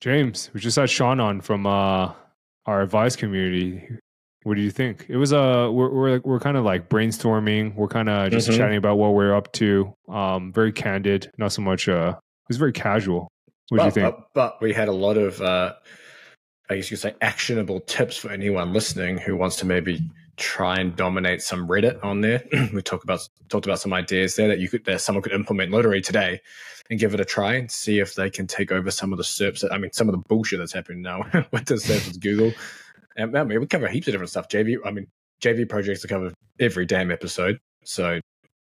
James, 0.00 0.50
we 0.52 0.60
just 0.60 0.76
had 0.76 0.90
Sean 0.90 1.20
on 1.20 1.40
from 1.40 1.66
uh, 1.66 2.12
our 2.66 2.82
Advise 2.82 3.16
community. 3.16 3.82
What 4.42 4.54
do 4.54 4.60
you 4.60 4.70
think? 4.70 5.06
It 5.08 5.16
was 5.16 5.32
uh, 5.32 5.68
we're 5.72 5.90
we're, 5.90 6.20
we're 6.20 6.40
kind 6.40 6.56
of 6.56 6.64
like 6.64 6.88
brainstorming. 6.88 7.74
We're 7.74 7.88
kind 7.88 8.08
of 8.08 8.30
just 8.30 8.48
Mhm. 8.48 8.56
chatting 8.56 8.76
about 8.76 8.96
what 8.98 9.14
we're 9.14 9.34
up 9.34 9.50
to. 9.54 9.92
Um, 10.08 10.52
very 10.52 10.70
candid, 10.72 11.30
not 11.38 11.52
so 11.52 11.62
much. 11.62 11.88
Uh, 11.88 12.14
it 12.16 12.48
was 12.48 12.56
very 12.56 12.72
casual. 12.72 13.28
What 13.70 13.78
do 13.78 13.84
you 13.86 13.90
think? 13.90 14.14
But, 14.14 14.26
but 14.34 14.62
we 14.62 14.72
had 14.72 14.86
a 14.86 14.92
lot 14.92 15.16
of, 15.16 15.40
uh, 15.42 15.74
I 16.70 16.76
guess 16.76 16.88
you 16.88 16.96
could 16.96 17.02
say, 17.02 17.14
actionable 17.20 17.80
tips 17.80 18.16
for 18.16 18.30
anyone 18.30 18.72
listening 18.72 19.18
who 19.18 19.34
wants 19.34 19.56
to 19.56 19.66
maybe 19.66 20.00
try 20.36 20.76
and 20.76 20.94
dominate 20.96 21.42
some 21.42 21.66
Reddit 21.66 22.02
on 22.04 22.20
there. 22.20 22.44
we 22.72 22.82
talked 22.82 23.04
about 23.04 23.28
talked 23.48 23.66
about 23.66 23.80
some 23.80 23.92
ideas 23.92 24.36
there 24.36 24.48
that 24.48 24.58
you 24.58 24.68
could 24.68 24.84
that 24.84 25.00
someone 25.00 25.22
could 25.22 25.32
implement 25.32 25.72
literally 25.72 26.00
today 26.00 26.40
and 26.90 27.00
give 27.00 27.14
it 27.14 27.20
a 27.20 27.24
try 27.24 27.54
and 27.54 27.70
see 27.70 27.98
if 27.98 28.14
they 28.14 28.30
can 28.30 28.46
take 28.46 28.70
over 28.70 28.90
some 28.90 29.12
of 29.12 29.18
the 29.18 29.24
SERPs. 29.24 29.60
That, 29.60 29.72
I 29.72 29.78
mean, 29.78 29.92
some 29.92 30.08
of 30.08 30.12
the 30.12 30.22
bullshit 30.28 30.58
that's 30.58 30.72
happening 30.72 31.02
now 31.02 31.22
with 31.50 31.66
the 31.66 31.74
SERPs 31.74 32.08
with 32.08 32.20
Google. 32.20 32.52
And 33.16 33.36
I 33.36 33.44
mean, 33.44 33.60
we 33.60 33.66
cover 33.66 33.88
heaps 33.88 34.06
of 34.08 34.12
different 34.12 34.30
stuff. 34.30 34.48
JV, 34.48 34.76
I 34.84 34.90
mean, 34.90 35.06
JV 35.42 35.68
projects 35.68 36.04
are 36.04 36.08
covered 36.08 36.34
every 36.60 36.86
damn 36.86 37.10
episode. 37.10 37.58
So 37.84 38.20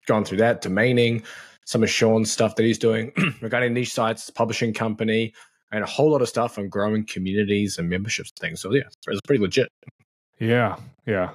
gone 0.08 0.24
through 0.24 0.38
that, 0.38 0.62
domaining, 0.62 1.24
some 1.66 1.84
of 1.84 1.90
Sean's 1.90 2.32
stuff 2.32 2.56
that 2.56 2.64
he's 2.64 2.78
doing 2.78 3.12
regarding 3.42 3.74
niche 3.74 3.94
sites, 3.94 4.30
publishing 4.30 4.74
company, 4.74 5.34
and 5.72 5.84
a 5.84 5.88
whole 5.88 6.12
lot 6.12 6.22
of 6.22 6.30
stuff 6.30 6.58
on 6.58 6.70
growing 6.70 7.06
communities 7.06 7.78
and 7.78 7.90
memberships 7.90 8.32
things. 8.40 8.62
So 8.62 8.74
yeah, 8.74 8.84
it's 9.08 9.22
pretty 9.22 9.42
legit. 9.42 9.70
Yeah, 10.40 10.78
yeah. 11.06 11.32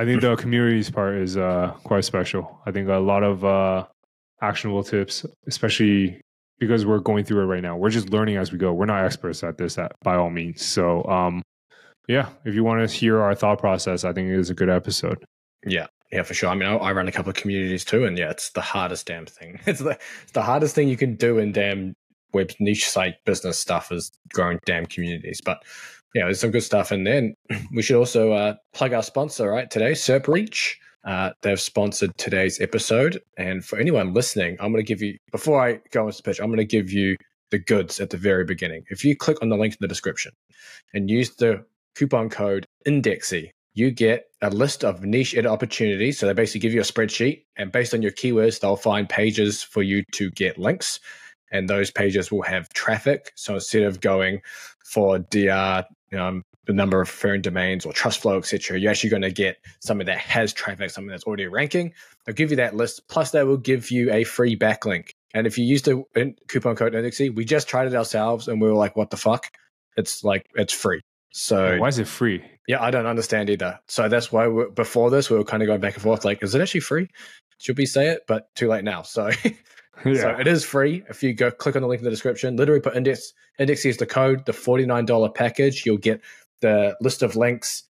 I 0.00 0.06
think 0.06 0.22
the 0.22 0.34
communities 0.34 0.88
part 0.88 1.16
is 1.16 1.36
uh, 1.36 1.74
quite 1.84 2.06
special. 2.06 2.58
I 2.64 2.70
think 2.70 2.88
a 2.88 2.94
lot 2.94 3.22
of 3.22 3.44
uh, 3.44 3.84
actionable 4.40 4.82
tips, 4.82 5.26
especially 5.46 6.22
because 6.58 6.86
we're 6.86 7.00
going 7.00 7.26
through 7.26 7.42
it 7.42 7.44
right 7.44 7.62
now. 7.62 7.76
We're 7.76 7.90
just 7.90 8.08
learning 8.08 8.38
as 8.38 8.50
we 8.50 8.56
go. 8.56 8.72
We're 8.72 8.86
not 8.86 9.04
experts 9.04 9.44
at 9.44 9.58
this, 9.58 9.76
at, 9.76 9.92
by 10.02 10.16
all 10.16 10.30
means. 10.30 10.64
So, 10.64 11.04
um, 11.04 11.42
yeah, 12.08 12.30
if 12.46 12.54
you 12.54 12.64
want 12.64 12.88
to 12.88 12.96
hear 12.96 13.20
our 13.20 13.34
thought 13.34 13.58
process, 13.58 14.04
I 14.04 14.14
think 14.14 14.30
it 14.30 14.38
is 14.38 14.48
a 14.48 14.54
good 14.54 14.70
episode. 14.70 15.22
Yeah, 15.66 15.88
yeah, 16.10 16.22
for 16.22 16.32
sure. 16.32 16.48
I 16.48 16.54
mean, 16.54 16.70
I, 16.70 16.76
I 16.76 16.92
run 16.92 17.06
a 17.06 17.12
couple 17.12 17.28
of 17.28 17.36
communities 17.36 17.84
too, 17.84 18.06
and 18.06 18.16
yeah, 18.16 18.30
it's 18.30 18.52
the 18.52 18.62
hardest 18.62 19.06
damn 19.06 19.26
thing. 19.26 19.60
It's 19.66 19.80
the 19.80 19.98
it's 20.22 20.32
the 20.32 20.40
hardest 20.40 20.74
thing 20.74 20.88
you 20.88 20.96
can 20.96 21.16
do 21.16 21.36
in 21.36 21.52
damn 21.52 21.92
web 22.32 22.52
niche 22.58 22.88
site 22.88 23.16
business 23.26 23.58
stuff 23.58 23.92
is 23.92 24.10
growing 24.32 24.60
damn 24.64 24.86
communities. 24.86 25.42
But 25.44 25.62
yeah, 26.14 26.24
there's 26.24 26.40
some 26.40 26.50
good 26.50 26.62
stuff 26.62 26.92
in 26.92 27.04
there. 27.04 27.18
And 27.18 27.36
we 27.74 27.82
should 27.82 27.96
also 27.96 28.32
uh, 28.32 28.54
plug 28.72 28.92
our 28.92 29.02
sponsor 29.02 29.50
right 29.50 29.70
today, 29.70 29.92
SerpReach. 29.92 30.74
Uh, 31.04 31.30
they've 31.42 31.60
sponsored 31.60 32.16
today's 32.18 32.60
episode, 32.60 33.20
and 33.38 33.64
for 33.64 33.78
anyone 33.78 34.12
listening, 34.12 34.58
I'm 34.60 34.70
going 34.70 34.84
to 34.84 34.88
give 34.88 35.00
you 35.00 35.16
before 35.32 35.66
I 35.66 35.80
go 35.92 36.06
into 36.06 36.18
the 36.18 36.22
pitch, 36.22 36.40
I'm 36.40 36.48
going 36.48 36.58
to 36.58 36.64
give 36.64 36.92
you 36.92 37.16
the 37.50 37.58
goods 37.58 38.00
at 38.00 38.10
the 38.10 38.18
very 38.18 38.44
beginning. 38.44 38.84
If 38.90 39.02
you 39.02 39.16
click 39.16 39.38
on 39.40 39.48
the 39.48 39.56
link 39.56 39.72
in 39.72 39.78
the 39.80 39.88
description 39.88 40.32
and 40.92 41.08
use 41.08 41.34
the 41.36 41.64
coupon 41.94 42.28
code 42.28 42.66
INDEXSY, 42.86 43.50
you 43.72 43.90
get 43.90 44.26
a 44.42 44.50
list 44.50 44.84
of 44.84 45.04
niche 45.04 45.34
edit 45.34 45.50
opportunities. 45.50 46.18
So 46.18 46.26
they 46.26 46.34
basically 46.34 46.60
give 46.60 46.74
you 46.74 46.80
a 46.80 46.84
spreadsheet, 46.84 47.44
and 47.56 47.72
based 47.72 47.94
on 47.94 48.02
your 48.02 48.12
keywords, 48.12 48.60
they'll 48.60 48.76
find 48.76 49.08
pages 49.08 49.62
for 49.62 49.82
you 49.82 50.04
to 50.12 50.30
get 50.30 50.58
links. 50.58 51.00
And 51.52 51.68
those 51.68 51.90
pages 51.90 52.30
will 52.30 52.42
have 52.42 52.68
traffic. 52.74 53.32
So 53.34 53.54
instead 53.54 53.82
of 53.82 54.00
going 54.00 54.40
for 54.84 55.18
DR, 55.18 55.84
um, 56.18 56.44
the 56.66 56.72
number 56.72 57.00
of 57.00 57.08
referring 57.08 57.42
domains 57.42 57.86
or 57.86 57.92
trust 57.92 58.20
flow, 58.20 58.38
etc., 58.38 58.78
you're 58.78 58.90
actually 58.90 59.10
going 59.10 59.22
to 59.22 59.30
get 59.30 59.58
something 59.80 60.06
that 60.06 60.18
has 60.18 60.52
traffic, 60.52 60.90
something 60.90 61.10
that's 61.10 61.24
already 61.24 61.46
ranking. 61.46 61.92
They'll 62.24 62.34
give 62.34 62.50
you 62.50 62.56
that 62.56 62.76
list. 62.76 63.08
Plus, 63.08 63.30
they 63.30 63.44
will 63.44 63.56
give 63.56 63.90
you 63.90 64.12
a 64.12 64.24
free 64.24 64.56
backlink. 64.56 65.10
And 65.34 65.46
if 65.46 65.58
you 65.58 65.64
use 65.64 65.82
the 65.82 66.04
coupon 66.48 66.76
code 66.76 66.94
INDEXSY, 66.94 67.34
we 67.34 67.44
just 67.44 67.68
tried 67.68 67.86
it 67.86 67.94
ourselves, 67.94 68.48
and 68.48 68.60
we 68.60 68.68
were 68.68 68.74
like, 68.74 68.96
"What 68.96 69.10
the 69.10 69.16
fuck?" 69.16 69.46
It's 69.96 70.24
like 70.24 70.46
it's 70.54 70.72
free. 70.72 71.02
So 71.32 71.78
Why 71.78 71.88
is 71.88 71.98
it 71.98 72.08
free? 72.08 72.42
yeah, 72.66 72.82
I 72.82 72.90
don't 72.90 73.06
understand 73.06 73.50
either. 73.50 73.78
So 73.86 74.08
that's 74.08 74.32
why 74.32 74.48
we're, 74.48 74.68
before 74.68 75.10
this 75.10 75.30
we 75.30 75.36
were 75.36 75.44
kind 75.44 75.62
of 75.62 75.66
going 75.66 75.80
back 75.80 75.94
and 75.94 76.02
forth. 76.02 76.24
Like, 76.24 76.42
is 76.42 76.54
it 76.54 76.60
actually 76.60 76.80
free? 76.80 77.08
Should 77.58 77.78
we 77.78 77.86
say 77.86 78.08
it? 78.08 78.22
But 78.26 78.52
too 78.54 78.68
late 78.68 78.84
now. 78.84 79.02
So, 79.02 79.30
Yeah. 80.04 80.20
so 80.20 80.30
it 80.38 80.46
is 80.46 80.64
free. 80.64 81.02
If 81.08 81.22
you 81.22 81.34
go 81.34 81.50
click 81.50 81.76
on 81.76 81.82
the 81.82 81.88
link 81.88 82.00
in 82.00 82.04
the 82.04 82.10
description, 82.10 82.56
literally 82.56 82.80
put 82.80 82.96
index 82.96 83.32
index 83.58 83.84
is 83.84 83.96
the 83.96 84.06
code, 84.06 84.44
the 84.46 84.52
forty 84.52 84.86
nine 84.86 85.04
dollar 85.04 85.28
package. 85.28 85.84
You'll 85.84 85.98
get 85.98 86.20
the 86.60 86.96
list 87.00 87.22
of 87.22 87.36
links, 87.36 87.84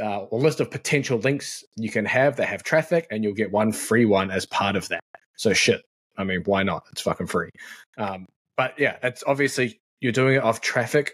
uh, 0.00 0.20
or 0.24 0.40
list 0.40 0.60
of 0.60 0.70
potential 0.70 1.18
links 1.18 1.64
you 1.76 1.90
can 1.90 2.04
have 2.04 2.36
that 2.36 2.46
have 2.46 2.62
traffic, 2.62 3.06
and 3.10 3.22
you'll 3.22 3.34
get 3.34 3.52
one 3.52 3.72
free 3.72 4.04
one 4.04 4.30
as 4.30 4.46
part 4.46 4.76
of 4.76 4.88
that. 4.88 5.02
So 5.36 5.52
shit. 5.52 5.82
I 6.16 6.24
mean, 6.24 6.42
why 6.44 6.62
not? 6.62 6.84
It's 6.92 7.00
fucking 7.00 7.28
free. 7.28 7.50
Um, 7.96 8.26
but 8.56 8.78
yeah, 8.78 8.96
it's 9.02 9.24
obviously 9.26 9.80
you're 10.00 10.12
doing 10.12 10.36
it 10.36 10.42
off 10.42 10.60
traffic 10.60 11.12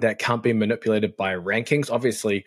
that 0.00 0.18
can't 0.18 0.42
be 0.42 0.52
manipulated 0.52 1.16
by 1.16 1.34
rankings. 1.34 1.90
Obviously, 1.90 2.44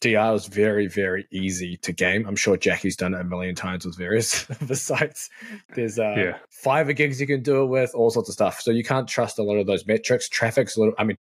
DR 0.00 0.34
is 0.34 0.46
very, 0.46 0.86
very 0.86 1.26
easy 1.32 1.76
to 1.78 1.92
game. 1.92 2.26
I'm 2.26 2.36
sure 2.36 2.56
Jacky's 2.56 2.96
done 2.96 3.14
it 3.14 3.20
a 3.20 3.24
million 3.24 3.54
times 3.54 3.84
with 3.84 3.96
various 3.96 4.48
other 4.62 4.74
sites. 4.76 5.28
There's 5.74 5.98
uh, 5.98 6.14
Yeah. 6.16 6.38
five 6.50 6.94
gigs 6.94 7.20
you 7.20 7.26
can 7.26 7.42
do 7.42 7.62
it 7.62 7.66
with, 7.66 7.92
all 7.94 8.10
sorts 8.10 8.28
of 8.28 8.34
stuff. 8.34 8.60
So 8.60 8.70
you 8.70 8.84
can't 8.84 9.08
trust 9.08 9.38
a 9.38 9.42
lot 9.42 9.56
of 9.56 9.66
those 9.66 9.86
metrics. 9.86 10.28
Traffic's 10.28 10.76
a 10.76 10.80
little. 10.80 10.94
I 10.98 11.04
mean, 11.04 11.16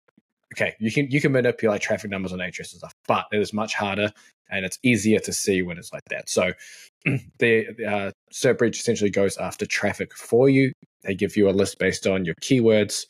okay, 0.55 0.75
you 0.79 0.91
can 0.91 1.11
you 1.11 1.21
can 1.21 1.33
manipulate 1.33 1.83
traffic 1.83 2.11
numbers 2.11 2.33
on 2.33 2.39
Ahrefs 2.39 2.73
and 2.73 2.79
stuff, 2.79 2.93
but 3.07 3.27
it 3.33 3.39
is 3.41 3.53
much 3.53 3.75
harder 3.75 4.11
and 4.51 4.65
it's 4.67 4.79
easier 4.83 5.19
to 5.19 5.33
see 5.33 5.63
when 5.63 5.79
it's 5.79 5.93
like 5.93 6.05
that. 6.11 6.29
So 6.29 6.53
the 7.39 7.67
uh, 7.87 8.11
SerpReach 8.33 8.77
essentially 8.77 9.11
goes 9.11 9.37
after 9.39 9.67
traffic 9.67 10.15
for 10.15 10.49
you. 10.49 10.73
They 11.05 11.15
give 11.15 11.37
you 11.37 11.49
a 11.49 11.51
list 11.53 11.79
based 11.79 12.07
on 12.07 12.25
your 12.25 12.35
keywords, 12.43 13.07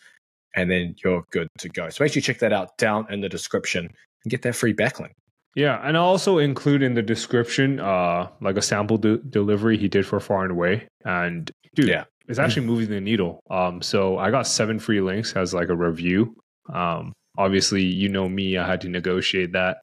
and 0.56 0.70
then 0.70 0.94
you're 1.04 1.24
good 1.30 1.48
to 1.58 1.68
go. 1.68 1.88
So 1.90 2.02
make 2.02 2.12
sure 2.12 2.18
you 2.18 2.22
check 2.22 2.38
that 2.38 2.52
out 2.52 2.78
down 2.78 3.06
in 3.12 3.20
the 3.20 3.28
description 3.28 3.90
and 4.24 4.30
get 4.30 4.42
that 4.42 4.54
free 4.56 4.72
backlink. 4.72 5.10
Yeah, 5.54 5.80
and 5.86 5.96
I'll 5.96 6.04
also 6.04 6.38
include 6.38 6.82
in 6.82 6.94
the 6.94 7.02
description 7.02 7.78
uh 7.80 8.28
like 8.40 8.56
a 8.56 8.62
sample 8.62 8.96
de- 8.98 9.18
delivery 9.18 9.76
he 9.76 9.88
did 9.88 10.06
for 10.06 10.18
Far 10.20 10.42
and 10.44 10.52
Away. 10.52 10.88
And 11.04 11.50
dude, 11.74 11.88
Yeah. 11.88 12.04
it's 12.28 12.38
actually 12.38 12.66
moving 12.66 12.88
the 12.88 13.00
needle. 13.00 13.40
Um 13.50 13.82
so 13.82 14.16
I 14.18 14.30
got 14.30 14.46
seven 14.46 14.78
free 14.78 15.00
links 15.00 15.34
as 15.36 15.52
like 15.52 15.68
a 15.68 15.76
review. 15.76 16.34
Um 16.72 17.12
obviously 17.36 17.82
you 17.82 18.08
know 18.08 18.28
me, 18.28 18.56
I 18.56 18.66
had 18.66 18.80
to 18.82 18.88
negotiate 18.88 19.52
that. 19.52 19.78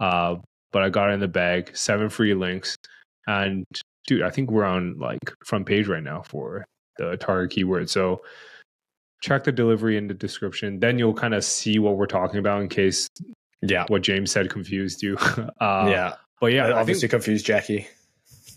Uh 0.00 0.36
but 0.72 0.82
I 0.82 0.88
got 0.88 1.10
it 1.10 1.14
in 1.14 1.20
the 1.20 1.28
bag, 1.28 1.76
seven 1.76 2.08
free 2.08 2.32
links. 2.34 2.76
And 3.26 3.64
dude, 4.06 4.22
I 4.22 4.30
think 4.30 4.50
we're 4.50 4.64
on 4.64 4.98
like 4.98 5.20
front 5.44 5.66
page 5.66 5.86
right 5.88 6.02
now 6.02 6.22
for 6.22 6.64
the 6.96 7.16
target 7.18 7.50
keyword. 7.50 7.90
So 7.90 8.22
check 9.20 9.44
the 9.44 9.52
delivery 9.52 9.96
in 9.98 10.06
the 10.06 10.14
description. 10.14 10.78
Then 10.80 10.98
you'll 10.98 11.12
kind 11.14 11.34
of 11.34 11.44
see 11.44 11.78
what 11.78 11.96
we're 11.96 12.06
talking 12.06 12.38
about 12.38 12.62
in 12.62 12.68
case 12.68 13.06
Yeah. 13.62 13.84
what 13.88 14.02
James 14.02 14.30
said 14.30 14.48
confused 14.50 15.02
you. 15.02 15.16
uh, 15.60 15.86
yeah. 15.90 16.14
but 16.40 16.52
yeah, 16.52 16.68
Yeah. 16.68 16.74
Obviously 16.74 17.02
think, 17.02 17.10
confused 17.10 17.44
Jacky. 17.46 17.86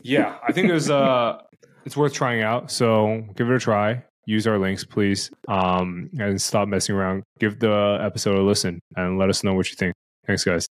yeah, 0.01 0.37
I 0.47 0.51
think 0.51 0.69
it's 0.71 0.89
uh, 0.89 1.41
it's 1.85 1.97
worth 1.97 2.13
trying 2.13 2.41
out. 2.41 2.71
So 2.71 3.23
give 3.35 3.49
it 3.49 3.55
a 3.55 3.59
try. 3.59 4.03
Use 4.25 4.47
our 4.47 4.57
links, 4.57 4.85
please, 4.85 5.29
um, 5.49 6.09
and 6.17 6.41
stop 6.41 6.69
messing 6.69 6.95
around. 6.95 7.23
Give 7.39 7.59
the 7.59 7.97
episode 8.01 8.37
a 8.37 8.41
listen 8.41 8.79
and 8.95 9.17
let 9.17 9.29
us 9.29 9.43
know 9.43 9.53
what 9.53 9.69
you 9.69 9.75
think. 9.75 9.93
Thanks, 10.25 10.45
guys. 10.45 10.65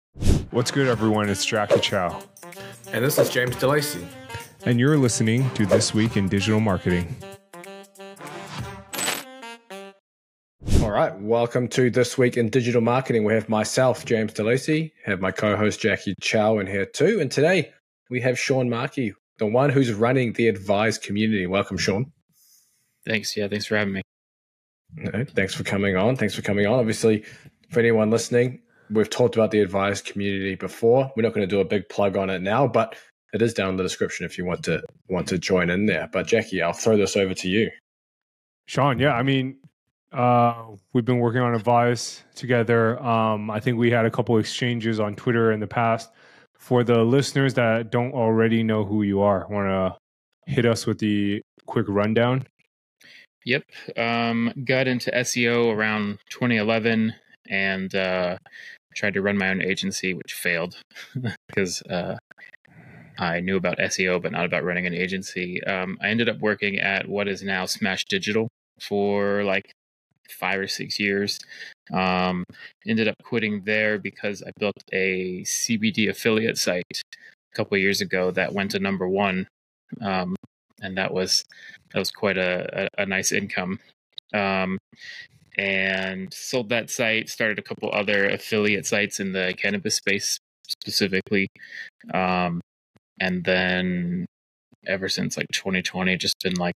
What's 0.52 0.70
good, 0.70 0.86
everyone? 0.86 1.28
It's 1.28 1.44
Jacky 1.44 1.80
Chou, 1.80 2.10
And 2.92 3.04
this 3.04 3.18
is 3.18 3.28
James 3.28 3.56
De 3.56 3.66
Lacey. 3.66 4.06
and 4.64 4.78
you're 4.78 4.97
listening 4.97 5.50
to 5.54 5.66
This 5.66 5.92
Week 5.92 6.16
in 6.16 6.28
Digital 6.28 6.60
Marketing. 6.60 7.12
All 10.91 10.97
right. 10.97 11.17
Welcome 11.21 11.69
to 11.69 11.89
This 11.89 12.19
Week 12.19 12.37
in 12.37 12.49
Digital 12.49 12.81
Marketing. 12.81 13.23
We 13.23 13.33
have 13.34 13.49
myself, 13.49 14.05
James 14.05 14.33
De 14.33 14.43
Lacey, 14.43 14.93
have 15.05 15.21
my 15.21 15.31
co-host 15.31 15.78
Jacky 15.78 16.17
Chou 16.21 16.59
in 16.59 16.67
here 16.67 16.84
too. 16.84 17.21
And 17.21 17.31
today 17.31 17.71
we 18.11 18.21
have 18.23 18.37
Sean 18.37 18.69
Markey, 18.69 19.15
the 19.39 19.47
one 19.47 19.71
who's 19.71 19.93
running 19.93 20.33
the 20.33 20.49
Advise 20.49 20.99
community. 20.99 21.47
Welcome, 21.47 21.78
Sean. 21.78 22.11
Thanks. 23.06 23.37
Yeah, 23.37 23.47
thanks 23.47 23.67
for 23.67 23.77
having 23.77 23.95
me. 23.95 24.03
No, 24.97 25.25
thanks 25.27 25.55
for 25.55 25.62
coming 25.62 25.97
on. 25.97 26.17
Thanks 26.17 26.34
for 26.34 26.43
coming 26.43 26.67
on. 26.67 26.81
Obviously, 26.81 27.22
for 27.71 27.78
anyone 27.78 28.10
listening, 28.10 28.60
we've 28.91 29.09
talked 29.09 29.36
about 29.36 29.53
the 29.53 29.60
Advise 29.60 30.03
community 30.03 30.57
before. 30.57 31.13
We're 31.15 31.22
not 31.22 31.34
going 31.34 31.48
to 31.48 31.54
do 31.54 31.60
a 31.60 31.65
big 31.65 31.89
plug 31.89 32.16
on 32.16 32.31
it 32.31 32.43
now, 32.43 32.66
but 32.66 32.97
it 33.33 33.41
is 33.43 33.54
down 33.54 33.69
in 33.69 33.77
the 33.77 33.84
description 33.84 34.27
if 34.27 34.36
you 34.36 34.45
want 34.45 34.65
to 34.65 34.83
want 35.09 35.28
to 35.28 35.39
join 35.39 35.71
in 35.71 35.86
there. 35.86 36.09
But 36.13 36.27
Jacky, 36.27 36.60
I'll 36.60 36.72
throw 36.72 36.97
this 36.97 37.16
over 37.16 37.33
to 37.34 37.48
you. 37.48 37.71
Sean, 38.66 38.98
yeah, 38.98 39.15
I 39.15 39.22
mean, 39.22 39.59
uh, 40.12 40.65
we've 40.92 41.04
been 41.04 41.18
working 41.18 41.41
on 41.41 41.54
Advise 41.54 42.22
together. 42.34 43.01
Um, 43.03 43.51
I 43.51 43.60
think 43.60 43.78
we 43.78 43.91
had 43.91 44.07
a 44.07 44.10
couple 44.10 44.39
exchanges 44.39 44.98
on 44.98 45.15
Twitter 45.15 45.53
in 45.53 45.60
the 45.60 45.66
past. 45.66 46.10
For 46.59 46.84
the 46.84 47.04
listeners 47.04 47.54
that 47.54 47.91
don't 47.91 48.12
already 48.12 48.62
know 48.62 48.84
who 48.84 49.03
you 49.03 49.22
are, 49.22 49.47
want 49.48 49.68
to 49.68 50.53
hit 50.53 50.66
us 50.66 50.86
with 50.86 50.98
the 50.98 51.41
quick 51.66 51.86
rundown? 51.89 52.47
Yep. 53.47 53.65
Um, 53.97 54.53
got 54.65 54.86
into 54.86 55.10
SEO 55.10 55.74
around 55.74 56.18
2011 56.28 57.15
and 57.48 57.95
uh, 57.95 58.36
tried 58.95 59.15
to 59.15 59.22
run 59.22 59.39
my 59.39 59.48
own 59.48 59.62
agency, 59.62 60.12
which 60.12 60.34
failed 60.34 60.77
because 61.48 61.80
uh, 61.83 62.16
I 63.18 63.41
knew 63.41 63.57
about 63.57 63.78
SEO, 63.78 64.21
but 64.21 64.33
not 64.33 64.45
about 64.45 64.65
running 64.65 64.86
an 64.86 64.95
agency. 64.95 65.62
Um, 65.65 65.98
I 66.03 66.09
ended 66.09 66.28
up 66.28 66.41
working 66.41 66.78
at 66.78 67.09
what 67.09 67.28
is 67.28 67.42
now 67.42 67.65
Smash 67.65 68.04
Digital 68.07 68.48
for 68.80 69.45
like 69.45 69.72
five 70.30 70.60
or 70.60 70.68
six 70.68 70.98
years. 70.98 71.38
Um, 71.92 72.44
ended 72.86 73.09
up 73.09 73.16
quitting 73.22 73.62
there 73.65 73.98
because 73.98 74.42
I 74.47 74.53
built 74.59 74.82
a 74.92 75.42
CBD 75.42 76.09
affiliate 76.09 76.59
site 76.59 76.84
a 76.92 77.56
couple 77.56 77.77
years 77.78 78.00
ago 78.00 78.30
that 78.32 78.53
went 78.53 78.71
to 78.72 78.78
number 78.78 79.09
one, 79.09 79.48
um, 80.00 80.36
and 80.80 80.97
that 80.97 81.12
was 81.12 81.44
that 81.92 81.98
was 81.98 82.10
quite 82.10 82.38
a, 82.38 82.88
a, 82.98 83.03
a 83.03 83.06
nice 83.06 83.32
income. 83.32 83.78
Um, 84.32 84.78
and 85.59 86.33
sold 86.33 86.68
that 86.68 86.91
site. 86.91 87.28
Started 87.28 87.59
a 87.59 87.62
couple 87.62 87.91
other 87.92 88.28
affiliate 88.28 88.86
sites 88.86 89.21
in 89.21 89.33
the 89.33 89.54
cannabis 89.56 89.97
space 89.97 90.38
specifically, 90.68 91.48
um, 92.15 92.60
and 93.21 93.44
then 93.44 94.26
ever 94.86 95.09
since 95.09 95.36
like 95.36 95.47
2020, 95.53 96.16
just 96.16 96.36
been 96.42 96.54
like 96.54 96.74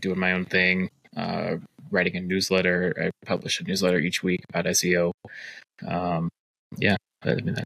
doing 0.00 0.18
my 0.18 0.32
own 0.32 0.44
thing, 0.44 0.90
uh, 1.16 1.56
writing 1.90 2.16
a 2.16 2.20
newsletter. 2.20 2.94
I 3.00 3.26
publish 3.26 3.60
a 3.60 3.64
newsletter 3.64 3.98
each 3.98 4.22
week 4.22 4.44
about 4.48 4.66
SEO. 4.66 5.12
Um, 5.86 6.28
yeah, 6.78 6.96
I 7.22 7.34
mean 7.34 7.54
that, 7.54 7.64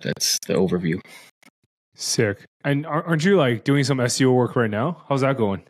that's 0.00 0.38
the 0.46 0.54
overview. 0.54 1.00
Sick. 1.94 2.44
And 2.64 2.86
aren't 2.86 3.24
you 3.24 3.36
like 3.36 3.64
doing 3.64 3.84
some 3.84 3.98
SEO 3.98 4.34
work 4.34 4.56
right 4.56 4.70
now? 4.70 5.04
How's 5.08 5.20
that 5.20 5.36
going? 5.36 5.62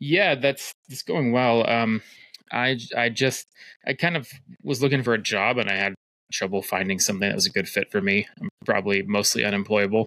Yeah, 0.00 0.34
that's 0.34 0.72
it's 0.88 1.02
going 1.02 1.32
well. 1.32 1.68
Um, 1.68 2.02
I 2.50 2.78
I 2.96 3.08
just 3.08 3.48
I 3.86 3.94
kind 3.94 4.16
of 4.16 4.28
was 4.62 4.82
looking 4.82 5.02
for 5.02 5.14
a 5.14 5.18
job 5.18 5.58
and 5.58 5.70
I 5.70 5.76
had 5.76 5.94
trouble 6.32 6.62
finding 6.62 6.98
something 6.98 7.28
that 7.28 7.34
was 7.34 7.46
a 7.46 7.50
good 7.50 7.68
fit 7.68 7.90
for 7.90 8.00
me. 8.00 8.26
I'm 8.40 8.48
probably 8.64 9.02
mostly 9.02 9.44
unemployable 9.44 10.06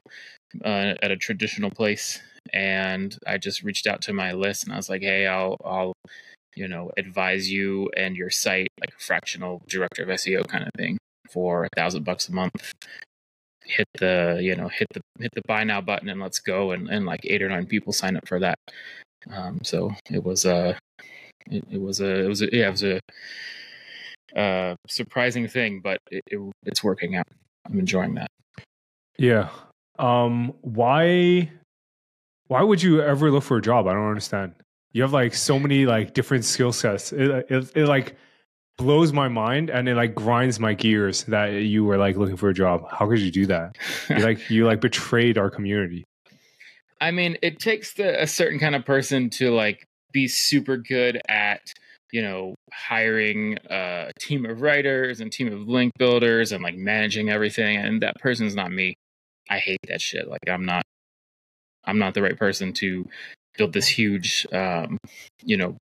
uh, 0.63 0.95
at 1.01 1.11
a 1.11 1.17
traditional 1.17 1.71
place, 1.71 2.21
and 2.53 3.17
I 3.27 3.37
just 3.37 3.63
reached 3.63 3.87
out 3.87 4.01
to 4.03 4.13
my 4.13 4.33
list 4.33 4.63
and 4.63 4.73
I 4.73 4.77
was 4.77 4.89
like, 4.89 5.01
"Hey, 5.01 5.27
I'll 5.27 5.57
I'll 5.63 5.93
you 6.55 6.67
know 6.67 6.91
advise 6.97 7.51
you 7.51 7.89
and 7.97 8.15
your 8.15 8.29
site 8.29 8.69
like 8.79 8.91
a 8.97 9.03
fractional 9.03 9.61
director 9.67 10.03
of 10.03 10.09
SEO 10.09 10.47
kind 10.47 10.63
of 10.63 10.69
thing 10.77 10.97
for 11.31 11.65
a 11.65 11.69
thousand 11.75 12.03
bucks 12.03 12.29
a 12.29 12.33
month." 12.33 12.73
hit 13.67 13.87
the 13.97 14.37
you 14.43 14.55
know 14.55 14.67
hit 14.67 14.85
the 14.93 15.01
hit 15.19 15.31
the 15.33 15.41
buy 15.47 15.63
now 15.63 15.81
button 15.81 16.07
and 16.07 16.21
let's 16.21 16.37
go 16.37 16.69
and, 16.69 16.87
and 16.87 17.03
like 17.03 17.21
eight 17.23 17.41
or 17.41 17.49
nine 17.49 17.65
people 17.65 17.91
sign 17.91 18.15
up 18.15 18.27
for 18.27 18.39
that 18.39 18.53
um, 19.31 19.59
so 19.63 19.91
it 20.11 20.23
was 20.23 20.45
a, 20.45 20.77
it, 21.49 21.63
it 21.71 21.81
was 21.81 21.99
a 21.99 22.25
it 22.25 22.27
was 22.27 22.43
a, 22.43 22.55
yeah 22.55 22.67
it 22.67 22.71
was 22.71 22.83
a 22.83 22.99
uh, 24.35 24.75
surprising 24.87 25.47
thing, 25.47 25.79
but 25.79 25.99
it, 26.11 26.21
it, 26.27 26.39
it's 26.65 26.83
working 26.83 27.15
out. 27.15 27.27
I'm 27.65 27.79
enjoying 27.79 28.15
that. 28.15 28.29
Yeah. 29.17 29.49
Um. 29.97 30.53
Why? 30.61 31.49
Why 32.47 32.61
would 32.61 32.81
you 32.81 33.01
ever 33.01 33.31
look 33.31 33.43
for 33.43 33.57
a 33.57 33.61
job? 33.61 33.87
I 33.87 33.93
don't 33.93 34.07
understand. 34.07 34.53
You 34.91 35.01
have 35.01 35.13
like 35.13 35.33
so 35.33 35.59
many 35.59 35.85
like 35.85 36.13
different 36.13 36.45
skill 36.45 36.71
sets. 36.71 37.11
It, 37.11 37.45
it, 37.49 37.71
it 37.75 37.87
like 37.87 38.15
blows 38.77 39.13
my 39.13 39.27
mind 39.27 39.69
and 39.69 39.89
it 39.89 39.95
like 39.95 40.15
grinds 40.15 40.59
my 40.59 40.73
gears 40.73 41.23
that 41.25 41.47
you 41.47 41.83
were 41.83 41.97
like 41.97 42.17
looking 42.17 42.37
for 42.37 42.49
a 42.49 42.53
job. 42.53 42.85
How 42.89 43.07
could 43.07 43.19
you 43.19 43.31
do 43.31 43.45
that? 43.47 43.77
you 44.09 44.19
like 44.19 44.49
you 44.49 44.65
like 44.65 44.81
betrayed 44.81 45.37
our 45.37 45.49
community. 45.49 46.05
I 47.01 47.11
mean, 47.11 47.37
it 47.41 47.59
takes 47.59 47.93
the, 47.93 48.21
a 48.21 48.27
certain 48.27 48.57
kind 48.59 48.75
of 48.75 48.85
person 48.85 49.29
to 49.31 49.51
like 49.51 49.85
be 50.11 50.27
super 50.27 50.77
good 50.77 51.21
at 51.27 51.73
you 52.11 52.21
know 52.21 52.55
hiring 52.71 53.57
a 53.69 54.11
team 54.19 54.45
of 54.45 54.61
writers 54.61 55.19
and 55.19 55.31
team 55.31 55.51
of 55.51 55.67
link 55.67 55.91
builders 55.97 56.53
and 56.53 56.63
like 56.63 56.77
managing 56.77 57.29
everything 57.29 57.75
and 57.75 58.01
that 58.01 58.15
person's 58.19 58.55
not 58.55 58.71
me 58.71 58.95
i 59.49 59.57
hate 59.57 59.79
that 59.89 59.99
shit 59.99 60.29
like 60.29 60.39
i'm 60.47 60.63
not 60.63 60.83
i'm 61.85 61.99
not 61.99 62.13
the 62.13 62.21
right 62.21 62.37
person 62.37 62.73
to 62.73 63.07
build 63.57 63.73
this 63.73 63.87
huge 63.87 64.45
um, 64.51 64.97
you 65.43 65.55
know 65.55 65.77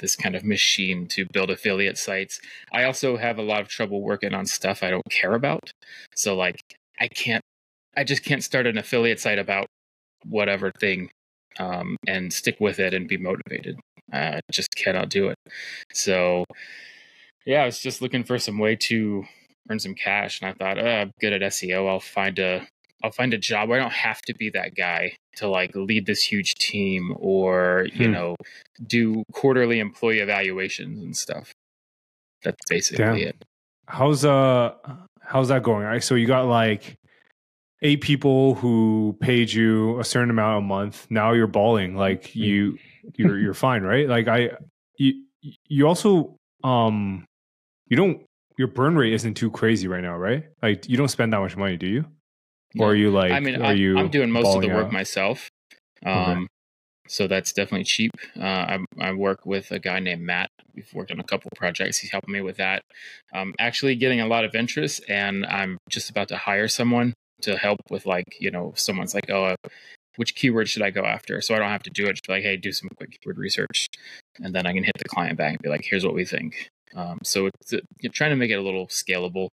this 0.00 0.16
kind 0.16 0.34
of 0.34 0.44
machine 0.44 1.06
to 1.06 1.26
build 1.32 1.50
affiliate 1.50 1.98
sites 1.98 2.40
i 2.72 2.84
also 2.84 3.16
have 3.16 3.38
a 3.38 3.42
lot 3.42 3.60
of 3.60 3.68
trouble 3.68 4.02
working 4.02 4.34
on 4.34 4.46
stuff 4.46 4.82
i 4.82 4.90
don't 4.90 5.10
care 5.10 5.34
about 5.34 5.70
so 6.14 6.36
like 6.36 6.60
i 7.00 7.08
can't 7.08 7.42
i 7.96 8.04
just 8.04 8.24
can't 8.24 8.44
start 8.44 8.66
an 8.66 8.78
affiliate 8.78 9.20
site 9.20 9.38
about 9.38 9.66
whatever 10.24 10.70
thing 10.78 11.10
um, 11.58 11.96
and 12.06 12.32
stick 12.32 12.56
with 12.60 12.78
it 12.78 12.94
and 12.94 13.08
be 13.08 13.16
motivated. 13.16 13.78
I 14.12 14.40
just 14.50 14.74
cannot 14.74 15.08
do 15.08 15.28
it. 15.28 15.36
So, 15.92 16.44
yeah, 17.46 17.62
I 17.62 17.66
was 17.66 17.80
just 17.80 18.02
looking 18.02 18.24
for 18.24 18.38
some 18.38 18.58
way 18.58 18.76
to 18.76 19.24
earn 19.70 19.78
some 19.78 19.94
cash, 19.94 20.40
and 20.40 20.50
I 20.50 20.54
thought, 20.54 20.78
oh, 20.78 20.86
I'm 20.86 21.12
good 21.20 21.32
at 21.32 21.40
SEO. 21.52 21.88
I'll 21.88 22.00
find 22.00 22.38
a 22.38 22.66
I'll 23.02 23.10
find 23.10 23.34
a 23.34 23.38
job 23.38 23.68
where 23.68 23.78
I 23.78 23.82
don't 23.82 23.92
have 23.92 24.22
to 24.22 24.34
be 24.34 24.50
that 24.50 24.74
guy 24.74 25.16
to 25.36 25.48
like 25.48 25.74
lead 25.74 26.06
this 26.06 26.22
huge 26.22 26.54
team 26.54 27.14
or 27.18 27.86
you 27.92 28.06
hmm. 28.06 28.12
know 28.12 28.36
do 28.86 29.24
quarterly 29.32 29.80
employee 29.80 30.20
evaluations 30.20 31.02
and 31.02 31.16
stuff. 31.16 31.52
That's 32.44 32.64
basically 32.68 33.04
Damn. 33.04 33.16
it. 33.16 33.44
How's 33.86 34.24
uh 34.24 34.74
how's 35.20 35.48
that 35.48 35.62
going? 35.62 35.84
All 35.84 35.90
right. 35.90 36.02
So 36.02 36.14
you 36.14 36.26
got 36.26 36.46
like 36.46 36.96
eight 37.82 38.00
people 38.00 38.54
who 38.54 39.16
paid 39.20 39.52
you 39.52 39.98
a 39.98 40.04
certain 40.04 40.30
amount 40.30 40.58
a 40.58 40.66
month. 40.66 41.06
Now 41.10 41.32
you're 41.32 41.46
balling 41.46 41.96
like 41.96 42.24
mm-hmm. 42.28 42.40
you 42.40 42.78
you're 43.16 43.38
you're 43.38 43.54
fine, 43.54 43.82
right? 43.82 44.08
Like 44.08 44.28
I 44.28 44.50
you 44.96 45.24
you 45.68 45.86
also 45.86 46.36
um 46.62 47.24
you 47.88 47.96
don't 47.96 48.22
your 48.58 48.68
burn 48.68 48.96
rate 48.96 49.12
isn't 49.12 49.34
too 49.34 49.50
crazy 49.50 49.88
right 49.88 50.02
now, 50.02 50.16
right? 50.16 50.44
Like 50.62 50.88
you 50.88 50.96
don't 50.96 51.08
spend 51.08 51.32
that 51.32 51.40
much 51.40 51.56
money, 51.56 51.76
do 51.76 51.86
you? 51.86 52.04
Or 52.78 52.90
are 52.90 52.94
you 52.94 53.10
like? 53.10 53.32
I 53.32 53.40
mean, 53.40 53.60
are 53.60 53.66
I, 53.66 53.72
you 53.72 53.98
I'm 53.98 54.08
doing 54.08 54.30
most 54.30 54.54
of 54.54 54.62
the 54.62 54.68
work 54.68 54.86
out? 54.86 54.92
myself. 54.92 55.48
Um, 56.04 56.14
okay. 56.14 56.46
so 57.08 57.26
that's 57.26 57.52
definitely 57.52 57.84
cheap. 57.84 58.12
Uh, 58.38 58.42
I, 58.42 58.78
I 58.98 59.12
work 59.12 59.46
with 59.46 59.70
a 59.70 59.78
guy 59.78 60.00
named 60.00 60.22
Matt. 60.22 60.48
We've 60.74 60.88
worked 60.94 61.12
on 61.12 61.20
a 61.20 61.24
couple 61.24 61.50
projects. 61.54 61.98
He's 61.98 62.10
helping 62.10 62.32
me 62.32 62.40
with 62.40 62.56
that. 62.56 62.82
Um, 63.34 63.54
actually, 63.58 63.94
getting 63.96 64.20
a 64.20 64.26
lot 64.26 64.44
of 64.44 64.54
interest, 64.54 65.02
and 65.08 65.46
I'm 65.46 65.78
just 65.90 66.10
about 66.10 66.28
to 66.28 66.36
hire 66.36 66.68
someone 66.68 67.12
to 67.42 67.56
help 67.56 67.80
with 67.90 68.06
like 68.06 68.40
you 68.40 68.50
know 68.50 68.72
someone's 68.74 69.14
like 69.14 69.30
oh 69.30 69.44
uh, 69.44 69.56
which 70.16 70.34
keyword 70.34 70.68
should 70.68 70.82
I 70.82 70.90
go 70.90 71.04
after 71.04 71.40
so 71.40 71.54
I 71.54 71.58
don't 71.58 71.68
have 71.68 71.82
to 71.84 71.90
do 71.90 72.06
it 72.06 72.14
just 72.14 72.28
like 72.28 72.42
hey 72.42 72.56
do 72.56 72.72
some 72.72 72.88
quick 72.96 73.18
keyword 73.20 73.38
research 73.38 73.86
and 74.42 74.54
then 74.54 74.66
I 74.66 74.72
can 74.72 74.84
hit 74.84 74.96
the 74.98 75.08
client 75.08 75.36
back 75.36 75.52
and 75.52 75.62
be 75.62 75.68
like 75.68 75.84
here's 75.84 76.04
what 76.04 76.14
we 76.14 76.24
think 76.24 76.70
um, 76.94 77.18
so 77.22 77.46
it's 77.46 77.74
you're 78.00 78.12
trying 78.12 78.30
to 78.30 78.36
make 78.36 78.50
it 78.50 78.54
a 78.54 78.62
little 78.62 78.86
scalable 78.86 79.48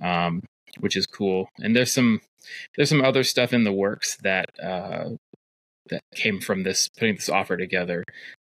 um, 0.00 0.42
which 0.80 0.96
is 0.96 1.06
cool 1.06 1.48
and 1.60 1.76
there's 1.76 1.92
some 1.92 2.20
there's 2.76 2.88
some 2.88 3.04
other 3.04 3.24
stuff 3.24 3.52
in 3.52 3.64
the 3.64 3.72
works 3.72 4.16
that 4.22 4.46
uh, 4.62 5.10
that 5.90 6.02
came 6.14 6.40
from 6.40 6.62
this 6.62 6.88
putting 6.88 7.14
this 7.14 7.28
offer 7.28 7.56
together 7.56 8.04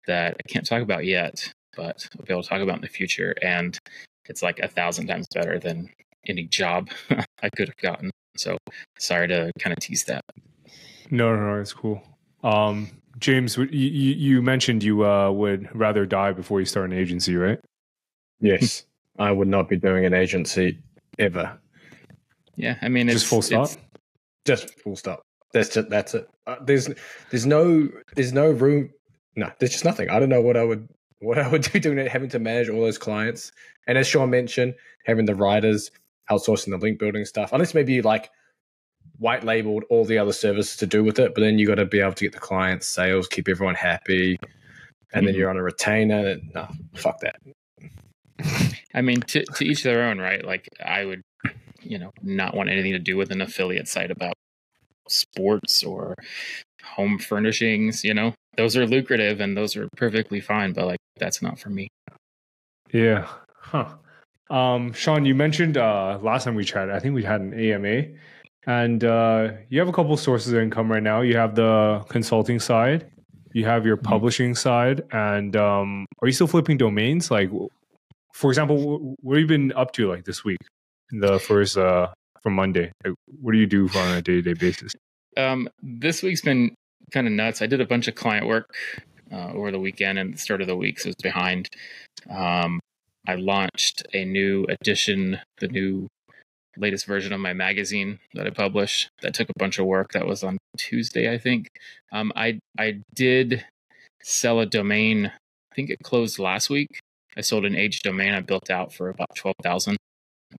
that 0.07 0.35
I 0.39 0.51
can't 0.51 0.65
talk 0.65 0.81
about 0.81 1.05
yet 1.05 1.51
but 1.75 2.07
I'll 2.17 2.25
be 2.25 2.33
able 2.33 2.43
to 2.43 2.49
talk 2.49 2.61
about 2.61 2.75
in 2.75 2.81
the 2.81 2.87
future 2.87 3.35
and 3.41 3.77
it's 4.25 4.41
like 4.41 4.59
a 4.59 4.67
thousand 4.67 5.07
times 5.07 5.27
better 5.33 5.59
than 5.59 5.89
any 6.25 6.43
job 6.43 6.89
I 7.41 7.49
could 7.55 7.69
have 7.69 7.77
gotten. 7.77 8.11
So 8.35 8.57
sorry 8.97 9.27
to 9.29 9.51
kind 9.59 9.73
of 9.73 9.79
tease 9.79 10.03
that. 10.05 10.23
No, 11.09 11.35
no, 11.35 11.53
no, 11.53 11.61
it's 11.61 11.73
cool. 11.73 12.03
Um, 12.43 12.89
James, 13.17 13.57
you, 13.57 13.65
you 13.71 14.41
mentioned 14.41 14.83
you 14.83 15.05
uh, 15.05 15.31
would 15.31 15.73
rather 15.73 16.05
die 16.05 16.33
before 16.33 16.59
you 16.59 16.65
start 16.65 16.91
an 16.91 16.97
agency, 16.97 17.35
right? 17.35 17.59
Yes, 18.39 18.85
I 19.17 19.31
would 19.31 19.47
not 19.47 19.69
be 19.69 19.77
doing 19.77 20.05
an 20.05 20.13
agency 20.13 20.79
ever. 21.17 21.57
Yeah, 22.55 22.77
I 22.81 22.89
mean, 22.89 23.07
just 23.07 23.25
full 23.25 23.41
stop. 23.41 23.69
Just 24.47 24.79
full 24.79 24.95
stop. 24.95 25.21
That's 25.53 25.69
just, 25.69 25.89
that's 25.89 26.13
it. 26.15 26.27
Uh, 26.45 26.55
there's 26.63 26.89
there's 27.29 27.45
no 27.45 27.89
there's 28.15 28.33
no 28.33 28.49
room. 28.49 28.89
No, 29.35 29.51
there's 29.59 29.71
just 29.71 29.85
nothing. 29.85 30.09
I 30.09 30.19
don't 30.19 30.29
know 30.29 30.41
what 30.41 30.57
I 30.57 30.63
would 30.63 30.87
what 31.19 31.37
I 31.37 31.47
would 31.47 31.61
do 31.73 31.79
doing 31.79 31.97
it, 31.97 32.07
having 32.07 32.29
to 32.29 32.39
manage 32.39 32.69
all 32.69 32.81
those 32.81 32.97
clients. 32.97 33.51
And 33.87 33.97
as 33.97 34.07
Sean 34.07 34.29
mentioned, 34.29 34.75
having 35.05 35.25
the 35.25 35.35
writers, 35.35 35.91
outsourcing 36.31 36.71
the 36.71 36.77
link 36.77 36.99
building 36.99 37.25
stuff, 37.25 37.51
unless 37.53 37.73
maybe 37.73 38.01
like 38.01 38.29
white 39.19 39.43
labeled 39.43 39.83
all 39.89 40.05
the 40.05 40.17
other 40.17 40.33
services 40.33 40.77
to 40.77 40.85
do 40.85 41.03
with 41.03 41.19
it. 41.19 41.33
But 41.33 41.41
then 41.41 41.57
you 41.57 41.67
got 41.67 41.75
to 41.75 41.85
be 41.85 41.99
able 41.99 42.13
to 42.13 42.25
get 42.25 42.33
the 42.33 42.39
clients, 42.39 42.87
sales, 42.87 43.27
keep 43.27 43.47
everyone 43.47 43.75
happy, 43.75 44.37
and 44.41 44.49
mm-hmm. 45.11 45.25
then 45.25 45.35
you're 45.35 45.49
on 45.49 45.57
a 45.57 45.63
retainer. 45.63 46.37
No, 46.53 46.67
fuck 46.95 47.19
that. 47.21 47.37
I 48.93 49.01
mean, 49.01 49.21
to 49.21 49.43
to 49.45 49.65
each 49.65 49.83
their 49.83 50.03
own, 50.03 50.19
right? 50.19 50.43
Like 50.43 50.69
I 50.83 51.05
would, 51.05 51.21
you 51.81 51.97
know, 51.97 52.11
not 52.21 52.55
want 52.55 52.69
anything 52.69 52.93
to 52.93 52.99
do 52.99 53.17
with 53.17 53.31
an 53.31 53.41
affiliate 53.41 53.87
site 53.87 54.11
about 54.11 54.33
sports 55.07 55.83
or 55.83 56.15
home 56.83 57.19
furnishings. 57.19 58.03
You 58.03 58.13
know, 58.13 58.33
those 58.55 58.75
are 58.77 58.85
lucrative 58.85 59.39
and 59.39 59.55
those 59.55 59.75
are 59.75 59.87
perfectly 59.95 60.41
fine, 60.41 60.73
but 60.73 60.85
like 60.85 60.99
that's 61.17 61.41
not 61.41 61.59
for 61.59 61.69
me. 61.69 61.87
Yeah. 62.91 63.27
Huh. 63.59 63.95
Um, 64.49 64.93
Sean, 64.93 65.25
you 65.25 65.35
mentioned 65.35 65.77
uh, 65.77 66.19
last 66.21 66.45
time 66.45 66.55
we 66.55 66.63
chatted, 66.63 66.95
I 66.95 66.99
think 66.99 67.13
we 67.13 67.23
had 67.23 67.41
an 67.41 67.53
AMA, 67.53 68.03
and 68.65 69.03
uh, 69.03 69.49
you 69.69 69.79
have 69.79 69.89
a 69.89 69.91
couple 69.91 70.15
sources 70.15 70.53
of 70.53 70.59
income 70.59 70.89
right 70.89 71.03
now. 71.03 71.21
You 71.21 71.35
have 71.35 71.55
the 71.55 72.05
consulting 72.07 72.59
side, 72.59 73.11
you 73.51 73.65
have 73.65 73.85
your 73.85 73.97
mm-hmm. 73.97 74.07
publishing 74.07 74.55
side, 74.55 75.03
and 75.11 75.55
um, 75.57 76.05
are 76.21 76.27
you 76.27 76.33
still 76.33 76.47
flipping 76.47 76.77
domains? 76.77 77.29
Like, 77.29 77.49
for 78.33 78.49
example, 78.49 79.15
what 79.21 79.35
have 79.35 79.41
you 79.41 79.47
been 79.47 79.73
up 79.73 79.91
to 79.93 80.09
like 80.09 80.23
this 80.23 80.45
week, 80.45 80.59
the 81.11 81.39
first 81.39 81.77
uh, 81.77 82.07
from 82.41 82.53
Monday? 82.53 82.91
What 83.41 83.51
do 83.51 83.57
you 83.57 83.67
do 83.67 83.89
on 83.95 84.17
a 84.17 84.21
day 84.21 84.35
to 84.35 84.41
day 84.41 84.53
basis? 84.53 84.93
Um, 85.35 85.69
this 85.81 86.23
week's 86.23 86.41
been 86.41 86.75
kind 87.11 87.27
of 87.27 87.33
nuts. 87.33 87.61
I 87.61 87.67
did 87.67 87.81
a 87.81 87.85
bunch 87.85 88.07
of 88.07 88.15
client 88.15 88.47
work 88.47 88.73
uh, 89.31 89.51
over 89.53 89.71
the 89.71 89.79
weekend 89.79 90.17
and 90.17 90.33
the 90.33 90.37
start 90.37 90.61
of 90.61 90.67
the 90.67 90.75
week, 90.75 90.99
so 90.99 91.09
it's 91.09 91.21
behind. 91.21 91.69
Um, 92.29 92.79
I 93.27 93.35
launched 93.35 94.03
a 94.13 94.25
new 94.25 94.65
edition, 94.69 95.39
the 95.59 95.67
new 95.67 96.07
latest 96.77 97.05
version 97.05 97.33
of 97.33 97.39
my 97.39 97.53
magazine 97.53 98.19
that 98.33 98.47
I 98.47 98.51
published. 98.51 99.09
That 99.21 99.33
took 99.33 99.49
a 99.49 99.59
bunch 99.59 99.79
of 99.79 99.85
work. 99.85 100.13
That 100.13 100.27
was 100.27 100.43
on 100.43 100.57
Tuesday, 100.77 101.31
I 101.31 101.37
think. 101.37 101.67
Um, 102.11 102.31
I 102.35 102.59
I 102.77 103.01
did 103.13 103.65
sell 104.23 104.59
a 104.59 104.65
domain. 104.65 105.27
I 105.71 105.75
think 105.75 105.89
it 105.89 105.99
closed 106.03 106.39
last 106.39 106.69
week. 106.69 106.99
I 107.35 107.41
sold 107.41 107.65
an 107.65 107.75
age 107.75 108.01
domain 108.01 108.33
I 108.33 108.41
built 108.41 108.69
out 108.69 108.93
for 108.93 109.09
about 109.09 109.35
twelve 109.35 109.55
thousand. 109.61 109.97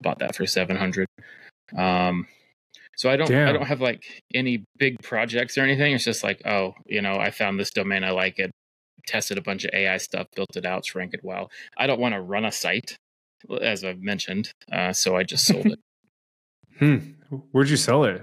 Bought 0.03 0.19
that 0.21 0.35
for 0.35 0.47
seven 0.47 0.77
hundred. 0.77 1.07
Um, 1.77 2.27
so 2.97 3.11
I 3.11 3.17
don't 3.17 3.29
Damn. 3.29 3.49
I 3.49 3.53
don't 3.53 3.67
have 3.67 3.81
like 3.81 4.23
any 4.35 4.65
big 4.79 5.01
projects 5.03 5.57
or 5.57 5.63
anything. 5.63 5.95
It's 5.95 6.05
just 6.05 6.25
like 6.25 6.43
oh 6.47 6.75
you 6.87 7.03
know 7.03 7.17
I 7.17 7.31
found 7.31 7.59
this 7.59 7.71
domain 7.71 8.05
I 8.05 8.11
like 8.11 8.39
it. 8.39 8.51
Tested 9.07 9.39
a 9.39 9.43
bunch 9.43 9.65
of 9.65 9.71
AI 9.73 9.97
stuff, 9.97 10.27
built 10.37 10.57
it 10.57 10.67
out, 10.67 10.85
shrank 10.85 11.15
it 11.15 11.21
well. 11.23 11.51
I 11.79 11.87
don't 11.87 12.01
want 12.01 12.15
to 12.15 12.21
run 12.21 12.45
a 12.45 12.53
site, 12.53 12.97
as 13.63 13.83
I've 13.83 14.01
mentioned, 14.03 14.51
uh, 14.71 14.93
so 14.93 15.17
I 15.17 15.23
just 15.23 15.47
sold 15.47 15.67
it. 15.67 15.79
Hmm. 16.79 16.99
Where'd 17.51 17.69
you 17.69 17.77
sell 17.77 18.05
it? 18.05 18.23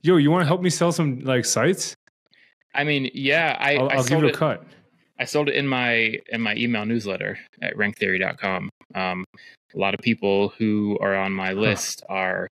Yo, 0.00 0.16
you 0.16 0.32
want 0.32 0.42
to 0.42 0.46
help 0.48 0.62
me 0.62 0.70
sell 0.70 0.90
some 0.90 1.20
like 1.20 1.44
sites? 1.44 1.94
I 2.74 2.82
mean, 2.82 3.08
yeah, 3.14 3.56
I, 3.60 3.76
I'll, 3.76 3.88
I 3.88 3.92
I'll 3.94 3.98
give 3.98 4.08
sold 4.08 4.22
you 4.22 4.26
a 4.26 4.30
it. 4.32 4.36
cut. 4.36 4.64
I 5.20 5.24
sold 5.26 5.48
it 5.48 5.54
in 5.54 5.68
my 5.68 6.16
in 6.30 6.40
my 6.40 6.56
email 6.56 6.84
newsletter 6.84 7.38
at 7.60 7.76
ranktheory.com. 7.76 8.68
Um, 8.96 9.24
a 9.74 9.78
lot 9.78 9.94
of 9.94 10.00
people 10.00 10.50
who 10.58 10.98
are 11.00 11.14
on 11.16 11.32
my 11.32 11.52
list 11.52 12.02
are, 12.08 12.48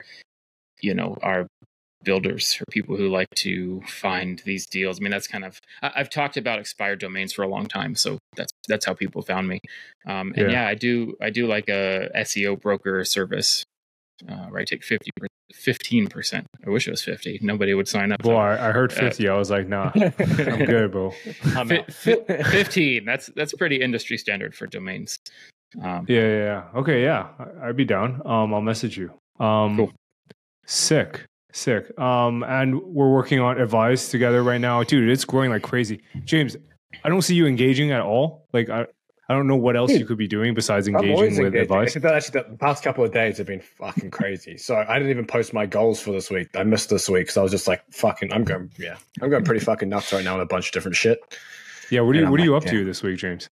you 0.80 0.94
know, 0.94 1.16
are 1.22 1.46
builders 2.04 2.56
or 2.60 2.64
people 2.70 2.96
who 2.96 3.08
like 3.08 3.28
to 3.34 3.80
find 3.88 4.40
these 4.44 4.64
deals. 4.66 5.00
I 5.00 5.02
mean, 5.02 5.10
that's 5.10 5.26
kind 5.26 5.44
of 5.44 5.58
I, 5.82 5.92
I've 5.96 6.10
talked 6.10 6.36
about 6.36 6.58
expired 6.58 7.00
domains 7.00 7.32
for 7.32 7.42
a 7.42 7.48
long 7.48 7.66
time, 7.66 7.94
so 7.94 8.18
that's 8.36 8.52
that's 8.68 8.84
how 8.86 8.94
people 8.94 9.22
found 9.22 9.48
me. 9.48 9.60
Um, 10.06 10.32
and 10.36 10.50
Yeah. 10.50 10.62
yeah. 10.62 10.68
I 10.68 10.74
do 10.74 11.16
I 11.20 11.30
do 11.30 11.46
like 11.46 11.68
a 11.68 12.08
SEO 12.16 12.60
broker 12.60 13.04
service 13.04 13.64
uh, 14.28 14.46
where 14.46 14.60
I 14.60 14.64
take 14.64 14.84
50 14.84 15.10
15 15.54 16.06
percent. 16.08 16.46
I 16.66 16.70
wish 16.70 16.86
it 16.86 16.90
was 16.90 17.02
fifty. 17.02 17.38
Nobody 17.42 17.72
would 17.74 17.88
sign 17.88 18.12
up. 18.12 18.20
Boy, 18.22 18.30
though. 18.32 18.36
I, 18.38 18.68
I 18.68 18.72
heard 18.72 18.92
Uh, 18.92 18.96
50. 18.96 19.28
I 19.28 19.34
was 19.36 19.50
like, 19.50 19.68
nah, 19.68 19.90
I'm 19.94 20.10
good, 20.66 20.92
bro. 20.92 21.12
I'm 21.56 21.68
Fi- 21.68 21.78
out. 21.80 21.92
fi- 21.92 22.42
15 22.50 23.04
that's 23.04 23.26
that's 23.34 23.52
pretty 23.54 23.80
industry 23.80 24.16
standard 24.18 24.54
for 24.54 24.66
domains 24.66 25.18
um, 25.82 26.06
Yeah, 26.08 26.20
yeah, 26.20 26.36
yeah. 26.38 26.62
Okay, 26.80 27.02
yeah. 27.02 27.28
I- 27.38 27.68
I'd 27.68 27.76
be 27.76 27.84
down. 27.84 28.22
Um, 28.24 28.54
I'll 28.54 28.60
message 28.62 28.96
you. 28.96 29.10
Um, 29.38 29.76
Cool. 29.76 29.92
sick, 30.66 31.26
sick. 31.52 31.96
Um, 31.98 32.42
and 32.44 32.80
we're 32.82 33.12
working 33.12 33.40
on 33.40 33.60
Advise 33.60 34.08
together 34.08 34.42
right 34.42 34.60
now, 34.60 34.82
dude. 34.82 35.08
It's 35.10 35.24
growing 35.24 35.50
like 35.50 35.62
crazy. 35.62 36.00
James, 36.24 36.56
I 37.04 37.08
don't 37.08 37.22
see 37.22 37.34
you 37.34 37.46
engaging 37.46 37.90
at 37.92 38.00
all. 38.00 38.46
Like, 38.52 38.68
I, 38.70 38.86
I 39.28 39.34
don't 39.34 39.48
know 39.48 39.56
what 39.56 39.76
else 39.76 39.90
you 39.90 40.06
could 40.06 40.18
be 40.18 40.28
doing 40.28 40.54
besides 40.54 40.86
engaging 40.86 41.16
with 41.16 41.54
engaging. 41.54 41.60
Advise. 41.62 41.96
Actually, 41.96 42.42
the 42.48 42.56
past 42.58 42.84
couple 42.84 43.04
of 43.04 43.12
days 43.12 43.38
have 43.38 43.48
been 43.48 43.60
fucking 43.60 44.10
crazy. 44.12 44.56
So 44.56 44.76
I 44.76 44.98
didn't 44.98 45.10
even 45.10 45.26
post 45.26 45.52
my 45.52 45.66
goals 45.66 46.00
for 46.00 46.12
this 46.12 46.30
week. 46.30 46.48
I 46.54 46.62
missed 46.62 46.90
this 46.90 47.08
week 47.08 47.24
because 47.24 47.36
I 47.36 47.42
was 47.42 47.50
just 47.50 47.66
like, 47.66 47.82
fucking, 47.90 48.32
I'm 48.32 48.44
going, 48.44 48.70
yeah, 48.78 48.96
I'm 49.20 49.28
going 49.28 49.44
pretty 49.44 49.64
fucking 49.64 49.88
nuts 49.88 50.12
right 50.12 50.22
now 50.24 50.34
on 50.34 50.40
a 50.40 50.46
bunch 50.46 50.68
of 50.68 50.72
different 50.72 50.96
shit. 50.96 51.18
Yeah, 51.90 52.02
what 52.02 52.10
are 52.10 52.14
you 52.14 52.18
And 52.20 52.26
I'm 52.26 52.30
What 52.30 52.40
are 52.40 52.44
you 52.44 52.52
like, 52.52 52.62
up 52.62 52.70
to 52.70 52.84
this 52.84 53.02
week, 53.02 53.18
James? 53.18 53.48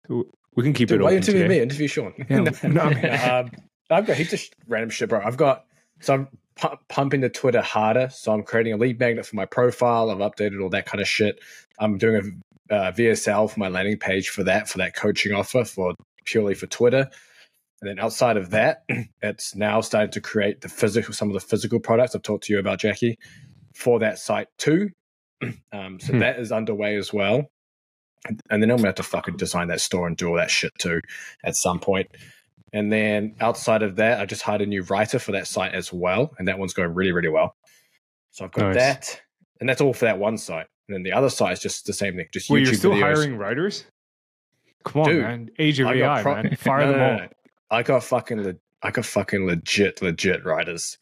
We 0.56 0.62
can 0.64 0.72
keep 0.72 0.88
Dude, 0.88 1.00
it 1.00 1.04
why 1.04 1.10
you 1.10 1.16
interview 1.18 1.42
today. 1.42 1.56
me? 1.58 1.62
Interview 1.62 1.86
Sean. 1.88 2.12
Yeah, 2.28 2.38
no, 2.64 2.80
I 2.82 2.94
mean- 2.94 3.30
um, 3.30 3.50
I've 3.90 4.06
got 4.06 4.16
heaps 4.16 4.32
of 4.32 4.40
random 4.68 4.90
shit, 4.90 5.08
bro. 5.08 5.20
I've 5.24 5.36
got 5.36 5.64
so 6.00 6.14
I'm 6.14 6.28
pu- 6.56 6.76
pumping 6.88 7.20
the 7.20 7.28
Twitter 7.28 7.60
harder. 7.60 8.08
So 8.12 8.32
I'm 8.32 8.42
creating 8.42 8.72
a 8.72 8.76
lead 8.76 8.98
magnet 9.00 9.26
for 9.26 9.36
my 9.36 9.46
profile. 9.46 10.10
I've 10.10 10.18
updated 10.18 10.62
all 10.62 10.68
that 10.70 10.86
kind 10.86 11.00
of 11.00 11.08
shit. 11.08 11.40
I'm 11.78 11.98
doing 11.98 12.40
a 12.70 12.74
uh, 12.74 12.92
VSL 12.92 13.50
for 13.50 13.58
my 13.58 13.68
landing 13.68 13.98
page 13.98 14.28
for 14.28 14.44
that 14.44 14.68
for 14.68 14.78
that 14.78 14.94
coaching 14.94 15.32
offer 15.32 15.64
for 15.64 15.94
purely 16.24 16.54
for 16.54 16.66
Twitter. 16.68 17.10
And 17.82 17.90
then 17.90 17.98
outside 17.98 18.36
of 18.36 18.50
that, 18.50 18.84
it's 19.22 19.54
now 19.56 19.80
starting 19.80 20.10
to 20.12 20.20
create 20.20 20.60
the 20.60 20.68
physical 20.68 21.12
some 21.14 21.28
of 21.28 21.34
the 21.34 21.40
physical 21.40 21.80
products 21.80 22.14
I've 22.14 22.22
talked 22.22 22.44
to 22.44 22.52
you 22.52 22.58
about, 22.60 22.78
Jacky, 22.78 23.18
for 23.74 23.98
that 24.00 24.18
site 24.18 24.48
too. 24.58 24.90
Um, 25.72 25.98
so 25.98 26.12
Hmm. 26.12 26.18
that 26.18 26.38
is 26.38 26.52
underway 26.52 26.96
as 26.96 27.12
well. 27.14 27.48
And 28.50 28.62
then 28.62 28.70
I'm 28.70 28.76
gonna 28.76 28.88
have 28.88 28.94
to 28.96 29.02
fucking 29.02 29.36
design 29.36 29.68
that 29.68 29.80
store 29.80 30.06
and 30.06 30.16
do 30.16 30.28
all 30.28 30.36
that 30.36 30.50
shit 30.50 30.72
too 30.78 31.00
at 31.44 31.56
some 31.56 31.78
point. 31.80 32.08
And 32.72 32.92
then 32.92 33.34
outside 33.40 33.82
of 33.82 33.96
that, 33.96 34.20
I 34.20 34.26
just 34.26 34.42
hired 34.42 34.60
a 34.60 34.66
new 34.66 34.82
writer 34.82 35.18
for 35.18 35.32
that 35.32 35.46
site 35.46 35.74
as 35.74 35.92
well, 35.92 36.32
and 36.38 36.46
that 36.46 36.58
one's 36.58 36.72
going 36.74 36.94
really, 36.94 37.12
really 37.12 37.28
well. 37.28 37.56
So 38.30 38.44
I've 38.44 38.52
got 38.52 38.66
Nice. 38.66 38.76
that, 38.76 39.22
and 39.58 39.68
that's 39.68 39.80
all 39.80 39.92
for 39.92 40.04
that 40.04 40.18
one 40.18 40.38
site. 40.38 40.66
And 40.88 40.94
then 40.94 41.02
the 41.02 41.12
other 41.12 41.30
site 41.30 41.54
is 41.54 41.60
just 41.60 41.86
the 41.86 41.92
same 41.92 42.16
thing, 42.16 42.26
just 42.32 42.48
Wait, 42.50 42.62
YouTube 42.62 42.66
you're 42.66 42.74
still 42.74 42.90
videos. 42.92 43.00
hiring 43.00 43.36
writers? 43.38 43.86
Come 44.84 45.02
on, 45.02 45.08
Dude, 45.08 45.22
man. 45.22 45.50
Age 45.58 45.80
of 45.80 45.88
AI, 45.88 46.22
pro- 46.22 46.34
man. 46.42 46.56
Fire 46.60 46.86
No, 46.86 46.92
them 46.92 47.00
all. 47.00 47.16
no, 47.16 47.16
no. 47.24 47.28
I 47.70 47.82
got 47.82 48.04
fucking, 48.04 48.42
le- 48.42 48.54
I 48.82 48.90
got 48.92 49.04
fucking 49.04 49.46
legit, 49.46 50.00
legit 50.02 50.44
writers. 50.44 50.96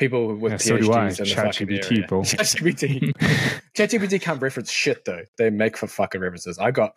People 0.00 0.34
with 0.34 0.52
Yeah, 0.52 0.56
PhDs 0.56 0.62
so 0.62 0.78
do 0.78 0.92
I. 0.92 1.02
in 1.02 1.08
the 1.10 1.24
fucking 1.26 1.68
ChatGPT, 1.68 2.08
bro. 2.08 2.20
ChatGPT. 2.22 3.12
ChatGPT 3.76 4.20
can't 4.22 4.40
reference 4.40 4.70
shit 4.72 5.04
though. 5.04 5.20
They 5.36 5.50
make 5.50 5.76
for 5.76 5.86
fucking 5.86 6.22
references. 6.22 6.58
I 6.58 6.70
got, 6.70 6.94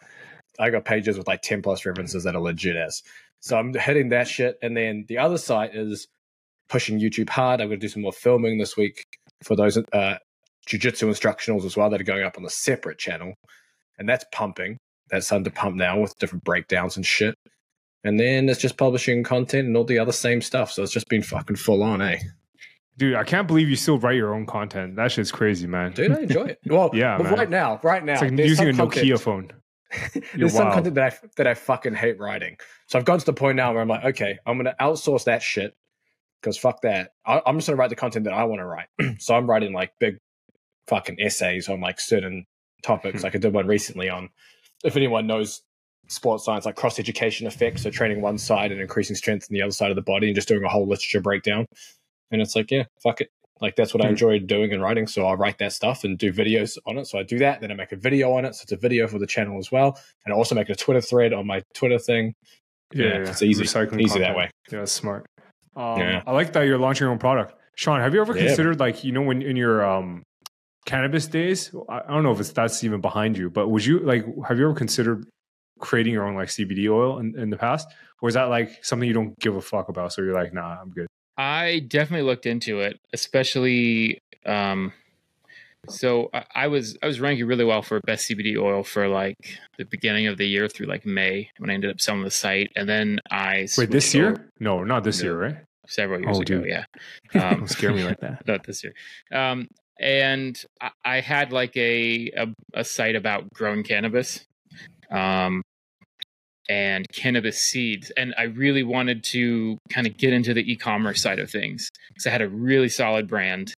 I 0.58 0.70
got 0.70 0.86
pages 0.86 1.18
with 1.18 1.28
like 1.28 1.42
ten 1.42 1.62
plus 1.62 1.86
references 1.86 2.24
that 2.24 2.34
are 2.34 2.42
legit 2.42 2.78
as. 2.78 3.04
So 3.42 3.58
I'm 3.58 3.74
hitting 3.74 4.08
that 4.10 4.30
shit, 4.30 4.58
and 4.62 4.76
then 4.78 5.04
the 5.10 5.18
other 5.18 5.38
site 5.38 5.76
is 5.76 6.08
pushing 6.70 6.98
YouTube 6.98 7.30
hard. 7.30 7.60
I'm 7.60 7.68
going 7.68 7.80
to 7.82 7.86
do 7.86 7.90
some 7.90 8.04
more 8.04 8.14
filming 8.14 8.58
this 8.58 8.78
week 8.78 9.04
for 9.44 9.58
those 9.58 9.78
uh, 9.78 10.16
jujitsu 10.70 11.10
instructionals 11.10 11.66
as 11.66 11.76
well 11.76 11.90
that 11.90 12.00
are 12.00 12.06
going 12.06 12.24
up 12.24 12.38
on 12.38 12.44
the 12.44 12.50
separate 12.50 13.00
channel, 13.00 13.34
and 14.00 14.08
that's 14.08 14.24
pumping. 14.32 14.78
That's 15.10 15.30
under 15.34 15.50
pump 15.50 15.76
now 15.76 16.00
with 16.00 16.18
different 16.20 16.46
breakdowns 16.46 16.96
and 16.96 17.06
shit. 17.06 17.36
And 18.06 18.18
then 18.18 18.48
it's 18.48 18.62
just 18.62 18.78
publishing 18.78 19.24
content 19.24 19.68
and 19.68 19.76
all 19.76 19.84
the 19.84 20.00
other 20.00 20.14
same 20.14 20.40
stuff. 20.42 20.72
So 20.72 20.84
it's 20.84 20.94
just 20.94 21.10
been 21.10 21.22
fucking 21.22 21.58
full 21.58 21.84
on, 21.84 22.02
eh? 22.02 22.20
Dude, 22.98 23.16
I 23.16 23.24
can't 23.24 23.48
believe 23.48 23.70
you 23.70 23.76
still 23.76 23.98
write 23.98 24.16
your 24.16 24.34
own 24.34 24.46
content. 24.46 24.96
That 24.96 25.12
shit's 25.12 25.32
crazy, 25.32 25.66
man. 25.66 25.94
Dude, 25.94 26.12
I 26.12 26.22
enjoy 26.22 26.46
it. 26.46 26.60
Well, 26.66 26.92
Yeah, 26.94 27.18
right 27.18 27.50
now, 27.50 27.80
right 27.84 28.04
now, 28.04 28.14
it's 28.14 28.22
like 28.22 28.32
using 28.38 28.70
a 28.70 28.72
Nokia 28.72 28.78
content- 28.78 29.20
phone. 29.20 29.52
There's 30.36 30.54
some 30.54 30.72
content 30.72 30.96
that 30.96 31.14
I 31.14 31.28
that 31.38 31.48
I 31.48 31.54
fucking 31.54 31.94
hate 31.94 32.20
writing. 32.20 32.58
So 32.88 32.98
I've 32.98 33.06
gone 33.06 33.20
to 33.20 33.26
the 33.26 33.34
point 33.34 33.58
now 33.58 33.74
where 33.74 33.82
I'm 33.82 33.88
like, 33.88 34.04
okay, 34.06 34.40
I'm 34.46 34.58
gonna 34.58 34.76
outsource 34.82 35.26
that 35.26 35.44
shit 35.44 35.76
because 36.42 36.58
fuck 36.58 36.82
that. 36.82 37.12
I, 37.26 37.42
I'm 37.46 37.58
just 37.58 37.68
gonna 37.68 37.78
write 37.78 37.90
the 37.90 37.96
content 37.96 38.26
that 38.26 38.34
I 38.34 38.44
want 38.46 38.60
to 38.60 38.66
write. 38.66 38.88
so 39.20 39.36
I'm 39.36 39.48
writing 39.48 39.72
like 39.74 39.94
big 40.00 40.18
fucking 40.88 41.18
essays 41.20 41.70
on 41.70 41.80
like 41.80 42.00
certain 42.00 42.46
topics. 42.82 43.20
Hmm. 43.20 43.26
like 43.26 43.36
I 43.36 43.38
did 43.40 43.54
one 43.54 43.68
recently 43.68 44.10
on 44.10 44.30
if 44.84 44.96
anyone 44.96 45.28
knows 45.28 45.62
sports 46.08 46.44
science, 46.46 46.66
like 46.66 46.76
cross 46.76 47.00
education 47.00 47.48
effects, 47.48 47.84
so 47.84 47.90
training 47.90 48.22
one 48.22 48.38
side 48.38 48.72
and 48.72 48.82
increasing 48.82 49.16
strength 49.16 49.48
in 49.50 49.54
the 49.54 49.62
other 49.62 49.72
side 49.72 49.90
of 49.92 49.96
the 49.96 50.02
body, 50.02 50.28
and 50.28 50.36
just 50.36 50.48
doing 50.48 50.64
a 50.64 50.70
whole 50.70 50.88
literature 50.88 51.22
breakdown. 51.22 51.68
And 52.34 52.42
it's 52.42 52.56
like, 52.56 52.70
yeah, 52.72 52.84
fuck 53.02 53.22
it. 53.22 53.30
Like 53.62 53.76
that's 53.78 53.94
what 53.94 54.02
I 54.04 54.08
Hmm. 54.08 54.12
enjoy 54.12 54.40
doing 54.40 54.74
and 54.74 54.82
writing. 54.82 55.08
So 55.08 55.26
I'll 55.26 55.38
write 55.38 55.60
that 55.60 55.72
stuff 55.72 56.04
and 56.04 56.18
do 56.18 56.34
videos 56.34 56.78
on 56.86 56.98
it. 56.98 57.06
So 57.08 57.18
I 57.20 57.24
do 57.24 57.38
that. 57.40 57.62
Then 57.62 57.72
I 57.72 57.76
make 57.76 57.94
a 57.94 57.96
video 57.96 58.34
on 58.34 58.44
it. 58.44 58.56
So 58.56 58.64
it's 58.64 58.72
a 58.74 58.78
video 58.78 59.08
for 59.08 59.20
the 59.20 59.28
channel 59.28 59.58
as 59.60 59.72
well. 59.72 59.98
And 60.26 60.34
I 60.34 60.38
also 60.38 60.56
make 60.56 60.70
a 60.70 60.76
Twitter 60.76 61.00
thread 61.00 61.32
on 61.32 61.48
my 61.48 61.62
Twitter 61.74 62.00
thing. 62.00 62.34
Yeah, 62.92 63.30
it's 63.30 63.42
easy. 63.42 63.64
Recycling 63.64 64.02
Easy 64.02 64.20
that 64.20 64.36
way. 64.36 64.50
Yeah, 64.72 64.80
that's 64.80 64.92
smart. 64.92 65.26
Um, 65.76 66.00
Yeah. 66.00 66.24
I 66.28 66.32
like 66.32 66.52
that 66.54 66.64
you're 66.64 66.78
launching 66.78 67.06
your 67.06 67.12
own 67.12 67.20
product. 67.20 67.56
Sean, 67.76 68.00
have 68.02 68.14
you 68.14 68.22
ever 68.22 68.34
Yeah. 68.36 68.48
considered 68.48 68.80
like, 68.80 69.04
you 69.04 69.12
know, 69.12 69.22
when 69.22 69.42
in 69.42 69.56
your 69.56 69.86
um 69.86 70.24
cannabis 70.86 71.28
days, 71.28 71.74
I 71.90 72.00
I 72.00 72.08
don't 72.08 72.24
know 72.24 72.32
if 72.32 72.40
it's 72.40 72.52
that's 72.52 72.84
even 72.84 73.00
behind 73.02 73.38
you, 73.38 73.50
but 73.50 73.70
would 73.70 73.86
you 73.86 74.00
like 74.00 74.26
have 74.48 74.58
you 74.60 74.66
ever 74.66 74.74
considered 74.76 75.26
creating 75.80 76.14
your 76.14 76.26
own 76.26 76.36
like 76.36 76.50
CBD 76.50 76.90
oil 76.90 77.20
in, 77.20 77.38
in 77.40 77.50
the 77.50 77.58
past? 77.58 77.88
Or 78.22 78.30
is 78.30 78.36
that 78.36 78.46
like 78.46 78.84
something 78.84 79.08
you 79.08 79.14
don't 79.14 79.38
give 79.40 79.56
a 79.56 79.62
fuck 79.62 79.90
about? 79.90 80.14
So 80.14 80.22
you're 80.22 80.34
like, 80.34 80.54
nah, 80.54 80.80
I'm 80.82 80.92
good. 80.92 81.08
I 81.38 81.80
definitely 81.88 82.26
looked 82.26 82.46
into 82.46 82.80
it, 82.80 83.00
especially. 83.14 84.20
Um, 84.46 84.94
so 85.90 86.30
I, 86.34 86.46
I 86.56 86.68
was 86.68 86.98
I 87.04 87.08
was 87.08 87.20
ranking 87.20 87.46
really 87.46 87.66
well 87.66 87.82
for 87.82 88.00
best 88.02 88.30
CBD 88.30 88.58
oil 88.58 88.84
for 88.84 89.08
like 89.08 89.38
the 89.78 89.86
beginning 89.86 90.28
of 90.28 90.38
the 90.38 90.46
year 90.48 90.68
through 90.68 90.86
like 90.88 91.06
May 91.06 91.50
when 91.58 91.70
I 91.70 91.74
ended 91.74 91.92
up 91.92 92.00
selling 92.00 92.24
the 92.24 92.32
site, 92.32 92.72
and 92.76 92.88
then 92.88 93.20
I 93.30 93.68
Wait, 93.78 93.90
this 93.92 94.16
over 94.16 94.24
year? 94.24 94.50
No, 94.60 94.84
not 94.84 95.04
this 95.04 95.22
year, 95.22 95.38
right? 95.38 95.58
several 95.88 96.22
years 96.22 96.38
Oh, 96.38 96.42
ago. 96.42 96.62
dude. 96.62 96.70
Yeah, 96.70 96.86
Don't 97.34 97.54
um, 97.62 97.68
scare 97.68 97.94
me 97.94 98.04
like 98.06 98.20
that. 98.22 98.42
not 98.48 98.64
this 98.66 98.84
year. 98.84 98.94
Um, 99.32 99.68
and 100.00 100.62
I, 100.80 100.92
I 101.04 101.20
had 101.20 101.52
like 101.52 101.76
a, 101.76 102.32
a 102.38 102.48
a 102.74 102.84
site 102.86 103.16
about 103.16 103.52
growing 103.54 103.84
cannabis, 103.84 104.46
um, 105.12 105.64
and 106.70 107.06
cannabis 107.14 107.62
seeds, 107.62 108.12
and 108.12 108.34
I 108.38 108.44
really 108.44 108.84
wanted 108.84 109.24
to 109.26 109.78
kind 109.90 110.08
of 110.08 110.18
get 110.18 110.34
into 110.34 110.54
the 110.54 110.72
e-commerce 110.72 111.22
side 111.22 111.40
of 111.40 111.50
things 111.50 111.90
because 112.10 112.26
I 112.26 112.30
had 112.30 112.42
a 112.42 112.50
really 112.50 112.90
solid 112.90 113.28
brand 113.28 113.74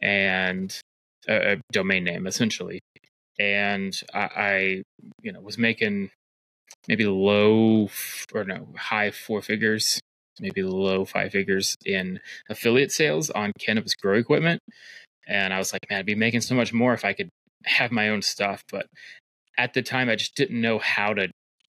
and 0.00 0.76
a, 1.28 1.52
a 1.52 1.56
domain 1.72 2.04
name 2.04 2.26
essentially, 2.26 2.80
and 3.38 3.98
I, 4.14 4.20
I 4.20 4.82
you 5.22 5.32
know 5.32 5.40
was 5.40 5.58
making 5.58 6.10
maybe 6.88 7.06
low 7.06 7.90
or 8.34 8.44
no 8.44 8.68
high 8.76 9.10
four 9.10 9.42
figures 9.42 10.00
maybe 10.40 10.62
low 10.62 11.04
five 11.04 11.32
figures 11.32 11.76
in 11.84 12.20
affiliate 12.48 12.92
sales 12.92 13.30
on 13.30 13.52
cannabis 13.58 13.94
grow 13.94 14.16
equipment. 14.18 14.60
And 15.28 15.52
I 15.52 15.58
was 15.58 15.72
like, 15.72 15.86
man, 15.90 16.00
I'd 16.00 16.06
be 16.06 16.14
making 16.14 16.40
so 16.40 16.54
much 16.54 16.72
more 16.72 16.94
if 16.94 17.04
I 17.04 17.12
could 17.12 17.28
have 17.66 17.92
my 17.92 18.08
own 18.08 18.22
stuff. 18.22 18.62
But 18.70 18.86
at 19.58 19.74
the 19.74 19.82
time, 19.82 20.08
I 20.08 20.16
just 20.16 20.34
didn't 20.34 20.60
know 20.60 20.78
how 20.78 21.14
to 21.14 21.28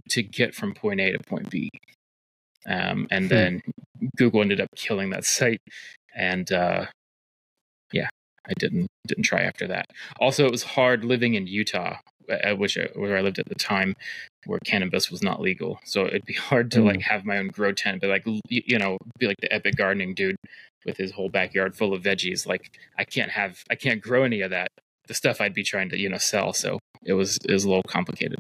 to 0.10 0.24
get 0.24 0.53
from 0.55 0.74
point 0.74 1.00
A 1.00 1.12
to 1.12 1.20
point 1.20 1.50
B. 1.50 1.70
Um, 2.67 3.08
and 3.10 3.25
Hmm. 3.25 3.29
then 3.29 3.62
Google 4.17 4.41
ended 4.41 4.62
up 4.62 4.70
killing 4.75 5.10
that 5.12 5.25
site, 5.25 5.62
and 6.15 6.51
uh, 6.51 6.86
yeah, 7.91 8.08
I 8.48 8.53
didn't 8.60 8.88
didn't 9.08 9.24
try 9.24 9.41
after 9.41 9.67
that. 9.67 9.86
Also, 10.20 10.46
it 10.46 10.51
was 10.51 10.63
hard 10.63 11.03
living 11.03 11.34
in 11.34 11.48
Utah, 11.48 11.98
uh, 12.29 12.55
which 12.55 12.77
I, 12.77 12.88
where 12.96 13.17
I 13.17 13.22
lived 13.22 13.39
at 13.39 13.48
the 13.50 13.55
time, 13.55 13.96
where 14.46 14.60
cannabis 14.65 15.10
was 15.10 15.24
not 15.24 15.41
legal. 15.41 15.79
So 15.86 16.05
it'd 16.05 16.25
be 16.25 16.34
hard 16.50 16.72
to 16.72 16.79
Mm. 16.79 16.86
like 16.86 17.01
have 17.01 17.25
my 17.25 17.38
own 17.38 17.48
grow 17.48 17.72
tent, 17.72 18.01
but 18.01 18.10
like 18.10 18.25
you 18.48 18.77
know, 18.77 18.98
be 19.20 19.27
like 19.27 19.38
the 19.41 19.51
epic 19.53 19.75
gardening 19.75 20.13
dude 20.13 20.36
with 20.86 20.98
his 20.98 21.12
whole 21.12 21.29
backyard 21.29 21.75
full 21.75 21.93
of 21.93 22.03
veggies. 22.03 22.46
Like 22.48 22.72
I 22.98 23.03
can't 23.03 23.31
have, 23.31 23.63
I 23.70 23.75
can't 23.75 24.01
grow 24.01 24.24
any 24.24 24.41
of 24.41 24.51
that. 24.51 24.67
The 25.08 25.13
stuff 25.15 25.41
I'd 25.41 25.53
be 25.53 25.63
trying 25.63 25.89
to 25.89 25.98
you 25.98 26.10
know 26.10 26.17
sell. 26.20 26.53
So 26.53 26.77
it 27.03 27.13
was 27.13 27.38
it 27.48 27.51
was 27.51 27.63
a 27.65 27.67
little 27.70 27.84
complicated. 27.88 28.39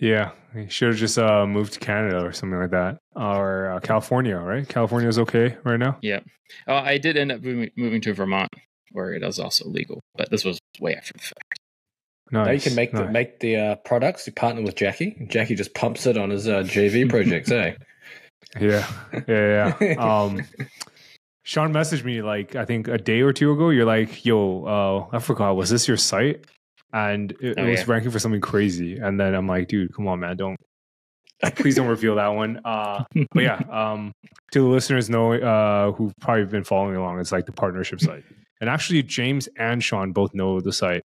Yeah, 0.00 0.30
you 0.54 0.68
should 0.70 0.88
have 0.88 0.96
just 0.96 1.18
uh, 1.18 1.46
moved 1.46 1.74
to 1.74 1.78
Canada 1.80 2.24
or 2.24 2.32
something 2.32 2.58
like 2.58 2.70
that, 2.70 2.98
or 3.14 3.70
uh, 3.72 3.80
California. 3.80 4.36
Right? 4.36 4.66
California 4.66 5.08
is 5.08 5.18
okay 5.18 5.56
right 5.62 5.78
now. 5.78 5.98
Yeah. 6.00 6.20
Oh, 6.66 6.74
I 6.74 6.98
did 6.98 7.16
end 7.16 7.30
up 7.30 7.42
moving, 7.42 7.70
moving 7.76 8.00
to 8.00 8.14
Vermont, 8.14 8.48
where 8.92 9.12
it 9.12 9.22
is 9.22 9.38
also 9.38 9.68
legal, 9.68 10.00
but 10.16 10.30
this 10.30 10.44
was 10.44 10.58
way 10.80 10.96
after 10.96 11.12
the 11.12 11.20
fact. 11.22 11.58
Nice. 12.32 12.46
Now 12.46 12.52
you 12.52 12.60
can 12.60 12.74
make 12.74 12.92
the 12.92 13.10
make 13.10 13.40
the 13.40 13.56
uh, 13.56 13.74
products. 13.76 14.26
You 14.26 14.32
partner 14.32 14.62
with 14.62 14.74
Jacky. 14.74 15.26
Jacky 15.28 15.54
just 15.54 15.74
pumps 15.74 16.06
it 16.06 16.16
on 16.16 16.30
his 16.30 16.48
uh, 16.48 16.60
JV 16.62 17.08
projects. 17.10 17.50
eh? 17.50 17.74
Yeah, 18.58 18.90
yeah, 19.28 19.74
yeah. 19.80 19.94
um, 19.98 20.42
Sean 21.42 21.72
messaged 21.72 22.04
me 22.04 22.22
like 22.22 22.56
I 22.56 22.64
think 22.64 22.88
a 22.88 22.98
day 22.98 23.20
or 23.20 23.32
two 23.32 23.52
ago. 23.52 23.70
You're 23.70 23.84
like, 23.84 24.24
"Yo, 24.24 24.64
uh, 25.12 25.16
I 25.16 25.18
forgot. 25.18 25.56
Was 25.56 25.70
this 25.70 25.86
your 25.86 25.96
site?" 25.96 26.46
And 26.92 27.32
it, 27.40 27.54
Oh, 27.58 27.64
it 27.64 27.70
was 27.70 27.80
yeah. 27.80 27.84
ranking 27.88 28.10
for 28.10 28.18
something 28.18 28.40
crazy. 28.40 28.98
And 28.98 29.18
then 29.18 29.34
I'm 29.34 29.46
like, 29.46 29.68
"Dude, 29.68 29.94
come 29.94 30.08
on, 30.08 30.20
man! 30.20 30.36
Don't 30.36 30.56
please 31.56 31.76
don't 31.76 31.86
reveal 31.88 32.16
that 32.16 32.28
one." 32.28 32.60
Uh, 32.64 33.04
but 33.32 33.42
yeah, 33.42 33.60
um, 33.70 34.12
to 34.52 34.60
the 34.60 34.66
listeners 34.66 35.08
know 35.08 35.32
uh, 35.32 35.92
who've 35.92 36.12
probably 36.20 36.46
been 36.46 36.64
following 36.64 36.96
along, 36.96 37.20
it's 37.20 37.32
like 37.32 37.46
the 37.46 37.52
partnership 37.52 38.00
site. 38.00 38.24
And 38.60 38.68
actually, 38.68 39.02
James 39.02 39.48
and 39.56 39.82
Sean 39.82 40.12
both 40.12 40.34
know 40.34 40.60
the 40.60 40.72
site. 40.72 41.02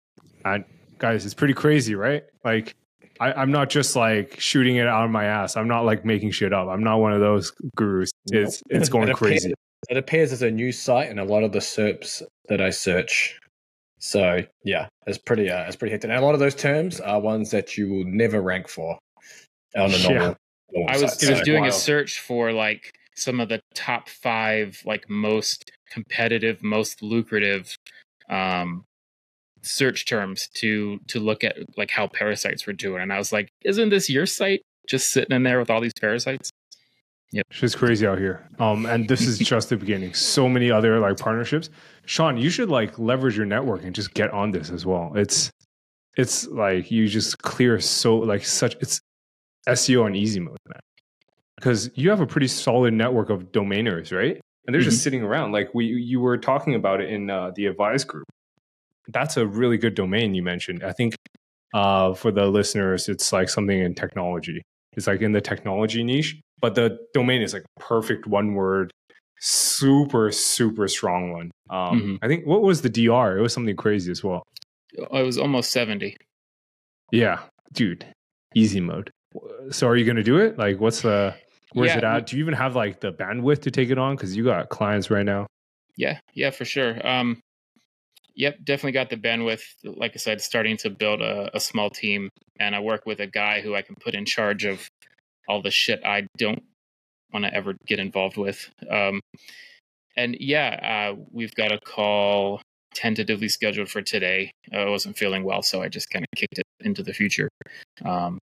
And 0.45 0.65
guys, 0.97 1.25
it's 1.25 1.35
pretty 1.35 1.53
crazy, 1.53 1.93
right? 1.95 2.23
Like, 2.43 2.75
I, 3.19 3.33
I'm 3.33 3.51
not 3.51 3.69
just 3.69 3.95
like 3.95 4.39
shooting 4.39 4.77
it 4.77 4.87
out 4.87 5.05
of 5.05 5.11
my 5.11 5.25
ass. 5.25 5.55
I'm 5.55 5.67
not 5.67 5.85
like 5.85 6.03
making 6.03 6.31
shit 6.31 6.51
up. 6.53 6.67
I'm 6.67 6.83
not 6.83 6.97
one 6.97 7.13
of 7.13 7.19
those 7.19 7.51
gurus. 7.75 8.11
It's 8.31 8.63
it's 8.69 8.89
going 8.89 9.09
It 9.09 9.15
crazy. 9.15 9.53
It 9.89 9.97
appears 9.97 10.31
as 10.31 10.41
a 10.41 10.49
new 10.49 10.71
site 10.71 11.11
in 11.11 11.19
a 11.19 11.25
lot 11.25 11.43
of 11.43 11.51
the 11.51 11.59
SERPs 11.59 12.23
that 12.47 12.61
I 12.61 12.69
search. 12.69 13.37
So 14.05 14.43
yeah, 14.65 14.89
it's 15.07 15.17
pretty 15.17 15.49
uh, 15.49 15.63
it's 15.63 15.77
pretty 15.77 15.93
hectic. 15.93 16.09
And 16.09 16.19
a 16.19 16.25
lot 16.25 16.33
of 16.33 16.41
those 16.41 16.55
terms 16.55 16.99
are 16.99 17.21
ones 17.21 17.51
that 17.51 17.77
you 17.77 17.87
will 17.89 18.03
never 18.03 18.41
rank 18.41 18.67
for 18.67 18.99
on 19.77 19.91
a 19.91 19.97
Yeah. 19.97 20.07
normal. 20.09 20.35
normal 20.73 20.89
I 20.89 21.01
was 21.01 21.13
site. 21.17 21.29
I 21.29 21.31
was 21.31 21.39
So- 21.39 21.45
doing 21.45 21.65
a 21.65 21.71
search 21.71 22.19
for 22.19 22.51
like 22.51 22.91
some 23.15 23.39
of 23.39 23.47
the 23.47 23.61
top 23.75 24.09
five 24.09 24.77
like 24.85 25.09
most 25.09 25.71
competitive, 25.89 26.61
most 26.61 27.01
lucrative 27.01 27.77
um 28.29 28.83
search 29.61 30.05
terms 30.05 30.49
to 30.55 30.99
to 31.07 31.21
look 31.21 31.45
at 31.45 31.55
like 31.77 31.89
how 31.91 32.07
parasites 32.07 32.67
were 32.67 32.73
doing. 32.73 33.01
And 33.01 33.13
I 33.13 33.17
was 33.17 33.31
like, 33.31 33.47
isn't 33.63 33.87
this 33.87 34.09
your 34.09 34.25
site 34.25 34.61
just 34.85 35.11
sitting 35.13 35.33
in 35.33 35.43
there 35.43 35.59
with 35.59 35.69
all 35.69 35.79
these 35.79 35.93
parasites? 35.93 36.51
Shit's 37.49 37.75
crazy 37.75 38.05
out 38.05 38.19
here. 38.19 38.47
Um, 38.59 38.85
and 38.85 39.07
this 39.07 39.21
is 39.21 39.39
just 39.53 39.69
the 39.69 39.77
beginning. 39.77 40.13
So 40.13 40.47
many 40.47 40.69
other 40.71 40.99
like 40.99 41.17
partnerships. 41.17 41.69
Sean, 42.05 42.37
you 42.37 42.49
should 42.49 42.69
like 42.69 42.97
leverage 42.99 43.35
your 43.35 43.45
network 43.45 43.83
and 43.83 43.93
just 43.93 44.13
get 44.13 44.31
on 44.31 44.51
this 44.51 44.69
as 44.69 44.85
well. 44.85 45.13
It's 45.15 45.51
it's 46.15 46.47
like 46.47 46.91
you 46.91 47.07
just 47.07 47.39
clear 47.39 47.79
so 47.79 48.17
like 48.17 48.45
such 48.45 48.75
it's 48.81 49.01
SEO 49.67 50.05
on 50.05 50.15
easy 50.15 50.39
mode, 50.39 50.57
man. 50.67 50.79
Because 51.55 51.89
you 51.95 52.09
have 52.09 52.19
a 52.19 52.27
pretty 52.27 52.47
solid 52.47 52.93
network 52.93 53.29
of 53.29 53.51
domainers, 53.51 54.15
right? 54.15 54.39
And 54.65 54.73
they're 54.73 54.81
just 54.81 55.03
sitting 55.03 55.23
around. 55.23 55.51
Like 55.51 55.73
we 55.73 55.85
you 55.85 56.19
were 56.19 56.37
talking 56.37 56.75
about 56.75 57.01
it 57.01 57.09
in 57.09 57.29
uh, 57.29 57.51
the 57.55 57.65
Advise 57.65 58.03
group. 58.03 58.25
That's 59.07 59.37
a 59.37 59.45
really 59.45 59.77
good 59.77 59.95
domain 59.95 60.33
you 60.33 60.43
mentioned. 60.43 60.83
I 60.83 60.91
think 60.93 61.15
uh, 61.73 62.13
for 62.13 62.31
the 62.31 62.45
listeners, 62.45 63.09
it's 63.09 63.33
like 63.33 63.49
something 63.49 63.77
in 63.77 63.95
technology. 63.95 64.61
It's 64.95 65.07
like 65.07 65.21
in 65.21 65.31
the 65.31 65.41
technology 65.41 66.03
niche, 66.03 66.39
but 66.59 66.75
the 66.75 66.99
domain 67.13 67.41
is 67.41 67.53
like 67.53 67.63
perfect 67.79 68.27
one 68.27 68.53
word, 68.53 68.91
super 69.39 70.31
super 70.31 70.87
strong 70.87 71.31
one. 71.31 71.51
Um, 71.69 72.01
Mhm. 72.01 72.19
I 72.21 72.27
think 72.27 72.45
what 72.45 72.61
was 72.61 72.81
the 72.81 72.89
DR? 72.89 73.37
It 73.37 73.41
was 73.41 73.53
something 73.53 73.75
crazy 73.75 74.11
as 74.11 74.23
well. 74.23 74.43
It 74.93 75.23
was 75.25 75.37
almost 75.37 75.71
70. 75.71 76.15
Yeah, 77.11 77.39
dude, 77.73 78.05
easy 78.55 78.79
mode. 78.79 79.09
So 79.71 79.87
are 79.87 79.95
you 79.95 80.05
going 80.05 80.17
to 80.17 80.23
do 80.23 80.37
it? 80.37 80.57
Like, 80.57 80.79
what's 80.79 81.01
the 81.01 81.35
where's 81.73 81.91
Yeah, 81.91 81.97
it 81.97 82.03
at? 82.03 82.27
Do 82.27 82.37
you 82.37 82.43
even 82.43 82.53
have 82.53 82.75
like 82.75 82.99
the 82.99 83.11
bandwidth 83.11 83.61
to 83.63 83.71
take 83.71 83.89
it 83.89 83.97
on? 83.97 84.15
Because 84.15 84.35
you 84.35 84.43
got 84.43 84.69
clients 84.69 85.09
right 85.09 85.25
now. 85.25 85.47
Yeah, 85.97 86.19
yeah, 86.33 86.49
for 86.51 86.65
sure. 86.65 87.05
Um, 87.05 87.39
yep, 88.35 88.57
definitely 88.63 88.91
got 88.93 89.09
the 89.09 89.17
bandwidth. 89.17 89.63
Like 89.83 90.11
I 90.15 90.17
said, 90.17 90.41
starting 90.41 90.77
to 90.77 90.89
build 90.89 91.21
a, 91.21 91.55
a 91.55 91.59
small 91.59 91.89
team, 91.89 92.29
and 92.59 92.75
I 92.75 92.79
work 92.79 93.05
with 93.05 93.19
a 93.19 93.27
guy 93.27 93.61
who 93.61 93.75
I 93.75 93.81
can 93.81 93.95
put 93.95 94.15
in 94.15 94.25
charge 94.25 94.65
of 94.65 94.87
all 95.47 95.61
the 95.61 95.71
shit 95.71 96.01
I 96.05 96.27
don't 96.37 96.63
want 97.31 97.45
to 97.45 97.53
ever 97.53 97.75
get 97.87 97.99
involved 97.99 98.37
with. 98.37 98.69
Um, 98.89 99.19
and 100.15 100.37
yeah, 100.39 101.11
uh, 101.11 101.21
we've 101.31 101.53
got 101.55 101.71
a 101.71 101.79
call 101.79 102.61
tentatively 102.93 103.49
scheduled 103.49 103.89
for 103.89 104.01
today. 104.01 104.51
Uh, 104.71 104.77
I 104.77 104.89
wasn't 104.89 105.17
feeling 105.17 105.43
well, 105.43 105.61
so 105.61 105.81
I 105.81 105.89
just 105.89 106.09
kind 106.09 106.23
of 106.23 106.37
kicked 106.37 106.59
it 106.59 106.65
into 106.81 107.03
the 107.03 107.13
future. 107.13 107.49
Um, 108.05 108.37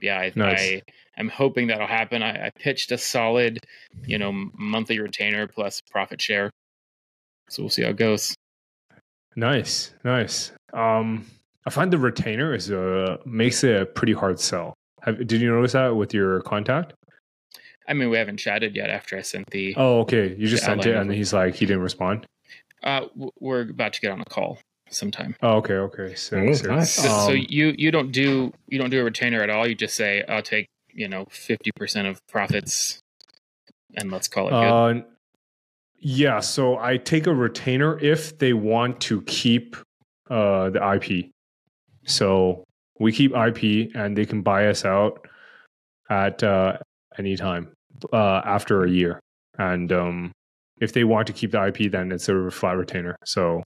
yeah, 0.00 0.18
I, 0.18 0.32
Nice. 0.34 0.60
I 0.60 0.82
am 1.16 1.28
hoping 1.28 1.68
that'll 1.68 1.86
happen. 1.86 2.22
I, 2.22 2.46
I 2.46 2.50
pitched 2.58 2.90
a 2.90 2.98
solid, 2.98 3.58
you 4.04 4.18
know, 4.18 4.32
monthly 4.54 4.98
retainer 4.98 5.46
plus 5.46 5.80
profit 5.90 6.20
share. 6.20 6.50
So 7.48 7.62
we'll 7.62 7.70
see 7.70 7.82
how 7.82 7.90
it 7.90 7.96
goes. 7.96 8.34
Nice, 9.36 9.92
nice. 10.04 10.52
Um, 10.72 11.26
I 11.66 11.70
find 11.70 11.92
the 11.92 11.98
retainer 11.98 12.54
is 12.54 12.70
a 12.70 13.18
makes 13.24 13.64
it 13.64 13.80
a 13.80 13.86
pretty 13.86 14.12
hard 14.12 14.40
sell. 14.40 14.74
Have, 15.02 15.26
did 15.26 15.40
you 15.40 15.50
notice 15.50 15.72
that 15.72 15.96
with 15.96 16.14
your 16.14 16.40
contact? 16.42 16.94
I 17.88 17.94
mean, 17.94 18.10
we 18.10 18.16
haven't 18.16 18.36
chatted 18.36 18.76
yet 18.76 18.90
after 18.90 19.18
I 19.18 19.22
sent 19.22 19.50
the. 19.50 19.74
Oh, 19.76 20.00
okay. 20.00 20.34
You 20.38 20.46
just 20.46 20.64
sent 20.64 20.86
it, 20.86 20.94
and 20.94 21.10
he's 21.10 21.32
like, 21.32 21.54
he 21.54 21.66
didn't 21.66 21.82
respond. 21.82 22.26
Uh, 22.82 23.06
we're 23.40 23.62
about 23.62 23.92
to 23.94 24.00
get 24.00 24.10
on 24.10 24.20
a 24.20 24.24
call 24.24 24.58
sometime. 24.88 25.36
Oh, 25.42 25.56
okay, 25.56 25.74
okay. 25.74 26.14
So, 26.14 26.38
Ooh, 26.38 26.54
so, 26.54 26.74
nice. 26.74 26.92
So, 26.92 27.02
so 27.02 27.32
um, 27.32 27.46
you 27.48 27.74
you 27.76 27.90
don't 27.90 28.12
do 28.12 28.52
you 28.68 28.78
don't 28.78 28.90
do 28.90 29.00
a 29.00 29.04
retainer 29.04 29.42
at 29.42 29.50
all. 29.50 29.66
You 29.66 29.74
just 29.74 29.96
say 29.96 30.24
I'll 30.28 30.42
take 30.42 30.66
you 30.92 31.08
know 31.08 31.26
fifty 31.30 31.70
percent 31.74 32.08
of 32.08 32.20
profits, 32.28 32.98
and 33.96 34.10
let's 34.10 34.28
call 34.28 34.48
it 34.48 34.50
good. 34.50 35.00
Uh, 35.00 35.02
yeah, 36.02 36.40
so 36.40 36.78
I 36.78 36.96
take 36.96 37.28
a 37.28 37.34
retainer 37.34 37.98
if 38.00 38.36
they 38.38 38.52
want 38.52 39.00
to 39.02 39.22
keep 39.22 39.76
uh, 40.28 40.70
the 40.70 40.94
IP. 40.94 41.30
So 42.06 42.64
we 42.98 43.12
keep 43.12 43.32
IP, 43.36 43.92
and 43.94 44.16
they 44.16 44.26
can 44.26 44.42
buy 44.42 44.66
us 44.66 44.84
out 44.84 45.28
at 46.10 46.42
uh, 46.42 46.78
any 47.18 47.36
time 47.36 47.72
uh, 48.12 48.42
after 48.44 48.84
a 48.84 48.90
year. 48.90 49.20
And 49.58 49.92
um, 49.92 50.32
if 50.80 50.92
they 50.92 51.04
want 51.04 51.28
to 51.28 51.32
keep 51.32 51.52
the 51.52 51.66
IP, 51.66 51.92
then 51.92 52.10
it's 52.10 52.28
a 52.28 52.50
flat 52.50 52.76
retainer. 52.76 53.14
So 53.24 53.62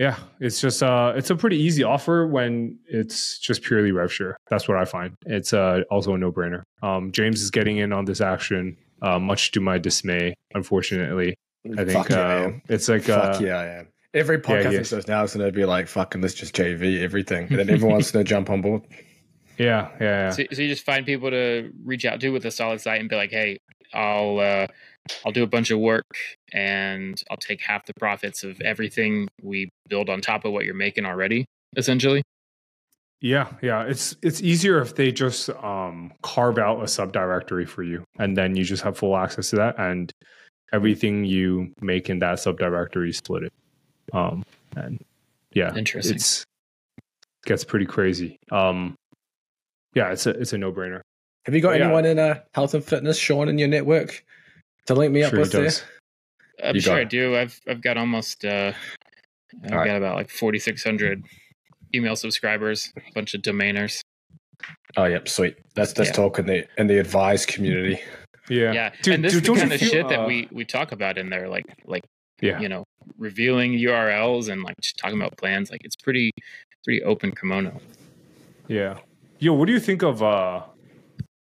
yeah, 0.00 0.16
it's 0.40 0.60
just 0.60 0.82
uh, 0.82 1.12
it's 1.14 1.30
a 1.30 1.36
pretty 1.36 1.56
easy 1.56 1.84
offer 1.84 2.26
when 2.26 2.78
it's 2.88 3.38
just 3.38 3.62
purely 3.62 3.92
rev 3.92 4.12
share. 4.12 4.36
That's 4.50 4.66
what 4.66 4.76
I 4.76 4.84
find. 4.84 5.14
It's 5.26 5.52
uh, 5.52 5.82
also 5.88 6.14
a 6.14 6.18
no 6.18 6.32
brainer. 6.32 6.62
Um, 6.82 7.12
James 7.12 7.42
is 7.42 7.52
getting 7.52 7.78
in 7.78 7.92
on 7.92 8.06
this 8.06 8.20
action 8.20 8.76
uh, 9.02 9.18
much 9.18 9.52
to 9.52 9.60
my 9.60 9.78
dismay, 9.78 10.34
unfortunately. 10.54 11.34
I 11.66 11.84
think 11.84 11.90
Fuck 11.90 12.10
yeah, 12.10 12.16
uh, 12.16 12.38
am. 12.44 12.62
it's 12.68 12.88
like 12.88 13.02
Fuck 13.02 13.40
uh, 13.40 13.44
yeah, 13.44 13.56
I 13.58 13.66
am. 13.80 13.88
Every 14.14 14.38
podcast 14.38 14.72
yes. 14.72 14.92
episode 14.92 15.08
now 15.08 15.22
is 15.24 15.34
going 15.34 15.46
to 15.46 15.52
be 15.52 15.64
like, 15.64 15.86
fucking, 15.86 16.20
let's 16.22 16.34
just 16.34 16.54
JV 16.54 17.02
everything. 17.02 17.46
And 17.50 17.58
then 17.58 17.70
everyone's 17.70 18.10
going 18.10 18.24
to 18.24 18.28
jump 18.28 18.48
on 18.48 18.62
board. 18.62 18.82
yeah, 19.58 19.90
yeah, 20.00 20.00
yeah. 20.00 20.30
So, 20.30 20.44
so 20.52 20.62
you 20.62 20.68
just 20.68 20.84
find 20.84 21.04
people 21.04 21.30
to 21.30 21.70
reach 21.84 22.04
out 22.04 22.20
to 22.20 22.30
with 22.30 22.44
a 22.46 22.50
solid 22.50 22.80
site 22.80 23.00
and 23.00 23.08
be 23.08 23.16
like, 23.16 23.30
hey, 23.30 23.58
I'll 23.92 24.38
uh, 24.38 24.66
I'll 25.24 25.32
do 25.32 25.42
a 25.42 25.46
bunch 25.46 25.70
of 25.70 25.78
work 25.78 26.06
and 26.52 27.20
I'll 27.30 27.36
take 27.36 27.60
half 27.62 27.86
the 27.86 27.94
profits 27.94 28.44
of 28.44 28.60
everything 28.60 29.28
we 29.42 29.70
build 29.88 30.08
on 30.08 30.20
top 30.20 30.44
of 30.44 30.52
what 30.52 30.64
you're 30.64 30.74
making 30.74 31.04
already. 31.04 31.44
Essentially, 31.76 32.22
Yeah, 33.20 33.52
yeah. 33.62 33.82
It's 33.82 34.14
it's 34.22 34.40
easier 34.40 34.80
if 34.80 34.94
they 34.94 35.10
just 35.10 35.50
um, 35.50 36.12
carve 36.22 36.58
out 36.58 36.78
a 36.80 36.84
subdirectory 36.84 37.68
for 37.68 37.82
you, 37.82 38.04
and 38.18 38.36
then 38.36 38.54
you 38.54 38.62
just 38.64 38.82
have 38.84 38.96
full 38.96 39.16
access 39.16 39.50
to 39.50 39.56
that, 39.56 39.78
and 39.78 40.12
everything 40.72 41.24
you 41.24 41.72
make 41.80 42.10
in 42.10 42.20
that 42.20 42.38
subdirectory, 42.38 43.14
split 43.14 43.44
it. 43.44 43.52
Um, 44.12 44.44
and 44.76 45.00
yeah, 45.52 45.74
Interesting. 45.74 46.14
It's 46.16 46.44
gets 47.44 47.64
pretty 47.64 47.86
crazy. 47.86 48.36
Um, 48.52 48.94
yeah, 49.94 50.12
it's 50.12 50.26
a 50.26 50.30
it's 50.30 50.52
a 50.52 50.58
no 50.58 50.70
brainer. 50.72 51.00
Have 51.46 51.54
you 51.54 51.60
got 51.60 51.76
Yeah. 51.76 51.86
anyone 51.86 52.04
in 52.04 52.18
uh, 52.18 52.40
health 52.54 52.74
and 52.74 52.84
fitness, 52.84 53.18
Sean, 53.18 53.48
in 53.48 53.58
your 53.58 53.68
network 53.68 54.22
to 54.86 54.94
link 54.94 55.12
me 55.12 55.24
up 55.24 55.30
Sure 55.30 55.38
he 55.38 55.42
with 55.42 55.52
there? 55.52 55.64
does. 55.64 55.82
I'm 56.62 56.74
You 56.76 56.80
sure 56.80 56.96
I 56.96 57.04
do. 57.04 57.36
I've 57.36 57.58
I've 57.66 57.80
got 57.80 57.96
almost 57.96 58.44
uh, 58.44 58.72
I've 59.64 59.72
All 59.72 59.78
right. 59.78 59.86
got 59.86 59.96
about 59.96 60.14
like 60.16 60.30
4,600 60.30 61.24
email 61.94 62.16
subscribers, 62.16 62.92
a 62.96 63.00
bunch 63.14 63.34
of 63.34 63.42
domainers. 63.42 64.00
Oh, 64.96 65.04
yep, 65.04 65.28
sweet. 65.28 65.56
Let's 65.76 65.96
let's 65.98 66.10
Yeah. 66.10 66.14
talk 66.14 66.38
in 66.38 66.46
the 66.46 66.66
in 66.78 66.86
the 66.86 66.98
advised 66.98 67.48
community. 67.48 68.00
Yeah. 68.48 68.72
Yeah, 68.72 68.90
Dude, 69.02 69.14
and 69.16 69.24
this 69.24 69.34
dude, 69.34 69.42
is 69.42 69.42
the 69.42 69.46
don't 69.46 69.56
you 69.56 69.60
kind 69.62 69.72
of 69.74 69.80
feel, 69.80 69.88
shit 69.90 70.08
that 70.08 70.20
uh, 70.20 70.26
we 70.26 70.48
we 70.50 70.64
talk 70.64 70.92
about 70.92 71.18
in 71.18 71.28
there, 71.30 71.48
like 71.48 71.66
like 71.84 72.02
Yeah. 72.40 72.58
you 72.60 72.68
know, 72.68 72.84
revealing 73.18 73.72
URLs 73.72 74.48
and 74.48 74.62
like 74.62 74.74
just 74.80 74.96
talking 74.98 75.18
about 75.20 75.36
plans. 75.36 75.70
Like 75.70 75.82
it's 75.84 75.96
pretty 75.96 76.30
pretty 76.84 77.02
open 77.02 77.32
kimono. 77.32 77.80
Yeah. 78.68 78.98
Yo, 79.38 79.52
what 79.52 79.66
do 79.66 79.72
you 79.72 79.80
think 79.80 80.02
of 80.02 80.22
uh 80.22 80.62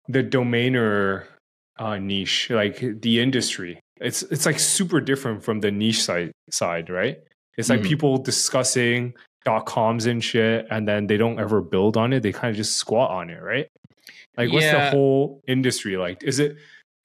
the 0.10 0.24
domainer 0.24 1.26
uh 1.80 1.98
niche, 1.98 2.50
like 2.50 2.80
the 3.02 3.20
industry? 3.20 3.80
It's 4.02 4.24
it's 4.24 4.46
like 4.46 4.60
super 4.60 5.00
different 5.00 5.44
from 5.44 5.62
the 5.62 5.72
niche 5.72 6.02
side 6.04 6.32
side, 6.52 6.90
right? 6.90 7.20
It's 7.58 7.70
like 7.70 7.82
Mhm. 7.82 7.88
people 7.88 8.18
discussing 8.18 9.14
dot 9.48 9.66
coms 9.66 10.06
and 10.08 10.22
shit 10.22 10.68
and 10.70 10.86
then 10.86 11.08
they 11.08 11.16
don't 11.16 11.40
ever 11.40 11.62
build 11.62 11.96
on 11.96 12.12
it. 12.12 12.22
They 12.22 12.34
kind 12.34 12.50
of 12.50 12.58
just 12.58 12.76
squat 12.76 13.12
on 13.12 13.30
it, 13.30 13.42
right? 13.42 13.68
Like 14.36 14.52
what's 14.52 14.70
the 14.70 14.90
whole 14.90 15.40
industry 15.48 15.96
like? 15.96 16.22
Is 16.22 16.40
it 16.40 16.58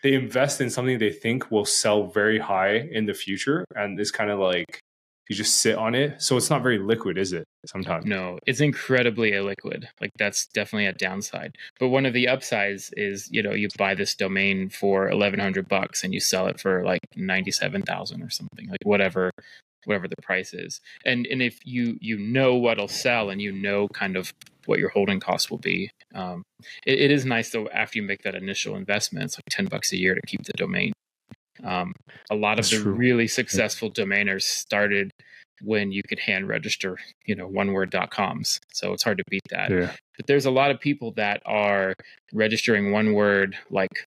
they 0.02 0.14
invest 0.14 0.60
in 0.60 0.68
something 0.68 0.98
they 0.98 1.12
think 1.12 1.52
will 1.52 1.64
sell 1.64 2.08
very 2.08 2.40
high 2.40 2.88
in 2.90 3.06
the 3.06 3.14
future 3.14 3.64
and 3.76 4.00
it's 4.00 4.10
kind 4.10 4.28
of 4.28 4.40
like 4.40 4.80
you 5.28 5.36
just 5.36 5.58
sit 5.58 5.76
on 5.78 5.94
it. 5.94 6.20
So 6.20 6.36
it's 6.36 6.50
not 6.50 6.64
very 6.64 6.80
liquid, 6.80 7.16
is 7.16 7.32
it? 7.32 7.44
Sometimes. 7.64 8.06
No, 8.06 8.40
it's 8.44 8.60
incredibly 8.60 9.30
illiquid. 9.30 9.84
Like 10.00 10.10
that's 10.18 10.46
definitely 10.48 10.86
a 10.86 10.92
downside. 10.94 11.54
But 11.78 11.90
one 11.90 12.06
of 12.06 12.12
the 12.12 12.26
upsides 12.26 12.92
is, 12.96 13.28
you 13.30 13.40
know, 13.40 13.52
you 13.52 13.68
buy 13.78 13.94
this 13.94 14.16
domain 14.16 14.68
for 14.68 15.08
eleven 15.08 15.38
hundred 15.38 15.68
bucks 15.68 16.02
and 16.02 16.12
you 16.12 16.18
sell 16.18 16.48
it 16.48 16.58
for 16.58 16.84
like 16.84 17.02
ninety 17.14 17.52
seven 17.52 17.82
thousand 17.82 18.20
or 18.24 18.30
something, 18.30 18.68
like 18.68 18.80
whatever 18.82 19.30
whatever 19.84 20.08
the 20.08 20.20
price 20.22 20.52
is. 20.54 20.80
And 21.04 21.26
and 21.26 21.42
if 21.42 21.58
you 21.64 21.98
you 22.00 22.18
know 22.18 22.56
what'll 22.56 22.88
sell 22.88 23.30
and 23.30 23.40
you 23.40 23.52
know 23.52 23.88
kind 23.88 24.16
of 24.16 24.32
what 24.66 24.78
your 24.78 24.90
holding 24.90 25.20
costs 25.20 25.50
will 25.50 25.58
be, 25.58 25.90
um, 26.14 26.44
it, 26.86 27.00
it 27.00 27.10
is 27.10 27.24
nice 27.24 27.50
though 27.50 27.68
after 27.68 27.98
you 27.98 28.04
make 28.04 28.22
that 28.22 28.34
initial 28.34 28.76
investment, 28.76 29.24
it's 29.24 29.38
like 29.38 29.44
ten 29.50 29.66
bucks 29.66 29.92
a 29.92 29.98
year 29.98 30.14
to 30.14 30.20
keep 30.26 30.44
the 30.44 30.52
domain. 30.52 30.92
Um, 31.64 31.92
a 32.30 32.34
lot 32.34 32.58
of 32.58 32.68
the 32.70 32.78
true. 32.78 32.92
really 32.92 33.28
successful 33.28 33.90
domainers 33.90 34.42
started 34.42 35.12
when 35.62 35.92
you 35.92 36.02
could 36.02 36.18
hand 36.18 36.48
register, 36.48 36.98
you 37.24 37.34
know, 37.34 37.46
one 37.46 37.72
word 37.72 37.90
dot 37.90 38.10
coms. 38.10 38.60
So 38.72 38.92
it's 38.92 39.02
hard 39.02 39.18
to 39.18 39.24
beat 39.30 39.42
that. 39.50 39.70
Yeah. 39.70 39.92
But 40.16 40.26
there's 40.26 40.46
a 40.46 40.50
lot 40.50 40.70
of 40.70 40.80
people 40.80 41.12
that 41.12 41.40
are 41.46 41.94
registering 42.32 42.90
one 42.90 43.14
word 43.14 43.56
like 43.70 44.08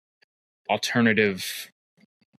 alternative 0.69 1.70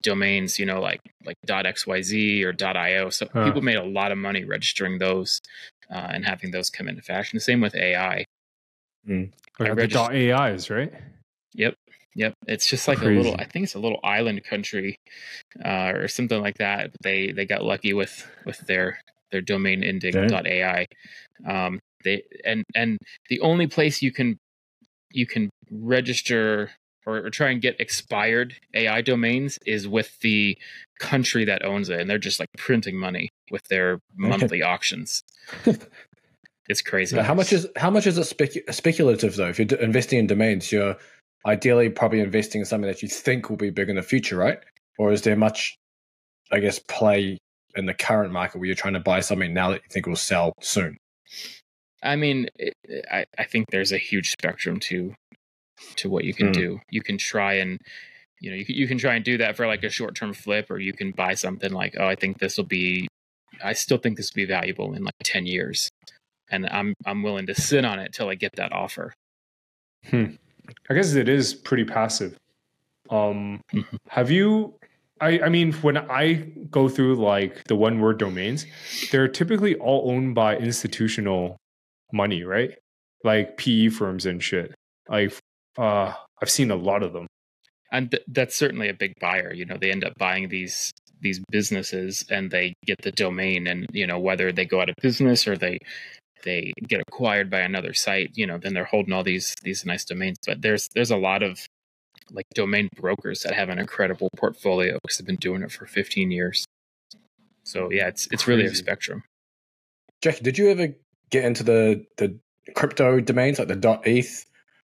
domains, 0.01 0.59
you 0.59 0.65
know, 0.65 0.81
like 0.81 0.99
like 1.25 1.37
.xyz 1.47 2.43
or 2.43 2.77
.io. 2.77 3.09
So 3.09 3.27
Huh. 3.33 3.45
people 3.45 3.61
made 3.61 3.77
a 3.77 3.83
lot 3.83 4.11
of 4.11 4.17
money 4.17 4.43
registering 4.43 4.99
those 4.99 5.39
uh, 5.89 6.07
and 6.13 6.25
having 6.25 6.51
those 6.51 6.69
come 6.69 6.87
into 6.87 7.01
fashion. 7.01 7.37
The 7.37 7.41
same 7.41 7.61
with 7.61 7.75
AI. 7.75 8.25
Like 9.59 9.71
I 9.71 9.75
the 9.75 9.87
dot 9.87 10.15
AIs, 10.15 10.69
right? 10.69 10.91
Yep. 11.53 11.75
Yep. 12.15 12.33
It's 12.47 12.67
just 12.67 12.87
like 12.87 13.01
a 13.01 13.05
little 13.05 13.35
I 13.39 13.45
think 13.45 13.63
it's 13.63 13.75
a 13.75 13.79
little 13.79 13.99
island 14.03 14.43
country 14.43 14.97
uh, 15.63 15.93
or 15.95 16.07
something 16.07 16.41
like 16.41 16.57
that. 16.57 16.91
But 16.91 17.01
they 17.03 17.31
they 17.31 17.45
got 17.45 17.63
lucky 17.63 17.93
with 17.93 18.27
with 18.45 18.59
their 18.61 18.99
their 19.31 19.41
domain 19.41 19.83
ending 19.83 20.13
Yeah. 20.15 20.41
.ai. 20.45 20.85
Um 21.47 21.79
they 22.03 22.23
and 22.45 22.63
and 22.75 22.97
the 23.29 23.39
only 23.41 23.67
place 23.67 24.01
you 24.01 24.11
can 24.11 24.37
you 25.11 25.25
can 25.25 25.49
register 25.71 26.71
or, 27.05 27.17
or 27.17 27.29
try 27.29 27.49
and 27.49 27.61
get 27.61 27.79
expired 27.79 28.55
AI 28.73 29.01
domains 29.01 29.57
is 29.65 29.87
with 29.87 30.19
the 30.19 30.57
country 30.99 31.45
that 31.45 31.65
owns 31.65 31.89
it 31.89 31.99
and 31.99 32.09
they're 32.09 32.17
just 32.17 32.39
like 32.39 32.49
printing 32.57 32.95
money 32.95 33.29
with 33.49 33.63
their 33.69 33.99
monthly 34.15 34.61
auctions. 34.61 35.23
It's 36.71 36.81
crazy. 36.81 37.17
Now, 37.17 37.23
how 37.23 37.33
much 37.33 37.51
is 37.51 37.67
how 37.75 37.89
much 37.89 38.07
is 38.07 38.17
it 38.17 38.21
specu- 38.21 38.73
speculative 38.73 39.35
though? 39.35 39.49
If 39.49 39.59
you're 39.59 39.65
d- 39.65 39.77
investing 39.81 40.19
in 40.19 40.27
domains, 40.27 40.71
you're 40.71 40.95
ideally 41.45 41.89
probably 41.89 42.21
investing 42.21 42.59
in 42.61 42.65
something 42.65 42.89
that 42.89 43.01
you 43.01 43.09
think 43.09 43.49
will 43.49 43.57
be 43.57 43.71
big 43.71 43.89
in 43.89 43.97
the 43.97 44.01
future, 44.01 44.37
right? 44.37 44.59
Or 44.97 45.11
is 45.11 45.23
there 45.23 45.35
much, 45.35 45.75
I 46.49 46.59
guess, 46.59 46.79
play 46.79 47.37
in 47.75 47.87
the 47.87 47.93
current 47.93 48.31
market 48.31 48.59
where 48.59 48.67
you're 48.67 48.75
trying 48.75 48.93
to 48.93 49.01
buy 49.01 49.19
something 49.19 49.53
now 49.53 49.71
that 49.71 49.81
you 49.83 49.89
think 49.89 50.05
will 50.05 50.15
sell 50.15 50.53
soon? 50.61 50.97
I 52.03 52.15
mean, 52.15 52.47
it, 52.55 52.73
I 53.11 53.25
I 53.37 53.43
think 53.43 53.65
there's 53.71 53.91
a 53.91 53.97
huge 53.97 54.31
spectrum 54.31 54.79
to 54.81 55.13
to 55.97 56.09
what 56.09 56.23
you 56.23 56.33
can 56.33 56.47
Mm. 56.47 56.53
do. 56.53 56.79
You 56.89 57.01
can 57.01 57.17
try 57.17 57.53
and 57.55 57.79
you 58.39 58.49
know 58.49 58.55
you 58.57 58.65
can, 58.65 58.75
you 58.75 58.87
can 58.87 58.97
try 58.97 59.15
and 59.15 59.23
do 59.25 59.37
that 59.37 59.55
for 59.55 59.67
like 59.67 59.83
a 59.83 59.89
short 59.89 60.15
term 60.15 60.33
flip, 60.33 60.69
or 60.71 60.79
you 60.79 60.93
can 60.93 61.11
buy 61.11 61.33
something 61.35 61.71
like 61.71 61.95
oh 61.99 62.07
I 62.07 62.15
think 62.15 62.39
this 62.39 62.57
will 62.57 62.65
be 62.65 63.07
I 63.63 63.73
still 63.73 63.97
think 63.97 64.17
this 64.17 64.31
will 64.33 64.41
be 64.41 64.45
valuable 64.45 64.93
in 64.93 65.03
like 65.03 65.13
ten 65.23 65.45
years, 65.45 65.89
and 66.49 66.67
I'm 66.69 66.93
I'm 67.05 67.21
willing 67.23 67.45
to 67.47 67.55
sit 67.55 67.85
on 67.85 67.99
it 67.99 68.13
till 68.13 68.29
I 68.29 68.35
get 68.35 68.51
that 68.55 68.71
offer. 68.71 69.13
Hmm. 70.09 70.25
I 70.89 70.93
guess 70.93 71.13
it 71.13 71.27
is 71.29 71.53
pretty 71.53 71.83
passive. 71.85 72.37
Um, 73.09 73.61
Mhm. 73.73 73.97
have 74.09 74.31
you? 74.31 74.75
I, 75.19 75.39
I 75.41 75.49
mean, 75.49 75.73
when 75.73 75.97
I 75.97 76.33
go 76.71 76.89
through 76.89 77.15
like 77.15 77.63
the 77.65 77.75
one 77.75 77.99
word 77.99 78.17
domains, 78.17 78.65
they're 79.11 79.27
typically 79.27 79.75
all 79.75 80.09
owned 80.09 80.33
by 80.33 80.57
institutional 80.57 81.57
money, 82.11 82.43
right? 82.43 82.71
Like 83.23 83.57
PE 83.57 83.89
firms 83.89 84.25
and 84.25 84.41
shit. 84.41 84.73
Like, 85.07 85.33
uh, 85.77 86.13
I've 86.41 86.49
seen 86.49 86.71
a 86.71 86.75
lot 86.75 87.03
of 87.03 87.13
them. 87.13 87.27
and 87.91 88.11
th- 88.11 88.23
that's 88.27 88.55
certainly 88.55 88.89
a 88.89 88.93
big 88.93 89.13
buyer 89.19 89.53
you 89.53 89.65
know 89.65 89.77
they 89.79 89.91
end 89.91 90.03
up 90.03 90.13
buying 90.17 90.49
these 90.49 90.91
these 91.21 91.39
businesses 91.51 92.25
and 92.29 92.49
they 92.51 92.73
get 92.85 92.97
the 93.03 93.11
domain 93.11 93.67
and 93.67 93.85
you 93.91 94.07
know 94.07 94.19
whether 94.19 94.51
they 94.51 94.65
go 94.65 94.81
out 94.81 94.89
of 94.89 94.95
business 95.01 95.47
or 95.47 95.55
they 95.57 95.77
they 96.43 96.71
get 96.87 97.01
acquired 97.07 97.49
by 97.49 97.59
another 97.59 97.93
site 97.93 98.31
you 98.35 98.47
know 98.47 98.57
then 98.57 98.73
they're 98.73 98.85
holding 98.85 99.13
all 99.13 99.23
these 99.23 99.53
these 99.63 99.85
nice 99.85 100.03
domains. 100.05 100.37
But 100.47 100.61
there's 100.61 100.87
there's 100.95 101.11
a 101.11 101.17
lot 101.17 101.43
of 101.43 101.59
like 102.31 102.45
domain 102.55 102.87
brokers 102.95 103.43
that 103.43 103.53
have 103.53 103.69
an 103.69 103.77
incredible 103.77 104.29
portfolio 104.37 104.97
because 105.03 105.17
they've 105.17 105.27
been 105.27 105.35
doing 105.35 105.61
it 105.61 105.71
for 105.71 105.85
15 105.85 106.31
years. 106.31 106.65
So 107.63 107.91
yeah 107.91 108.07
it's 108.07 108.27
it's 108.31 108.47
really 108.47 108.65
a 108.65 108.73
spectrum. 108.73 109.23
Jacky, 110.23 110.43
did 110.43 110.57
you 110.57 110.69
ever 110.71 110.87
get 111.29 111.45
into 111.45 111.63
the 111.63 112.05
the 112.17 112.39
crypto 112.75 113.19
domains 113.19 113.59
like 113.59 113.67
the 113.67 113.75
dot 113.75 114.07
.eth 114.07 114.45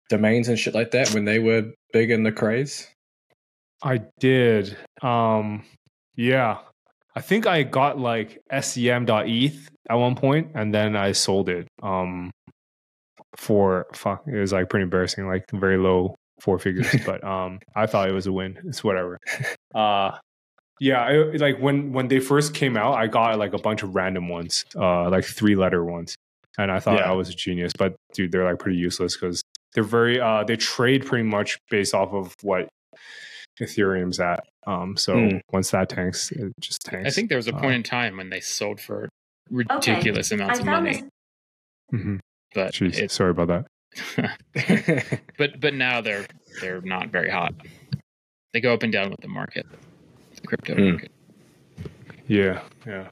domains 0.08 0.48
and 0.48 0.58
shit 0.58 0.74
like 0.74 0.90
that 0.92 1.12
when 1.14 1.24
they 1.24 1.38
were 1.38 1.72
big 1.92 2.10
in 2.10 2.22
the 2.22 2.32
craze? 2.32 2.88
I 3.82 4.00
did. 4.18 4.76
Um, 5.02 5.64
yeah. 6.16 6.58
I 7.16 7.20
think 7.20 7.46
I 7.46 7.62
got 7.62 7.98
like 7.98 8.40
sem.eth 8.60 9.68
at 9.88 9.94
one 9.94 10.14
point 10.16 10.52
and 10.54 10.74
then 10.74 10.96
I 10.96 11.12
sold 11.12 11.48
it. 11.48 11.68
Um, 11.82 12.30
for 13.36 13.86
fuck, 13.92 14.24
it 14.26 14.38
was 14.38 14.52
like 14.52 14.68
pretty 14.68 14.84
embarrassing, 14.84 15.26
like 15.26 15.44
very 15.52 15.76
low 15.76 16.14
four 16.40 16.58
figures, 16.58 16.94
but 17.06 17.22
um, 17.24 17.58
I 17.74 17.86
thought 17.86 18.08
it 18.08 18.12
was 18.12 18.26
a 18.26 18.32
win. 18.32 18.58
It's 18.64 18.82
whatever. 18.84 19.18
Uh, 19.74 20.16
yeah, 20.78 21.00
I, 21.02 21.16
like 21.36 21.58
when 21.58 21.92
when 21.92 22.06
they 22.06 22.20
first 22.20 22.54
came 22.54 22.76
out, 22.76 22.94
I 22.94 23.08
got 23.08 23.36
like 23.40 23.54
a 23.54 23.58
bunch 23.58 23.82
of 23.82 23.96
random 23.96 24.28
ones, 24.28 24.64
uh, 24.76 25.10
like 25.10 25.24
three 25.24 25.56
letter 25.56 25.84
ones, 25.84 26.14
and 26.56 26.70
I 26.70 26.78
thought 26.78 27.00
Yeah. 27.00 27.10
I 27.10 27.12
was 27.14 27.28
a 27.28 27.34
genius. 27.34 27.72
But 27.76 27.96
dude, 28.12 28.30
they're 28.30 28.44
like 28.44 28.60
pretty 28.60 28.78
useless 28.78 29.16
because 29.16 29.42
they're 29.74 29.82
very 29.84 30.20
uh, 30.20 30.44
they 30.44 30.56
trade 30.56 31.04
pretty 31.04 31.24
much 31.24 31.58
based 31.70 31.94
off 31.94 32.12
of 32.12 32.34
what 32.42 32.68
Ethereum's 33.60 34.20
at. 34.20 34.44
Um, 34.66 34.96
so 34.96 35.14
Hmm. 35.14 35.36
once 35.52 35.70
that 35.72 35.88
tanks, 35.88 36.30
it 36.32 36.52
just 36.60 36.82
tanks. 36.82 37.06
i 37.06 37.10
think 37.10 37.28
there 37.28 37.38
was 37.38 37.48
a 37.48 37.54
Uh, 37.54 37.60
point 37.60 37.74
in 37.74 37.82
time 37.82 38.16
when 38.16 38.30
they 38.30 38.40
sold 38.40 38.80
for 38.80 39.08
ridiculous 39.50 40.32
amounts 40.32 40.58
I 40.58 40.62
of 40.62 40.66
money 40.66 40.92
this. 40.92 42.00
Mhm. 42.00 42.20
but 42.54 42.72
Jeez, 42.72 42.98
it's 42.98 43.14
sorry 43.14 43.30
about 43.30 43.48
that. 43.48 43.66
but 45.38 45.60
but 45.60 45.74
now 45.74 46.00
they're 46.00 46.26
they're 46.60 46.80
not 46.80 47.08
very 47.10 47.30
hot. 47.30 47.54
They 48.52 48.60
go 48.60 48.72
up 48.72 48.82
and 48.82 48.92
down 48.92 49.10
with 49.10 49.20
the 49.20 49.28
market, 49.28 49.66
the 50.34 50.40
crypto 50.46 50.74
Hmm. 50.74 50.90
market. 50.92 51.10
Yeah, 52.26 52.62
yeah. 52.86 53.08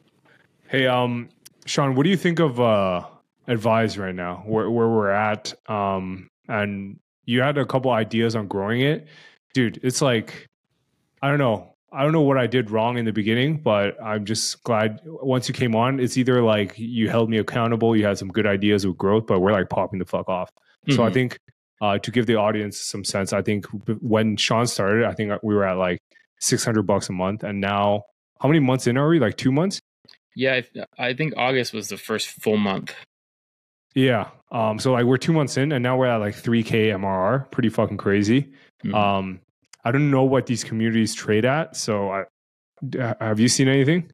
Hey, 0.68 0.86
um, 0.86 1.28
Sean, 1.66 1.94
what 1.94 2.04
do 2.04 2.10
you 2.10 2.16
think 2.16 2.38
of 2.40 2.60
uh 2.60 3.06
Advise 3.46 3.98
right 3.98 4.14
now? 4.14 4.42
Where 4.46 4.70
where 4.70 4.88
we're 4.88 5.10
at? 5.10 5.52
Um, 5.68 6.28
and 6.48 6.98
you 7.24 7.40
had 7.42 7.56
a 7.58 7.64
couple 7.66 7.90
ideas 7.90 8.34
on 8.36 8.48
growing 8.48 8.80
it, 8.80 9.06
dude. 9.54 9.80
It's 9.82 10.02
like 10.02 10.48
I 11.22 11.28
don't 11.28 11.38
know. 11.38 11.68
I 11.94 12.02
don't 12.02 12.12
know 12.12 12.22
what 12.22 12.38
I 12.38 12.46
did 12.46 12.70
wrong 12.70 12.96
in 12.96 13.04
the 13.04 13.12
beginning, 13.12 13.58
but 13.58 14.02
I'm 14.02 14.24
just 14.24 14.62
glad 14.64 15.00
once 15.04 15.46
you 15.46 15.52
came 15.54 15.74
on, 15.76 16.00
it's 16.00 16.16
either 16.16 16.42
like 16.42 16.72
you 16.78 17.08
held 17.10 17.28
me 17.28 17.36
accountable, 17.36 17.94
you 17.94 18.06
had 18.06 18.16
some 18.16 18.28
good 18.28 18.46
ideas 18.46 18.84
of 18.86 18.96
growth, 18.96 19.26
but 19.26 19.40
we're 19.40 19.52
like 19.52 19.68
popping 19.68 19.98
the 19.98 20.06
fuck 20.06 20.26
off. 20.28 20.50
So 20.90 21.04
I 21.04 21.10
Mhm. 21.10 21.12
think 21.12 21.38
uh, 21.82 21.98
to 21.98 22.10
give 22.12 22.26
the 22.26 22.36
audience 22.36 22.78
some 22.80 23.04
sense, 23.04 23.32
I 23.32 23.42
think 23.42 23.66
when 24.00 24.36
Sean 24.36 24.66
started, 24.68 25.04
I 25.04 25.12
think 25.14 25.32
we 25.42 25.52
were 25.54 25.64
at 25.64 25.76
like 25.76 25.98
600 26.40 26.82
bucks 26.84 27.08
a 27.08 27.12
month, 27.12 27.42
and 27.42 27.60
now 27.60 28.04
how 28.40 28.48
many 28.48 28.60
months 28.60 28.86
in 28.86 28.96
are 28.96 29.08
we? 29.08 29.18
Like 29.18 29.36
two 29.36 29.52
months? 29.52 29.80
yeah, 30.34 30.60
I, 30.98 31.08
I 31.08 31.14
think 31.14 31.34
August 31.36 31.74
was 31.74 31.88
the 31.88 31.98
first 31.98 32.28
full 32.28 32.56
month. 32.56 32.94
Yeah. 33.94 34.28
Um. 34.50 34.78
So 34.78 34.92
like 34.92 35.04
we're 35.04 35.16
two 35.16 35.32
months 35.32 35.56
in, 35.56 35.72
and 35.72 35.82
now 35.82 35.96
we're 35.96 36.06
at 36.06 36.16
like 36.16 36.34
3k 36.34 36.92
MRR. 36.94 37.50
Pretty 37.50 37.68
fucking 37.68 37.96
crazy. 37.98 38.52
Mhm. 38.84 38.94
Um. 38.94 39.40
I 39.84 39.90
don't 39.90 40.10
know 40.10 40.22
what 40.22 40.46
these 40.46 40.62
communities 40.62 41.14
trade 41.14 41.44
at. 41.44 41.76
So 41.76 42.10
I 42.10 42.24
have 43.20 43.40
you 43.40 43.48
seen 43.48 43.68
anything? 43.68 44.10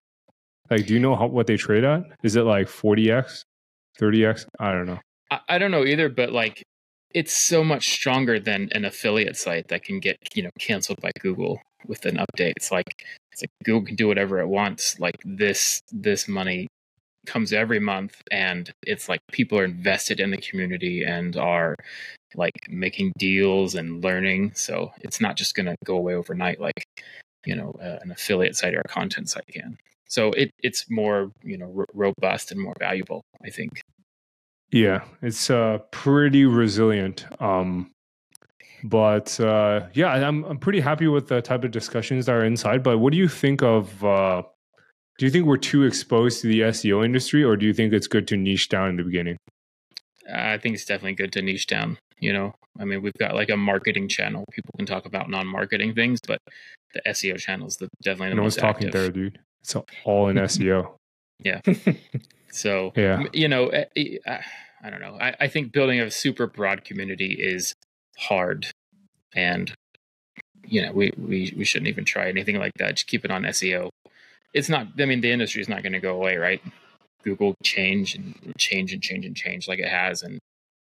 Like, 0.71 0.87
do 0.87 0.95
you 0.95 1.01
know 1.01 1.17
how, 1.17 1.27
what 1.27 1.47
they 1.47 1.57
trade 1.57 1.85
at? 1.85 2.03
Is 2.23 2.37
it 2.37 2.43
like 2.43 2.69
40x, 2.69 3.43
30x? 3.99 4.47
I 4.59 4.73
don't 4.73 4.87
know. 4.87 4.99
I, 5.31 5.41
I 5.49 5.59
don't 5.59 5.71
know 5.71 5.85
either, 5.85 6.09
but 6.09 6.33
like 6.33 6.63
it's 7.15 7.33
so 7.33 7.65
much 7.65 7.91
stronger 7.91 8.39
than 8.39 8.69
an 8.73 8.85
affiliate 8.85 9.37
site 9.37 9.69
that 9.69 9.83
can 9.83 9.99
get 10.01 10.17
you 10.35 10.43
know 10.43 10.51
canceled 10.59 11.01
by 11.01 11.11
Google 11.21 11.61
with 11.87 12.05
an 12.07 12.17
update. 12.17 12.53
It's 12.57 12.71
like 12.71 13.05
it's 13.33 13.43
like 13.43 13.51
Google 13.65 13.87
can 13.87 13.97
do 13.97 14.09
whatever 14.09 14.41
it 14.41 14.49
wants. 14.49 14.99
Like 15.01 15.17
this 15.25 15.81
this 15.91 16.29
money 16.29 16.69
comes 17.29 17.53
every 17.53 17.81
month 17.81 18.23
and 18.31 18.73
it's 18.83 19.09
like 19.09 19.21
people 19.33 19.59
are 19.59 19.65
invested 19.65 20.21
in 20.21 20.31
the 20.31 20.37
community 20.39 21.05
and 21.05 21.37
are 21.37 21.75
like 22.35 22.59
making 22.69 23.13
deals 23.19 23.75
and 23.75 24.03
learning 24.03 24.53
so 24.55 24.91
it's 25.01 25.21
not 25.21 25.37
just 25.37 25.55
going 25.55 25.67
to 25.67 25.77
go 25.85 25.97
away 25.97 26.15
overnight 26.15 26.61
like 26.61 26.85
you 27.47 27.55
know 27.55 27.73
uh, 27.83 27.99
an 28.03 28.11
affiliate 28.11 28.57
site 28.57 28.75
or 28.75 28.83
a 28.85 28.89
content 28.89 29.29
site 29.29 29.47
can 29.53 29.77
so 30.07 30.33
it 30.33 30.51
it's 30.61 30.91
more 30.91 31.31
you 31.43 31.57
know 31.57 31.73
r- 31.79 31.87
robust 31.95 32.51
and 32.53 32.61
more 32.61 32.75
valuable 32.79 33.23
i 33.45 33.51
think 33.51 33.81
Yeah, 34.71 35.05
it's 35.23 35.51
uh 35.51 35.79
pretty 35.91 36.45
resilient. 36.45 37.27
Um 37.41 37.91
but 38.85 39.39
uh 39.41 39.87
yeah, 39.95 40.09
I'm 40.13 40.45
I'm 40.45 40.59
pretty 40.59 40.81
happy 40.81 41.09
with 41.09 41.29
the 41.29 41.43
type 41.43 41.65
of 41.65 41.71
discussions 41.71 42.27
that 42.27 42.33
are 42.33 42.45
inside, 42.45 42.83
but 42.83 42.99
what 42.99 43.13
do 43.13 43.19
you 43.19 43.29
think 43.29 43.63
of 43.63 44.05
uh 44.05 44.43
do 45.19 45.27
you 45.27 45.31
think 45.31 45.47
we're 45.47 45.57
too 45.57 45.83
exposed 45.85 46.41
to 46.43 46.47
the 46.49 46.61
SEO 46.61 47.05
industry 47.05 47.43
or 47.45 47.57
do 47.57 47.67
you 47.67 47.75
think 47.75 47.93
it's 47.93 48.07
good 48.07 48.27
to 48.29 48.37
niche 48.37 48.69
down 48.69 48.91
in 48.91 48.97
the 48.97 49.03
beginning? 49.05 49.37
i 50.31 50.59
think 50.59 50.75
it's 50.75 50.85
definitely 50.85 51.15
good 51.15 51.33
to 51.33 51.41
niche 51.41 51.67
down 51.67 51.97
you 52.19 52.31
know 52.31 52.53
i 52.79 52.85
mean 52.85 53.01
we've 53.01 53.15
got 53.19 53.35
like 53.35 53.49
a 53.49 53.57
marketing 53.57 54.07
channel 54.07 54.45
people 54.53 54.71
can 54.77 54.85
talk 54.85 55.07
about 55.07 55.31
non-marketing 55.31 55.95
things 55.95 56.21
but 56.29 56.39
the 56.93 57.01
seo 57.09 57.39
channel 57.39 57.67
is 57.67 57.79
the, 57.79 57.89
definitely 58.03 58.29
the 58.29 58.35
No 58.37 58.43
one's 58.43 58.57
talking 58.57 58.89
active. 58.89 59.01
there, 59.03 59.11
dude. 59.11 59.39
It's 59.63 59.75
all 60.05 60.29
in 60.29 60.37
SEO. 60.53 60.93
Yeah. 61.43 61.61
So 62.51 62.93
Yeah. 62.97 63.25
you 63.33 63.49
know, 63.49 63.69
eh, 63.69 63.85
eh, 63.97 64.17
uh, 64.27 64.39
I 64.83 64.91
don't 64.91 65.01
know. 65.01 65.17
I, 65.21 65.35
I 65.41 65.49
think 65.49 65.73
building 65.73 66.01
a 66.01 66.11
super 66.11 66.47
broad 66.47 66.85
community 66.85 67.33
is 67.39 67.75
hard, 68.19 68.67
and 69.35 69.73
you 70.67 70.83
know, 70.83 70.93
we 70.93 71.13
we 71.19 71.53
we 71.57 71.65
shouldn't 71.65 71.89
even 71.89 72.05
try 72.05 72.29
anything 72.29 72.59
like 72.59 72.73
that. 72.79 72.97
Just 72.97 73.07
keep 73.07 73.25
it 73.25 73.31
on 73.31 73.43
SEO. 73.45 73.91
It's 74.55 74.69
not. 74.69 74.89
I 74.99 75.05
mean, 75.05 75.21
the 75.21 75.31
industry 75.31 75.61
is 75.61 75.69
not 75.69 75.83
going 75.83 75.93
to 75.93 76.01
go 76.01 76.15
away, 76.15 76.37
right? 76.37 76.63
Google 77.25 77.55
change 77.63 78.15
and 78.15 78.55
change 78.59 78.93
and 78.93 79.03
change 79.03 79.27
and 79.27 79.37
change 79.37 79.69
like 79.69 79.79
it 79.79 79.89
has, 79.89 80.23
and 80.23 80.39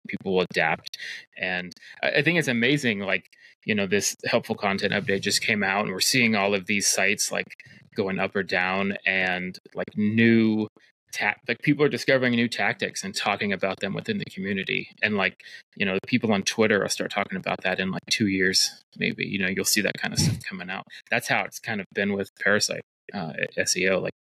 people 0.08 0.36
will 0.36 0.46
adapt. 0.50 0.98
And 1.38 1.74
I, 2.02 2.22
think 2.22 2.40
it's 2.40 2.48
amazing. 2.48 3.00
Like 3.00 3.30
you 3.66 3.76
know, 3.76 3.88
this 3.88 4.16
helpful 4.26 4.56
content 4.56 4.94
update 4.94 5.22
just 5.22 5.42
came 5.42 5.64
out, 5.64 5.86
and 5.86 5.94
we're 5.94 6.00
seeing 6.00 6.36
all 6.36 6.54
of 6.54 6.66
these 6.66 6.88
sites 6.88 7.32
like 7.32 7.48
going 7.96 8.20
up 8.20 8.36
or 8.36 8.44
down, 8.44 8.98
and 9.06 9.58
like 9.76 9.98
new 9.98 10.68
tac 11.12 11.40
like 11.48 11.62
people 11.62 11.84
are 11.86 11.90
discovering 11.90 12.34
new 12.34 12.48
tactics 12.48 13.04
and 13.04 13.16
talking 13.16 13.54
about 13.54 13.80
them 13.80 13.94
within 13.94 14.18
the 14.18 14.26
community 14.26 14.90
and 15.02 15.16
like 15.16 15.42
you 15.76 15.86
know 15.86 15.94
the 15.94 16.08
people 16.08 16.34
on 16.34 16.44
twitter 16.44 16.82
will 16.82 16.90
start 16.90 17.10
talking 17.10 17.38
about 17.38 17.62
that 17.64 17.80
in 17.80 17.92
like 17.92 18.02
two 18.10 18.28
years 18.28 18.84
maybe 18.98 19.26
you 19.26 19.40
know 19.40 19.48
you'll 19.48 19.64
see 19.64 19.82
that 19.82 19.98
kind 19.98 20.14
of 20.14 20.20
stuff 20.20 20.38
coming 20.44 20.70
out 20.70 20.86
that's 21.10 21.28
how 21.28 21.44
it's 21.44 21.60
kind 21.60 21.80
of 21.80 21.88
been 21.94 22.14
with 22.14 22.30
parasite 22.42 22.82
uh, 23.14 23.34
seo 23.60 24.02
like 24.02 24.14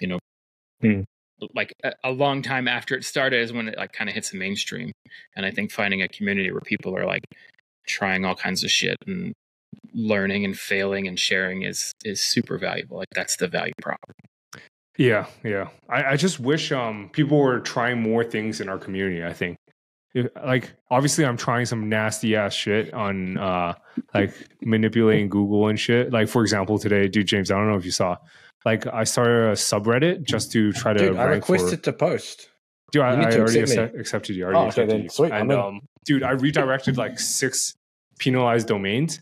you 0.00 0.06
know 0.08 0.18
Hmm. 0.80 1.02
like 1.54 1.72
a, 1.82 1.92
a 2.04 2.10
long 2.10 2.42
time 2.42 2.68
after 2.68 2.94
it 2.96 3.04
started 3.04 3.40
is 3.40 3.52
when 3.52 3.68
it 3.68 3.78
like 3.78 3.92
kind 3.92 4.08
of 4.10 4.14
hits 4.14 4.30
the 4.30 4.38
mainstream 4.38 4.92
and 5.36 5.46
i 5.46 5.50
think 5.50 5.70
finding 5.70 6.02
a 6.02 6.08
community 6.08 6.50
where 6.50 6.60
people 6.60 6.96
are 6.96 7.06
like 7.06 7.24
trying 7.86 8.24
all 8.24 8.34
kinds 8.34 8.64
of 8.64 8.70
shit 8.70 8.96
and 9.06 9.32
learning 9.92 10.44
and 10.44 10.58
failing 10.58 11.06
and 11.06 11.18
sharing 11.18 11.62
is 11.62 11.92
is 12.04 12.20
super 12.20 12.58
valuable 12.58 12.98
like 12.98 13.08
that's 13.14 13.36
the 13.36 13.48
value 13.48 13.72
prop 13.80 13.98
Yeah, 14.96 15.26
yeah. 15.42 15.68
I, 15.88 16.12
I 16.12 16.16
just 16.16 16.38
wish 16.38 16.70
um 16.70 17.10
people 17.12 17.38
were 17.38 17.60
trying 17.60 18.00
more 18.00 18.22
things 18.24 18.60
in 18.60 18.68
our 18.68 18.78
community. 18.78 19.24
I 19.24 19.32
think, 19.32 19.56
If- 20.14 20.28
like, 20.44 20.72
obviously, 20.90 21.24
I'm 21.24 21.36
trying 21.36 21.66
some 21.66 21.88
nasty 21.88 22.36
ass 22.36 22.54
shit 22.54 22.94
on 22.94 23.36
uh 23.36 23.74
like 24.14 24.32
manipulating 24.62 25.28
Google 25.28 25.68
and 25.68 25.78
shit. 25.78 26.12
Like, 26.12 26.28
for 26.28 26.42
example, 26.42 26.78
today, 26.78 27.08
dude, 27.08 27.26
James, 27.26 27.50
I 27.50 27.56
don't 27.56 27.68
know 27.68 27.76
if 27.76 27.84
you 27.84 27.90
saw, 27.90 28.16
like, 28.64 28.86
I 28.86 29.04
started 29.04 29.50
a 29.50 29.52
subreddit 29.52 30.22
just 30.22 30.52
to 30.52 30.72
try 30.72 30.92
to 30.92 30.98
Dude, 31.08 31.16
I 31.16 31.24
rank 31.26 31.44
for- 31.46 31.52
requested 31.54 31.82
to 31.84 31.92
post. 31.92 32.48
Dude, 32.92 33.02
I, 33.02 33.08
I 33.22 33.36
already 33.36 33.58
accept 33.58 33.96
accepted 33.96 34.36
you. 34.36 34.44
I 34.44 34.46
already 34.46 34.58
Oh, 34.58 34.60
okay, 34.62 34.68
accepted 34.68 34.90
then 34.90 35.02
you. 35.02 35.08
sweet, 35.08 35.32
And 35.32 35.50
um, 35.52 35.80
dude, 36.04 36.22
I 36.22 36.30
redirected 36.30 36.96
like 36.96 37.18
six 37.18 37.74
penalized 38.20 38.68
domains, 38.68 39.20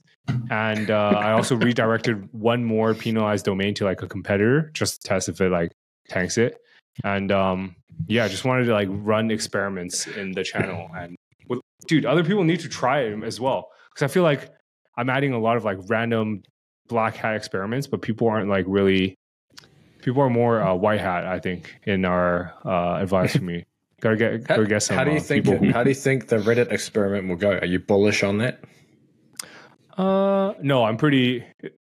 and 0.51 0.91
uh, 0.91 1.15
I 1.17 1.33
also 1.33 1.57
redirected 1.57 2.29
one 2.33 2.65
more 2.65 2.93
penalized 2.95 3.47
domain 3.47 3.73
to 3.75 3.85
like 3.85 4.03
a 4.03 4.07
competitor 4.07 4.71
just 4.75 5.01
to 5.01 5.09
test 5.09 5.31
if 5.31 5.41
it 5.41 5.49
like 5.51 5.73
tanks 6.11 6.37
it. 6.37 6.59
And 7.05 7.33
um, 7.33 7.77
yeah, 8.07 8.25
I 8.25 8.29
just 8.29 8.45
wanted 8.45 8.65
to 8.67 8.73
like 8.73 8.89
run 8.91 9.31
experiments 9.31 10.07
in 10.07 10.33
the 10.33 10.45
channel. 10.45 10.89
And 10.97 11.17
with, 11.49 11.61
dude, 11.87 12.05
other 12.07 12.25
people 12.25 12.45
need 12.45 12.61
to 12.61 12.69
try 12.69 13.01
it 13.03 13.23
as 13.25 13.41
well 13.41 13.69
because 13.91 14.03
I 14.03 14.13
feel 14.13 14.23
like 14.23 14.51
I'm 14.97 15.09
adding 15.11 15.33
a 15.33 15.39
lot 15.39 15.57
of 15.57 15.65
like 15.65 15.79
random 15.89 16.43
black 16.89 17.17
hat 17.17 17.35
experiments, 17.35 17.87
but 17.87 18.03
people 18.03 18.29
aren't 18.29 18.49
like 18.49 18.67
really. 18.69 19.15
People 20.03 20.21
are 20.23 20.31
more 20.31 20.61
uh, 20.61 20.75
white 20.75 21.01
hat, 21.01 21.25
I 21.27 21.39
think, 21.39 21.77
in 21.85 22.05
our 22.05 22.53
uh, 22.65 23.01
advice 23.01 23.37
for 23.37 23.45
me. 23.45 23.65
Gotta 24.01 24.17
get, 24.17 24.43
gotta 24.49 24.67
get 24.67 24.83
some. 24.83 24.97
how 24.97 25.05
do 25.05 25.13
you 25.13 25.19
uh, 25.19 25.21
think? 25.21 25.47
who- 25.47 25.71
How 25.71 25.85
do 25.85 25.91
you 25.91 25.95
think 25.95 26.27
the 26.27 26.39
Reddit 26.39 26.73
experiment 26.73 27.29
will 27.29 27.37
go? 27.37 27.53
Are 27.53 27.65
you 27.65 27.79
bullish 27.79 28.25
on 28.25 28.39
that? 28.39 28.59
Uh, 29.97 30.55
no, 30.61 30.85
I'm 30.85 30.97
pretty 30.97 31.45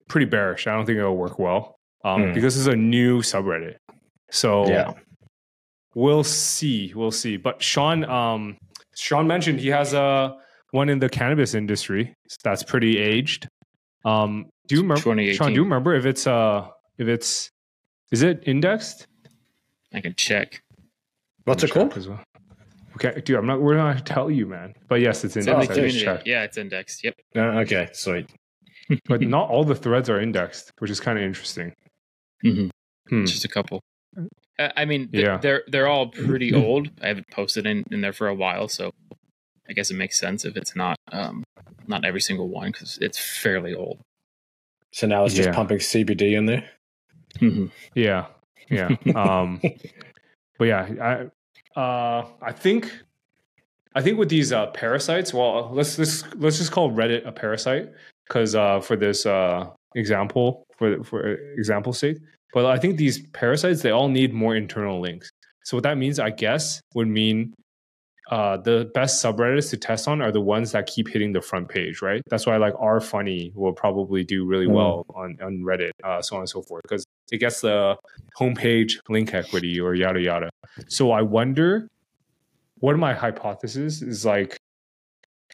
pretty 0.09 0.27
bearish. 0.27 0.67
I 0.67 0.73
don't 0.75 0.87
think 0.87 0.99
it'll 0.99 1.17
work 1.17 1.39
well. 1.39 1.77
Um, 2.05 2.29
Hmm. 2.29 2.33
because 2.33 2.57
it's 2.57 2.67
a 2.67 2.75
new 2.75 3.21
subreddit. 3.21 3.77
So 4.31 4.67
Yeah. 4.69 4.93
we'll 5.95 6.25
see. 6.25 6.93
We'll 6.95 7.11
see. 7.11 7.37
But 7.37 7.63
Sean, 7.63 8.05
um, 8.05 8.57
Sean 8.97 9.27
mentioned 9.27 9.61
he 9.61 9.69
has 9.69 9.93
a 9.93 10.37
one 10.73 10.89
in 10.89 10.99
the 10.99 11.09
cannabis 11.09 11.55
industry 11.55 12.15
that's 12.45 12.63
pretty 12.63 12.99
aged. 12.99 13.49
Um, 14.05 14.47
do 14.69 14.77
you 14.77 14.83
remember, 14.83 15.33
Sean? 15.35 15.49
Do 15.49 15.55
you 15.55 15.63
remember 15.65 15.95
if 15.95 16.07
it's 16.07 16.27
uh 16.27 16.69
if 16.99 17.09
it's 17.09 17.51
is 18.13 18.23
it 18.23 18.43
indexed? 18.47 19.07
i 19.93 20.01
can 20.01 20.15
check 20.15 20.63
What's 21.45 21.65
it 21.65 21.69
Check 21.73 21.91
called? 21.91 22.07
well. 22.07 22.23
Okay, 22.95 23.21
dude, 23.23 23.37
I'm 23.37 23.47
not. 23.47 23.61
We're 23.61 23.77
not 23.77 23.93
gonna 23.95 24.05
tell 24.05 24.31
you, 24.31 24.47
man. 24.47 24.75
But 24.89 25.01
yes, 25.01 25.25
it's 25.25 25.37
It's 25.37 25.47
indexed. 25.47 25.69
the 25.71 25.75
I 25.75 25.87
just 25.87 25.97
community. 25.99 26.05
checked. 26.05 26.27
Yeah, 26.29 26.45
it's 26.45 26.59
indexed. 26.59 27.03
Yep. 27.03 27.15
No, 27.35 27.51
okay, 27.61 27.89
sweet. 27.93 28.31
But 29.07 29.23
not 29.23 29.49
all 29.51 29.65
the 29.65 29.75
threads 29.75 30.09
are 30.11 30.21
indexed, 30.21 30.71
which 30.79 30.91
is 30.91 31.01
kind 31.01 31.19
of 31.19 31.25
interesting. 31.25 31.73
hmm 32.43 32.69
Hmm. 33.09 33.25
Just 33.25 33.45
a 33.45 33.49
couple. 33.49 33.81
Uh, 34.17 34.69
I 34.77 34.85
mean, 34.85 35.09
th- 35.11 35.25
Yeah. 35.25 35.39
they're 35.39 35.63
they're 35.69 35.87
all 35.89 36.09
pretty 36.09 36.53
old. 36.55 36.91
I 37.03 37.09
haven't 37.09 37.31
posted 37.31 37.67
in, 37.67 37.85
in 37.91 38.01
there 38.01 38.13
for 38.13 38.29
a 38.29 38.35
while, 38.35 38.69
so 38.69 38.91
I 39.69 39.73
guess 39.73 39.91
it 39.91 39.95
makes 39.95 40.19
sense 40.19 40.45
if 40.45 40.57
it's 40.57 40.75
not 40.77 40.97
um 41.13 41.45
not 41.87 42.05
every 42.05 42.21
single 42.21 42.49
one 42.49 42.71
because 42.73 42.99
it's 43.01 43.19
fairly 43.19 43.75
old. 43.75 44.01
So 44.93 45.07
now 45.07 45.25
it's 45.25 45.35
just 45.35 45.49
Yeah. 45.49 45.55
pumping 45.55 45.79
CBD 45.79 46.37
in 46.37 46.47
there. 46.47 46.69
hmm 47.39 47.67
Yeah, 47.95 48.27
yeah. 48.69 48.97
Um, 49.15 49.61
but 50.59 50.65
yeah, 50.65 51.29
I 51.77 51.81
uh, 51.81 52.27
I 52.43 52.53
think 52.53 52.93
I 53.95 54.03
think 54.03 54.19
with 54.19 54.29
these 54.29 54.53
uh, 54.53 54.67
parasites, 54.69 55.33
well, 55.33 55.71
let's 55.73 55.99
let's 55.99 56.25
let's 56.35 56.59
just 56.59 56.73
call 56.73 56.91
Reddit 56.91 57.27
a 57.27 57.33
parasite 57.33 57.91
because 58.27 58.55
uh, 58.55 58.81
for 58.81 58.97
this 58.97 59.25
uh, 59.27 59.67
example, 59.95 60.65
for 60.77 61.03
for 61.05 61.35
example 61.57 61.93
sake. 61.93 62.19
But 62.53 62.67
I 62.67 62.79
think 62.79 62.97
these 62.97 63.27
parasites 63.29 63.83
they 63.83 63.91
all 63.91 64.09
need 64.09 64.33
more 64.33 64.57
internal 64.57 65.01
links. 65.01 65.31
So 65.65 65.77
what 65.77 65.85
that 65.85 65.99
means, 65.99 66.19
I 66.19 66.31
guess, 66.31 66.81
would 66.95 67.07
mean 67.09 67.55
uh, 68.31 68.57
the 68.59 68.91
best 68.95 69.23
subreddits 69.25 69.71
to 69.71 69.77
test 69.77 70.07
on 70.07 70.23
are 70.23 70.31
the 70.33 70.41
ones 70.41 70.71
that 70.73 70.87
keep 70.87 71.09
hitting 71.09 71.33
the 71.33 71.41
front 71.41 71.69
page, 71.69 72.01
right? 72.01 72.23
That's 72.31 72.47
why 72.47 72.57
like 72.59 72.75
R 72.79 73.01
funny 73.01 73.53
will 73.55 73.73
probably 73.73 74.23
do 74.25 74.45
really 74.47 74.67
Mm. 74.67 74.75
well 74.75 75.05
on 75.15 75.37
on 75.43 75.63
Reddit, 75.65 75.91
uh, 76.05 76.23
so 76.23 76.37
on 76.37 76.43
and 76.43 76.49
so 76.49 76.63
forth, 76.63 76.83
because 76.83 77.05
it 77.33 77.39
gets 77.39 77.61
the 77.61 77.97
homepage 78.39 78.99
link 79.09 79.35
equity 79.35 79.81
or 79.81 79.95
yada 79.95 80.21
yada. 80.21 80.51
So 80.89 81.11
I 81.13 81.23
wonder, 81.23 81.89
one 82.79 82.95
of 82.95 83.01
my 83.01 83.15
hypotheses 83.15 84.01
is 84.03 84.25
like 84.25 84.57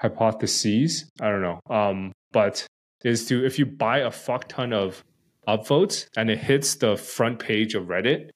hypotheses. 0.00 1.08
I 1.20 1.28
don't 1.30 1.42
know, 1.42 1.60
um, 1.70 2.12
but 2.32 2.66
is 3.04 3.26
to 3.28 3.44
if 3.44 3.58
you 3.58 3.66
buy 3.66 3.98
a 3.98 4.10
fuck 4.10 4.48
ton 4.48 4.72
of 4.72 5.02
upvotes 5.46 6.06
and 6.16 6.30
it 6.30 6.38
hits 6.38 6.74
the 6.76 6.96
front 6.96 7.38
page 7.38 7.74
of 7.74 7.84
Reddit, 7.86 8.30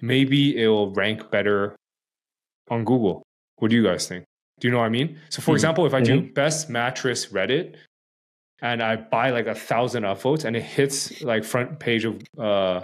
maybe 0.00 0.56
it 0.60 0.68
will 0.68 0.92
rank 0.92 1.30
better 1.30 1.76
on 2.70 2.84
Google. 2.84 3.22
What 3.56 3.70
do 3.70 3.76
you 3.76 3.82
guys 3.84 4.06
think? 4.08 4.24
Do 4.60 4.68
you 4.68 4.72
know 4.72 4.78
what 4.78 4.86
I 4.86 4.90
mean? 4.90 5.18
So, 5.28 5.42
for 5.42 5.52
Mhm. 5.52 5.54
example, 5.56 5.86
if 5.86 5.94
I 5.94 6.00
do 6.00 6.20
best 6.20 6.70
mattress 6.70 7.26
Reddit 7.26 7.76
and 8.60 8.82
I 8.82 8.96
buy 8.96 9.30
like 9.30 9.46
a 9.46 9.54
thousand 9.54 10.04
upvotes 10.04 10.44
and 10.44 10.56
it 10.56 10.62
hits 10.62 11.22
like 11.22 11.44
front 11.44 11.78
page 11.80 12.04
of 12.04 12.22
uh, 12.38 12.82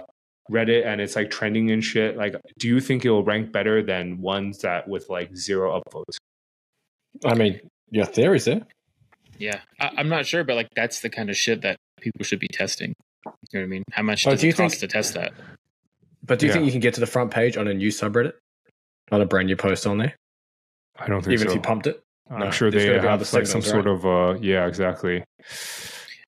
Reddit 0.51 0.85
and 0.85 0.99
it's 0.99 1.15
like 1.15 1.29
trending 1.29 1.71
and 1.71 1.83
shit, 1.83 2.17
like, 2.17 2.35
do 2.57 2.67
you 2.67 2.79
think 2.79 3.05
it 3.05 3.09
will 3.11 3.23
rank 3.23 3.51
better 3.51 3.81
than 3.83 4.19
ones 4.21 4.59
that 4.59 4.87
with 4.87 5.09
like 5.09 5.35
zero 5.35 5.79
upvotes? 5.81 6.17
I 7.25 7.33
mean, 7.35 7.59
your 7.91 8.05
theory's 8.05 8.45
there. 8.45 8.65
Yeah, 9.37 9.61
I, 9.79 9.91
I'm 9.97 10.09
not 10.09 10.25
sure, 10.25 10.43
but 10.43 10.55
like 10.55 10.67
that's 10.75 10.99
the 11.01 11.09
kind 11.09 11.29
of 11.29 11.37
shit 11.37 11.61
that 11.61 11.77
people 12.01 12.25
should 12.25 12.39
be 12.39 12.47
testing. 12.51 12.93
You 13.25 13.31
know 13.53 13.59
what 13.59 13.63
I 13.63 13.65
mean? 13.67 13.83
How 13.91 14.03
much 14.03 14.25
Oh, 14.27 14.31
does 14.31 14.41
do 14.41 14.47
you 14.47 14.53
it 14.53 14.57
cost 14.57 14.79
think- 14.79 14.91
to 14.91 14.97
test 14.97 15.13
that? 15.15 15.33
But 16.23 16.39
do 16.39 16.45
you 16.45 16.49
Yeah. 16.49 16.53
think 16.55 16.65
you 16.65 16.71
can 16.71 16.79
get 16.81 16.93
to 16.95 16.99
the 16.99 17.07
front 17.07 17.31
page 17.31 17.57
on 17.57 17.67
a 17.67 17.73
new 17.73 17.89
subreddit? 17.89 18.33
On 19.11 19.21
a 19.21 19.25
brand 19.25 19.47
new 19.47 19.55
post 19.55 19.87
on 19.87 19.97
there? 19.97 20.15
I 20.97 21.07
don't 21.07 21.21
think 21.21 21.25
so. 21.25 21.31
Even 21.43 21.47
so. 21.47 21.51
if 21.51 21.55
you 21.55 21.61
pumped 21.61 21.87
it? 21.87 22.01
I'm 22.29 22.39
No, 22.39 22.51
sure 22.51 22.69
they 22.69 22.85
have 22.85 23.05
other 23.05 23.25
like 23.33 23.47
some 23.47 23.61
signals, 23.61 23.65
sort 23.69 23.87
of 23.87 24.05
uh 24.05 24.37
yeah, 24.39 24.67
exactly. 24.67 25.23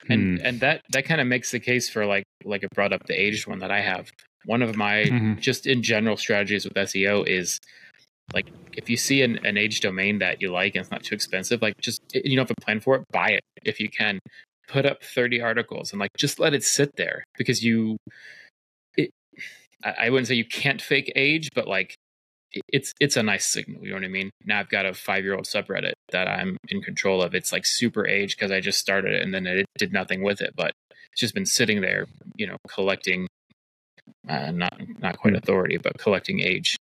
and 0.10 0.40
Hmm. 0.40 0.46
and 0.46 0.60
that 0.62 0.82
that 0.90 1.06
kind 1.06 1.22
of 1.22 1.28
makes 1.28 1.52
the 1.52 1.60
case 1.60 1.90
for 1.90 2.06
like 2.08 2.24
like 2.44 2.64
it 2.64 2.70
brought 2.74 2.92
up 2.92 3.06
the 3.06 3.14
aged 3.14 3.46
one 3.48 3.60
that 3.60 3.70
I 3.70 3.82
have. 3.82 4.12
One 4.46 4.64
of 4.64 4.76
my 4.76 5.04
Mhm. 5.04 5.40
just 5.40 5.68
in 5.68 5.84
general 5.84 6.18
strategies 6.18 6.64
with 6.66 6.74
SEO 6.76 7.22
is 7.28 7.60
like 8.34 8.48
if 8.74 8.90
you 8.90 8.98
see 8.98 9.22
an, 9.22 9.46
an 9.46 9.58
age 9.58 9.82
domain 9.82 10.18
that 10.20 10.42
you 10.42 10.52
like 10.52 10.74
and 10.76 10.82
it's 10.82 10.90
not 10.92 11.04
too 11.04 11.14
expensive, 11.14 11.62
like 11.62 11.76
just 11.80 12.02
you 12.16 12.36
don't 12.36 12.48
have 12.50 12.56
a 12.58 12.62
plan 12.62 12.80
for 12.80 12.96
it, 12.96 13.04
buy 13.12 13.30
it 13.30 13.44
if 13.64 13.80
you 13.80 13.90
can. 13.90 14.20
Put 14.72 14.86
up 14.86 15.04
30 15.04 15.42
articles 15.42 15.92
and 15.92 16.00
like 16.00 16.12
just 16.18 16.40
let 16.40 16.54
it 16.54 16.64
sit 16.64 16.96
there 16.96 17.24
because 17.38 17.64
you 17.64 17.98
it 18.98 19.12
I, 19.84 20.06
I 20.06 20.10
wouldn't 20.10 20.28
say 20.28 20.36
you 20.36 20.46
can't 20.46 20.82
fake 20.82 21.12
age, 21.16 21.50
but 21.56 21.68
like 21.68 21.96
it's 22.70 22.94
it's 23.00 23.18
a 23.18 23.24
nice 23.24 23.46
signal, 23.46 23.84
you 23.84 23.90
know 23.90 23.96
what 23.98 24.04
I 24.06 24.10
mean? 24.10 24.30
Now 24.46 24.60
I've 24.60 24.70
got 24.70 24.86
a 24.86 24.94
five 24.94 25.24
year 25.24 25.36
old 25.36 25.46
subreddit 25.46 25.94
that 26.12 26.28
I'm 26.28 26.58
in 26.70 26.82
control 26.82 27.22
of. 27.22 27.36
It's 27.36 27.52
like 27.52 27.66
super 27.66 28.08
age 28.08 28.36
because 28.38 28.52
I 28.52 28.60
just 28.62 28.80
started 28.80 29.14
it 29.14 29.24
and 29.24 29.34
then 29.34 29.48
it 29.48 29.66
did 29.78 29.94
nothing 29.94 30.24
with 30.24 30.42
it, 30.42 30.54
but 30.56 30.72
it's 31.12 31.22
just 31.22 31.34
been 31.34 31.46
sitting 31.46 31.82
there, 31.82 32.08
you 32.36 32.48
know, 32.48 32.58
collecting 32.70 33.28
uh, 34.30 34.52
not 34.52 34.80
not 35.00 35.18
quite 35.18 35.34
Hmm. 35.34 35.38
authority, 35.38 35.78
but 35.78 35.98
collecting 35.98 36.40
age. 36.42 36.78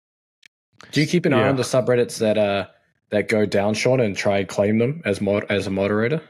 Do 0.91 1.01
you 1.01 1.07
keep 1.07 1.25
an 1.25 1.33
eye 1.33 1.47
on 1.47 1.55
the 1.55 1.63
subreddits 1.63 2.19
that 2.19 2.37
uh 2.37 2.67
that 3.11 3.27
go 3.29 3.45
down, 3.45 3.73
Sean, 3.75 3.99
and 3.99 4.15
try 4.17 4.39
and 4.39 4.47
claim 4.47 4.77
them 4.77 5.01
as 5.05 5.21
mod 5.21 5.45
as 5.49 5.67
a 5.67 5.71
moderator? 5.71 6.21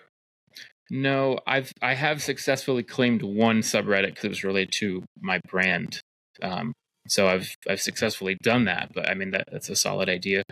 No, 0.91 1.39
I've 1.47 1.71
I 1.81 1.93
have 1.95 2.21
successfully 2.21 2.83
claimed 2.83 3.23
one 3.23 3.61
subreddit 3.61 4.07
because 4.07 4.25
it 4.25 4.29
was 4.29 4.43
related 4.43 4.71
to 4.73 5.03
my 5.19 5.39
brand. 5.49 5.99
Um, 6.41 6.73
so 7.07 7.27
I've 7.27 7.55
I've 7.67 7.81
successfully 7.81 8.37
done 8.43 8.65
that. 8.65 8.91
But 8.93 9.09
I 9.09 9.13
mean 9.15 9.31
that 9.31 9.45
that's 9.51 9.69
a 9.69 9.75
solid 9.75 10.09
idea, 10.09 10.43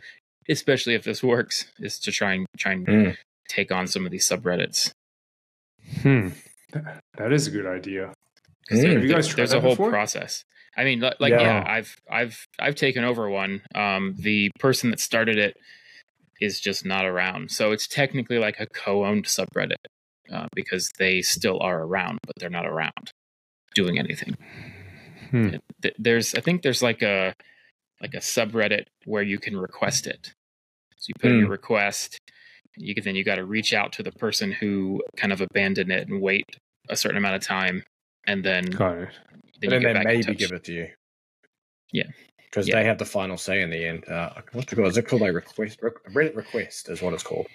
especially 0.50 0.96
if 0.96 1.04
this 1.04 1.22
works, 1.24 1.72
is 1.80 2.00
to 2.00 2.12
try 2.12 2.34
and 2.34 2.46
try 2.58 2.72
and 2.74 2.88
Mm. 2.88 3.17
take 3.48 3.72
on 3.72 3.86
some 3.88 4.06
of 4.06 4.12
these 4.12 4.28
subreddits. 4.28 4.91
Hmm. 6.02 6.30
That- 7.17 7.32
is 7.34 7.48
a 7.48 7.52
good 7.52 7.67
idea. 7.67 8.13
Mm. 8.72 8.82
there- 8.82 8.93
Have 8.93 9.04
you 9.04 9.13
guys 9.13 9.28
tried 9.28 9.38
there's 9.38 9.54
a 9.54 9.62
whole 9.62 9.72
before? 9.72 9.89
process. 9.91 10.43
I 10.76 10.84
mean, 10.84 11.02
like 11.02 11.15
Yeah. 11.32 11.41
yeah, 11.41 11.63
I've 11.67 11.96
I've 12.10 12.48
I've 12.58 12.76
taken 12.76 13.04
over 13.04 13.30
one. 13.30 13.62
Um, 13.76 14.15
the 14.17 14.50
person 14.60 14.89
that 14.89 15.00
started 15.00 15.38
it 15.38 15.56
is 16.41 16.60
just 16.60 16.84
not 16.86 17.06
around, 17.06 17.52
so 17.52 17.72
it's 17.72 17.88
technically 17.88 18.39
like 18.39 18.60
a 18.60 18.65
co-owned 18.65 19.26
subreddit 19.26 19.76
uh, 20.34 20.48
because 20.56 20.91
they 20.98 21.22
still 21.22 21.60
are 21.62 21.82
around, 21.84 22.19
but 22.26 22.36
they're 22.39 22.50
not 22.50 22.65
around 22.65 23.12
doing 23.76 24.00
anything. 24.00 24.36
Hmm. 25.32 25.56
There's 25.98 26.36
I 26.36 26.41
think 26.41 26.62
there's 26.62 26.82
like 26.84 27.02
a 27.02 27.34
like 28.02 28.13
a 28.13 28.17
subreddit 28.19 28.86
where 29.06 29.24
you 29.24 29.39
can 29.39 29.56
request 29.58 30.08
it. 30.08 30.34
So 30.98 31.08
you 31.10 31.13
put 31.19 31.32
in 31.32 31.39
your 31.39 31.50
request. 31.50 32.17
You 32.78 32.93
can 32.96 33.04
then 33.04 33.15
you 33.15 33.24
got 33.24 33.36
to 33.36 33.46
reach 33.46 33.74
out 33.74 33.93
to 33.93 34.04
the 34.04 34.12
person 34.12 34.52
who 34.52 35.02
kind 35.17 35.32
of 35.34 35.41
abandoned 35.41 35.91
it 35.91 36.08
and 36.08 36.22
wait 36.22 36.46
a 36.89 36.96
certain 36.96 37.17
amount 37.17 37.36
of 37.36 37.41
time, 37.43 37.84
and 38.26 38.43
then 38.43 38.65
Got 38.65 38.98
it. 38.98 39.10
then 39.62 39.74
and 39.74 39.86
then 39.86 40.04
maybe 40.06 40.34
give 40.36 40.52
it 40.52 40.63
to 40.65 40.74
you. 40.74 40.88
Yeah. 41.91 42.08
Because 42.50 42.67
Yeah. 42.67 42.76
they 42.76 42.86
have 42.86 42.98
the 43.00 43.06
final 43.06 43.38
say 43.38 43.62
in 43.62 43.69
the 43.69 43.86
end. 43.86 44.08
Uh, 44.08 44.32
what's 44.54 44.72
it 44.72 44.76
called? 44.76 44.88
Is 44.88 44.98
it 44.98 45.08
called 45.08 45.22
like 45.22 45.34
request? 45.34 45.80
Rec- 45.82 46.04
Reddit 46.13 46.36
request 46.36 46.89
is 46.89 47.02
what 47.02 47.13
it's 47.13 47.24
called. 47.24 47.48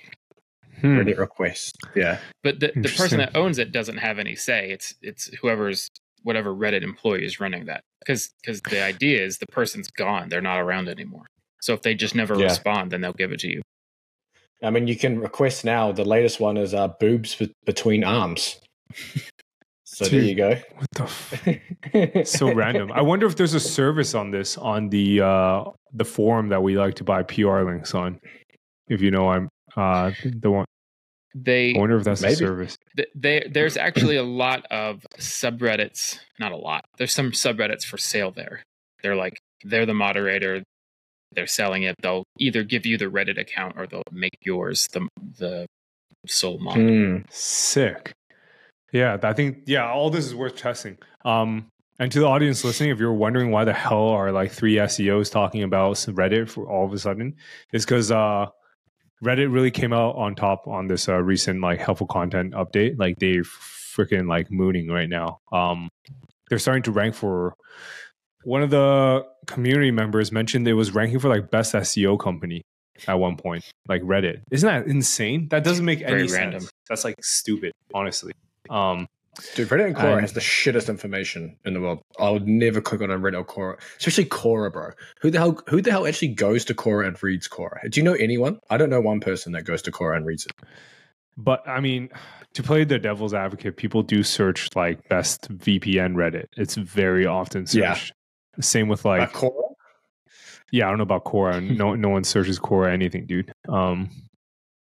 Hmm. 0.80 0.98
Reddit 0.98 1.18
request. 1.18 1.76
Yeah. 1.96 2.18
But 2.42 2.60
the, 2.60 2.72
the 2.74 2.88
person 2.88 3.18
that 3.18 3.36
owns 3.36 3.58
it 3.58 3.72
doesn't 3.72 3.98
have 3.98 4.18
any 4.18 4.34
say. 4.36 4.70
It's 4.70 4.94
it's 5.02 5.26
whoever's 5.40 5.88
whatever 6.22 6.52
Reddit 6.54 6.82
employee 6.82 7.24
is 7.24 7.40
running 7.40 7.66
that. 7.66 7.82
Because 8.00 8.30
because 8.42 8.60
the 8.62 8.82
idea 8.82 9.24
is 9.24 9.38
the 9.38 9.46
person's 9.46 9.88
gone. 9.90 10.28
They're 10.28 10.40
not 10.40 10.58
around 10.58 10.88
anymore. 10.88 11.26
So 11.60 11.74
if 11.74 11.82
they 11.82 11.94
just 11.94 12.14
never 12.14 12.34
Yeah. 12.36 12.44
respond, 12.44 12.90
then 12.92 13.00
they'll 13.00 13.12
give 13.12 13.32
it 13.32 13.40
to 13.40 13.48
you. 13.48 13.62
I 14.62 14.70
mean, 14.70 14.88
you 14.88 14.96
can 14.96 15.20
request 15.20 15.64
now. 15.64 15.92
The 15.92 16.04
latest 16.04 16.40
one 16.40 16.56
is 16.56 16.74
uh, 16.74 16.88
boobs 16.88 17.34
be- 17.36 17.52
between 17.64 18.04
arms. 18.04 18.58
So 19.90 20.04
there 20.04 20.20
you 20.20 20.34
go. 20.34 20.50
What 20.50 20.86
the 20.92 21.02
f- 22.22 22.26
so 22.28 22.52
random. 22.54 22.92
I 22.92 23.00
wonder 23.02 23.26
if 23.26 23.36
there's 23.36 23.54
a 23.54 23.58
service 23.60 24.14
on 24.14 24.30
this 24.30 24.56
on 24.58 24.90
the 24.90 25.22
uh 25.22 25.64
the 25.92 26.04
forum 26.04 26.50
that 26.50 26.62
we 26.62 26.76
like 26.78 26.94
to 26.96 27.04
buy 27.04 27.22
PR 27.24 27.62
links 27.62 27.94
on. 27.94 28.20
If 28.88 29.00
you 29.00 29.10
know 29.10 29.30
I'm 29.30 29.48
uh 29.76 30.12
the 30.24 30.50
one 30.50 30.64
They 31.35 31.74
I 31.74 31.78
wonder 31.78 31.96
if 31.96 32.04
that's 32.04 32.22
Maybe. 32.22 32.35
a 32.35 32.37
service. 32.37 32.76
th- 32.96 33.09
they 33.14 33.48
there's 33.50 33.76
actually 33.76 34.16
a 34.16 34.22
lot 34.22 34.64
of 34.70 35.07
subreddits. 35.18 36.18
Not 36.38 36.52
a 36.52 36.57
lot. 36.57 36.85
There's 36.96 37.12
some 37.14 37.33
subreddits 37.33 37.85
for 37.85 37.98
sale 37.98 38.31
there. 38.31 38.62
They're 39.02 39.16
like 39.16 39.38
they're 39.64 39.87
the 39.87 39.94
moderator. 39.94 40.62
They're 41.35 41.46
selling 41.46 41.83
it. 41.83 41.94
They'll 42.00 42.24
either 42.38 42.62
give 42.62 42.87
you 42.87 42.96
the 42.96 43.04
Reddit 43.07 43.38
account 43.38 43.74
or 43.76 43.87
they'll 43.87 44.02
make 44.11 44.37
yours 44.42 44.88
the 44.92 45.07
the 45.38 45.66
sole 46.26 46.59
mod. 46.59 46.76
Hmm. 46.76 47.16
Sick. 47.31 48.12
Yeah, 48.92 49.18
I 49.22 49.33
think 49.35 49.59
yeah, 49.66 49.87
all 49.90 50.09
this 50.11 50.24
is 50.24 50.35
worth 50.35 50.57
testing. 50.57 50.96
Um 51.24 51.66
and 52.00 52.11
to 52.12 52.20
the 52.20 52.26
audience 52.26 52.64
listening, 52.64 52.90
if 52.90 52.98
you're 53.00 53.12
wondering 53.12 53.50
why 53.50 53.64
the 53.64 53.72
hell 53.72 54.09
are 54.09 54.31
like 54.31 54.52
three 54.52 54.76
SEOs 54.76 55.31
talking 55.33 55.64
about 55.64 55.96
Reddit 55.96 56.48
for 56.48 56.70
all 56.70 56.87
of 56.87 56.92
a 56.92 56.98
sudden, 56.98 57.35
it's 57.72 57.85
because 57.85 58.11
uh 58.11 58.46
Reddit 59.24 59.52
really 59.52 59.70
came 59.70 59.92
out 59.92 60.16
on 60.16 60.35
top 60.35 60.66
on 60.68 60.87
this 60.87 61.09
uh, 61.09 61.16
recent 61.16 61.61
like 61.61 61.81
helpful 61.81 62.07
content 62.07 62.54
update. 62.54 62.98
Like 62.98 63.18
they 63.18 63.37
freaking 63.38 64.28
like 64.28 64.50
mooning 64.50 64.88
right 64.88 65.09
now. 65.09 65.40
Um, 65.52 65.88
they're 66.48 66.59
starting 66.59 66.85
to 66.85 66.92
rank 66.92 67.14
for 67.14 67.54
one 68.44 68.62
of 68.62 68.70
the 68.70 69.24
community 69.46 69.90
members 69.90 70.31
mentioned 70.31 70.66
it 70.68 70.74
was 70.74 70.94
ranking 70.94 71.18
for 71.18 71.28
like 71.28 71.50
best 71.50 71.74
SEO 71.74 72.18
company 72.18 72.62
at 73.07 73.14
one 73.14 73.37
point. 73.37 73.64
Like 73.88 74.02
Reddit, 74.02 74.42
isn't 74.50 74.66
that 74.66 74.87
insane? 74.87 75.48
That 75.48 75.64
doesn't 75.64 75.85
make 75.85 76.00
Very 76.00 76.22
any 76.22 76.33
random. 76.33 76.61
sense. 76.61 76.72
That's 76.88 77.04
like 77.04 77.22
stupid, 77.22 77.72
honestly. 77.92 78.33
Um, 78.70 79.07
Dude, 79.55 79.68
Reddit 79.68 79.87
and 79.87 79.96
Quora 79.96 80.12
And- 80.14 80.20
has 80.22 80.33
the 80.33 80.40
shittest 80.40 80.88
information 80.88 81.57
in 81.64 81.74
the 81.74 81.81
world. 81.81 82.01
I 82.18 82.31
would 82.31 82.48
never 82.48 82.81
click 82.81 83.01
on 83.03 83.11
a 83.11 83.18
Reddit 83.18 83.38
or 83.38 83.44
Quora, 83.44 83.81
especially 83.98 84.24
Quora, 84.24 84.72
bro. 84.72 84.90
Who 85.20 85.31
the 85.31 85.38
hell? 85.38 85.61
Who 85.68 85.81
the 85.81 85.90
hell 85.92 86.07
actually 86.07 86.29
goes 86.35 86.64
to 86.66 86.74
Quora 86.74 87.07
and 87.07 87.22
reads 87.22 87.48
Quora? 87.48 87.88
Do 87.90 88.01
you 88.01 88.05
know 88.05 88.14
anyone? 88.14 88.59
I 88.70 88.77
don't 88.77 88.90
know 88.90 89.01
one 89.01 89.20
person 89.20 89.53
that 89.53 89.62
goes 89.64 89.83
to 89.83 89.92
Quora 89.92 90.16
and 90.16 90.27
reads 90.27 90.46
it. 90.46 90.53
But 91.37 91.62
I 91.68 91.79
mean, 91.81 92.09
to 92.55 92.62
play 92.64 92.83
the 92.83 92.98
devil's 92.98 93.33
advocate, 93.33 93.77
people 93.77 94.03
do 94.03 94.24
search 94.24 94.74
like 94.74 95.09
best 95.09 95.48
VPN 95.57 96.14
Reddit. 96.14 96.46
It's 96.57 96.74
very 96.74 97.24
often 97.27 97.64
Yeah. 97.70 97.94
searched. 97.94 98.12
Same 98.61 98.88
with 98.88 99.07
Uh, 99.07 99.11
like, 99.11 99.33
Quora? 99.33 99.53
yeah, 100.72 100.87
I 100.87 100.88
don't 100.90 100.98
know 100.98 101.05
about 101.05 101.24
Quora. 101.24 101.61
No, 101.79 101.94
no 101.94 102.09
one 102.09 102.24
searches 102.24 102.59
Quora 102.59 102.92
anything, 102.92 103.27
dude. 103.27 103.53
Um, 103.68 104.11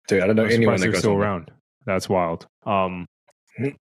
Dude, 0.08 0.22
I 0.22 0.26
don't 0.26 0.36
know 0.36 0.44
I'm 0.46 0.50
anyone 0.50 0.80
that 0.80 0.88
goes 0.88 0.98
still 1.00 1.12
around. 1.12 1.52
That's 1.84 2.08
wild. 2.08 2.46
Um, 2.64 3.06
Mhm. 3.60 3.76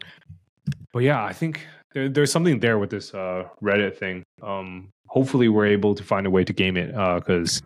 But 0.97 1.03
yeah, 1.03 1.23
I 1.23 1.31
think 1.33 1.65
there, 1.93 2.09
there's 2.09 2.31
something 2.31 2.59
there 2.59 2.79
with 2.79 2.89
this 2.89 3.13
uh, 3.13 3.43
Reddit 3.61 3.97
thing. 3.97 4.23
Um, 4.41 4.89
hopefully, 5.07 5.47
we're 5.47 5.67
able 5.67 5.93
to 5.95 6.03
find 6.03 6.25
a 6.25 6.29
way 6.31 6.43
to 6.43 6.53
game 6.53 6.75
it 6.77 6.87
because 6.87 7.61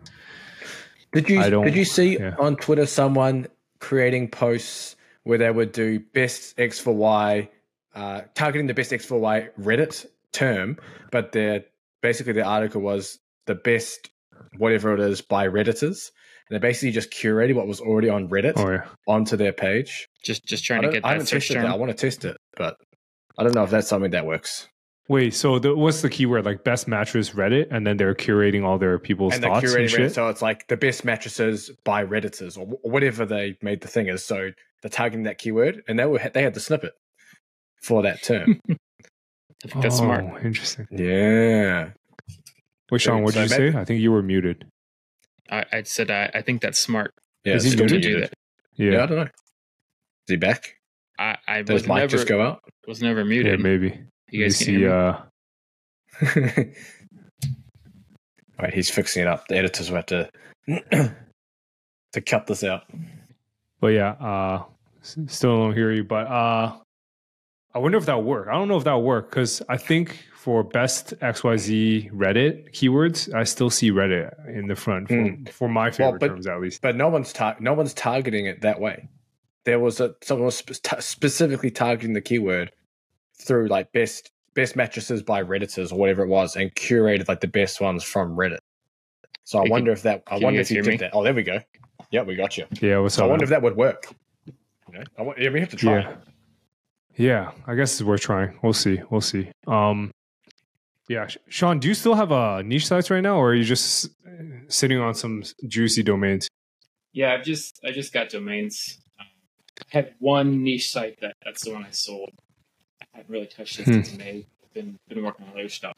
Did 1.12 1.28
you 1.30 1.40
I 1.40 1.48
don't- 1.50 1.64
did 1.64 1.74
you 1.76 1.84
see 1.84 2.18
yeah. 2.18 2.34
on 2.38 2.56
Twitter 2.56 2.86
someone 2.86 3.46
creating 3.80 4.28
posts 4.30 4.96
where 5.24 5.38
they 5.38 5.50
would 5.50 5.72
do 5.72 5.98
best 6.00 6.58
X 6.58 6.78
for 6.78 6.94
Y, 6.94 7.48
uh, 7.94 8.20
targeting 8.34 8.66
the 8.66 8.74
best 8.74 8.92
X 8.92 9.04
for 9.06 9.18
Y 9.18 9.48
Reddit 9.58 10.06
term, 10.32 10.76
but 11.10 11.32
their 11.32 11.64
basically 12.02 12.32
the 12.34 12.44
article 12.44 12.80
was 12.82 13.18
the 13.46 13.54
best 13.54 14.10
whatever 14.58 14.92
it 14.94 15.00
is 15.00 15.20
by 15.22 15.46
redditors, 15.48 16.10
and 16.48 16.54
they 16.54 16.58
basically 16.58 16.90
just 16.90 17.10
curated 17.10 17.54
what 17.54 17.66
was 17.66 17.80
already 17.80 18.08
on 18.08 18.28
Reddit 18.28 18.54
oh 18.56 18.70
yeah, 18.70 18.84
onto 19.08 19.36
their 19.36 19.52
page. 19.52 20.08
Just 20.22 20.44
just 20.44 20.64
trying 20.64 20.82
to 20.82 20.88
don't- 20.88 20.94
get 20.94 21.04
I 21.06 21.12
haven't 21.12 21.26
search 21.26 21.48
tested 21.48 21.64
that. 21.64 21.70
I 21.72 21.76
want 21.76 21.90
to 21.90 21.96
test 21.96 22.24
it, 22.24 22.36
but 22.56 22.76
I 23.38 23.42
don't 23.44 23.54
know 23.54 23.64
if 23.64 23.70
that's 23.70 23.88
something 23.88 24.10
that 24.12 24.26
works. 24.26 24.68
wait. 25.08 25.34
So 25.34 25.58
the, 25.58 25.74
what's 25.74 26.02
the 26.02 26.10
keyword? 26.10 26.44
Like 26.44 26.64
best 26.64 26.86
mattress 26.88 27.30
Reddit, 27.30 27.68
and 27.70 27.86
then 27.86 27.96
they're 27.96 28.14
curating 28.14 28.64
all 28.64 28.78
their 28.78 28.98
people's 28.98 29.34
and 29.34 29.42
they're 29.42 29.50
thoughts 29.50 29.72
and 29.74 29.84
curating 29.84 29.88
Reddit, 29.88 29.96
shit. 29.96 30.14
so 30.14 30.28
it's 30.28 30.42
like 30.42 30.68
the 30.68 30.76
best 30.76 31.04
mattresses 31.04 31.70
by 31.84 32.04
redditors 32.04 32.56
or 32.58 32.66
wh- 32.66 32.84
whatever 32.84 33.24
they 33.24 33.56
made 33.62 33.80
the 33.80 33.88
thing 33.88 34.08
is. 34.08 34.24
So 34.24 34.50
they're 34.82 34.90
targeting 34.90 35.24
that 35.24 35.38
keyword, 35.38 35.82
and 35.88 35.98
they 35.98 36.04
were 36.06 36.20
they 36.34 36.42
had 36.42 36.54
the 36.54 36.60
snippet 36.60 36.92
for 37.82 38.02
that 38.02 38.22
term. 38.22 38.60
I 38.70 39.68
think 39.68 39.82
that's 39.82 39.96
smart. 39.98 40.24
Oh, 40.28 40.38
Interesting. 40.44 40.88
yeah, 40.90 41.90
Wait, 42.90 43.00
Sean, 43.00 43.18
So 43.20 43.22
what 43.24 43.34
did 43.34 43.50
you 43.50 43.58
maybe- 43.58 43.72
say? 43.72 43.78
I 43.78 43.84
think 43.84 44.00
you 44.00 44.10
were 44.12 44.22
muted. 44.22 44.66
I, 45.50 45.64
I 45.72 45.82
said 45.84 46.10
I, 46.10 46.30
I 46.34 46.42
think 46.42 46.62
that's 46.62 46.78
smart 46.78 47.12
yeah. 47.44 47.54
Is 47.54 47.64
he 47.64 47.70
it's 47.70 47.80
to 47.80 47.88
still 47.88 47.98
muted? 47.98 48.12
do 48.14 48.20
that. 48.22 48.32
Yeah, 48.76 48.90
Yeah, 48.92 49.02
I 49.02 49.06
don't 49.06 49.16
know. 49.16 49.22
Is 49.22 49.28
he 50.28 50.36
back? 50.36 50.74
I, 51.18 51.36
I 51.46 51.56
Did 51.62 51.70
was 51.74 51.82
his 51.82 51.88
mic 51.88 51.96
never 51.98 52.06
just 52.08 52.26
go 52.28 52.40
out? 52.42 52.60
Was 52.86 53.02
never 53.02 53.20
yeah, 53.20 53.24
muted. 53.26 53.60
maybe. 53.60 53.98
you 54.30 54.42
guys 54.44 54.60
Let 54.60 54.66
can 54.66 54.74
me 54.74 54.80
see. 54.80 54.80
hear? 54.80 54.92
Uh, 56.60 56.64
Wait, 58.60 58.74
he's 58.74 58.90
fixing 58.90 59.22
it 59.22 59.28
up. 59.28 59.48
The 59.48 59.56
editors 59.56 59.90
will 59.90 59.96
have 59.96 60.06
to 60.06 60.30
to 62.12 62.20
cut 62.20 62.46
this 62.46 62.62
out. 62.62 62.82
but 63.80 63.88
yeah, 63.88 64.10
uh, 64.12 64.64
still 65.02 65.56
don't 65.58 65.74
hear 65.74 65.90
you. 65.92 66.04
But 66.04 66.26
uh, 66.28 66.76
I 67.74 67.78
wonder 67.78 67.98
if 67.98 68.06
that'll 68.06 68.22
work. 68.22 68.48
I 68.48 68.52
don't 68.52 68.68
know 68.68 68.76
if 68.76 68.84
that'll 68.84 69.02
work 69.02 69.30
because 69.30 69.62
I 69.68 69.76
think 69.78 70.24
for 70.36 70.62
best 70.62 71.14
XYZ 71.20 72.12
Reddit 72.12 72.72
keywords, 72.72 73.32
I 73.34 73.44
still 73.44 73.70
see 73.70 73.90
Reddit 73.90 74.32
in 74.48 74.66
the 74.68 74.76
front 74.76 75.08
for, 75.08 75.14
Mm. 75.14 75.48
for 75.48 75.68
my 75.68 75.90
favorite 75.90 76.20
but- 76.20 76.28
terms 76.28 76.46
at 76.46 76.60
least. 76.60 76.82
But 76.82 76.94
no 76.96 77.08
one's 77.08 77.32
tar- 77.32 77.56
no 77.58 77.74
one's 77.74 77.94
targeting 77.94 78.46
it 78.46 78.60
that 78.60 78.80
way. 78.80 79.08
There 79.64 79.78
was 79.78 80.00
a 80.00 80.14
someone 80.22 80.46
was 80.46 80.56
spe- 80.58 81.00
specifically 81.00 81.70
targeting 81.70 82.14
the 82.14 82.20
keyword 82.20 82.72
through 83.40 83.68
like 83.68 83.92
best 83.92 84.30
best 84.54 84.76
mattresses 84.76 85.22
by 85.22 85.42
redditors 85.42 85.92
or 85.92 85.96
whatever 85.98 86.22
it 86.22 86.28
was, 86.28 86.56
and 86.56 86.74
curated 86.74 87.28
like 87.28 87.40
the 87.40 87.48
best 87.48 87.80
ones 87.80 88.02
from 88.04 88.36
Reddit. 88.36 88.58
So 89.44 89.58
I 89.60 89.64
Hey, 89.64 89.70
wonder 89.70 89.92
if 89.92 90.02
that. 90.02 90.22
I 90.26 90.30
can 90.30 90.40
you 90.40 90.44
wonder 90.46 90.60
if 90.60 90.70
you 90.70 90.82
did 90.82 90.90
me? 90.90 90.96
that. 90.98 91.10
Oh, 91.14 91.22
there 91.22 91.34
we 91.34 91.42
go. 91.42 91.58
Yeah, 92.10 92.22
we 92.22 92.34
got 92.34 92.58
you. 92.58 92.66
Yeah, 92.80 92.98
what's 92.98 93.14
So 93.14 93.24
I 93.24 93.28
wonder 93.28 93.44
if 93.44 93.50
that 93.50 93.62
would 93.62 93.76
work. 93.76 94.12
You 94.46 94.98
know, 94.98 95.04
I 95.18 95.22
wa- 95.22 95.34
yeah, 95.38 95.50
we 95.50 95.60
have 95.60 95.70
to 95.70 95.76
try. 95.76 96.00
Yeah. 96.00 96.16
Yeah, 97.16 97.50
I 97.66 97.74
guess 97.74 97.92
it's 97.92 98.02
worth 98.02 98.22
trying. 98.22 98.58
We'll 98.62 98.72
see. 98.72 99.00
We'll 99.10 99.20
see. 99.20 99.50
Um, 99.66 100.10
yeah, 101.08 101.26
Sean, 101.48 101.78
do 101.78 101.88
you 101.88 101.94
still 101.94 102.14
have 102.14 102.32
uh, 102.32 102.62
niche 102.62 102.86
sites 102.86 103.10
right 103.10 103.20
now, 103.20 103.36
or 103.36 103.50
are 103.50 103.54
you 103.54 103.64
just 103.64 104.06
uh, 104.26 104.30
sitting 104.68 104.98
on 104.98 105.14
some 105.14 105.42
juicy 105.68 106.02
domains? 106.02 106.48
Yeah, 107.12 107.34
I've 107.34 107.44
just 107.44 107.80
I 107.84 107.90
just 107.92 108.12
got 108.14 108.30
domains. 108.30 108.98
I 109.80 109.84
had 109.88 110.14
one 110.18 110.62
niche 110.62 110.90
site 110.90 111.18
that 111.20 111.34
that's 111.44 111.64
the 111.64 111.72
one 111.72 111.84
I 111.84 111.90
sold. 111.90 112.30
I 113.02 113.18
haven't 113.18 113.30
really 113.32 113.46
touched 113.46 113.78
it 113.80 113.86
Hmm. 113.86 113.92
since 113.92 114.16
May. 114.16 114.46
Been 114.74 114.96
been 115.08 115.22
working 115.22 115.46
on 115.46 115.52
other 115.52 115.68
stuff. 115.68 115.94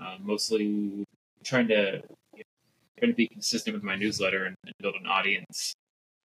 Uh, 0.00 0.16
mostly 0.20 1.04
trying 1.44 1.68
to 1.68 2.02
you 2.34 2.38
know, 2.38 2.42
trying 2.98 3.12
to 3.12 3.16
be 3.16 3.28
consistent 3.28 3.74
with 3.74 3.84
my 3.84 3.94
newsletter 3.96 4.44
and, 4.46 4.56
and 4.64 4.74
build 4.80 4.94
an 5.00 5.06
audience, 5.06 5.72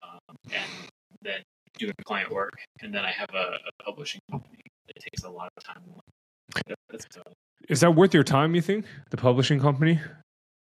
um, 0.01 0.35
and 0.51 0.89
then 1.21 1.41
doing 1.77 1.93
client 2.05 2.31
work. 2.31 2.53
And 2.81 2.93
then 2.93 3.05
I 3.05 3.11
have 3.11 3.29
a, 3.33 3.57
a 3.67 3.83
publishing 3.83 4.21
company 4.31 4.61
that 4.87 4.95
takes 5.03 5.23
a 5.23 5.29
lot 5.29 5.49
of 5.57 5.63
time. 5.63 5.83
That's 6.89 7.05
uh, 7.17 7.21
Is 7.69 7.81
that 7.81 7.91
worth 7.91 8.13
your 8.13 8.23
time? 8.23 8.55
You 8.55 8.61
think 8.61 8.85
the 9.11 9.17
publishing 9.17 9.59
company, 9.59 9.99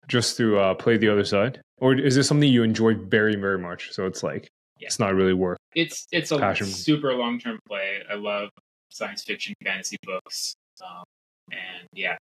just 0.08 0.38
to 0.38 0.60
uh, 0.60 0.74
play 0.76 0.98
the 0.98 1.10
other 1.10 1.24
side, 1.26 1.62
or 1.78 1.96
is 1.96 2.16
this 2.16 2.28
something 2.28 2.50
you 2.52 2.62
enjoy 2.64 2.94
very, 2.96 3.36
very 3.36 3.58
much? 3.58 3.92
So 3.92 4.06
it's 4.06 4.22
like 4.22 4.48
Yeah. 4.80 4.88
it's 4.88 5.00
not 5.00 5.14
really 5.14 5.34
worth. 5.34 5.58
it's 5.76 6.08
it's 6.12 6.32
a 6.32 6.38
Passion. 6.40 6.68
super 6.68 7.14
long 7.14 7.40
term 7.40 7.60
play. 7.68 8.00
I 8.10 8.16
love 8.16 8.50
science 8.90 9.24
fiction, 9.24 9.54
fantasy 9.64 9.98
books, 10.04 10.56
um, 10.82 11.04
and 11.52 11.88
yeah, 11.94 12.18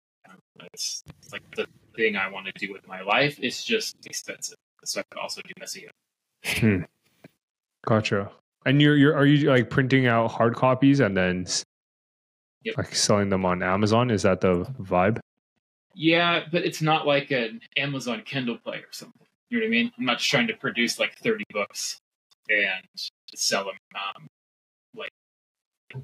it's, 0.72 1.02
it's 1.22 1.32
like 1.32 1.42
the 1.56 1.66
thing 1.96 2.16
I 2.16 2.28
want 2.30 2.46
to 2.46 2.52
do 2.54 2.72
with 2.72 2.86
my 2.86 3.02
life. 3.02 3.38
It's 3.42 3.64
just 3.64 3.96
expensive, 4.06 4.56
so 4.84 5.00
I 5.00 5.04
could 5.10 5.20
also 5.20 5.40
do 5.42 5.52
SEO. 5.64 5.88
Hmm. 6.46 6.82
Gotcha. 7.86 8.30
And 8.66 8.80
you're 8.80 8.96
you're 8.96 9.14
are 9.16 9.26
you 9.26 9.50
like 9.50 9.68
printing 9.68 10.06
out 10.06 10.28
hard 10.30 10.54
copies 10.54 11.00
and 11.00 11.16
then 11.16 11.46
Yep. 12.62 12.78
like 12.78 12.94
selling 12.94 13.28
them 13.28 13.44
on 13.44 13.62
Amazon? 13.62 14.10
Is 14.10 14.22
that 14.22 14.40
the 14.40 14.64
vibe? 14.80 15.18
Yeah, 15.94 16.44
but 16.50 16.64
it's 16.64 16.80
not 16.80 17.06
like 17.06 17.30
an 17.30 17.60
Amazon 17.76 18.22
Kindle 18.24 18.56
Play 18.56 18.78
or 18.78 18.88
something. 18.90 19.26
You 19.50 19.58
know 19.60 19.64
what 19.64 19.68
I 19.68 19.70
mean? 19.70 19.92
I'm 19.98 20.04
not 20.06 20.16
just 20.18 20.30
trying 20.30 20.46
to 20.46 20.54
produce 20.54 20.98
like 20.98 21.14
30 21.18 21.44
books 21.52 22.00
and 22.48 22.84
sell 23.34 23.64
them. 23.64 23.76
Um, 23.94 24.26
like 24.94 25.10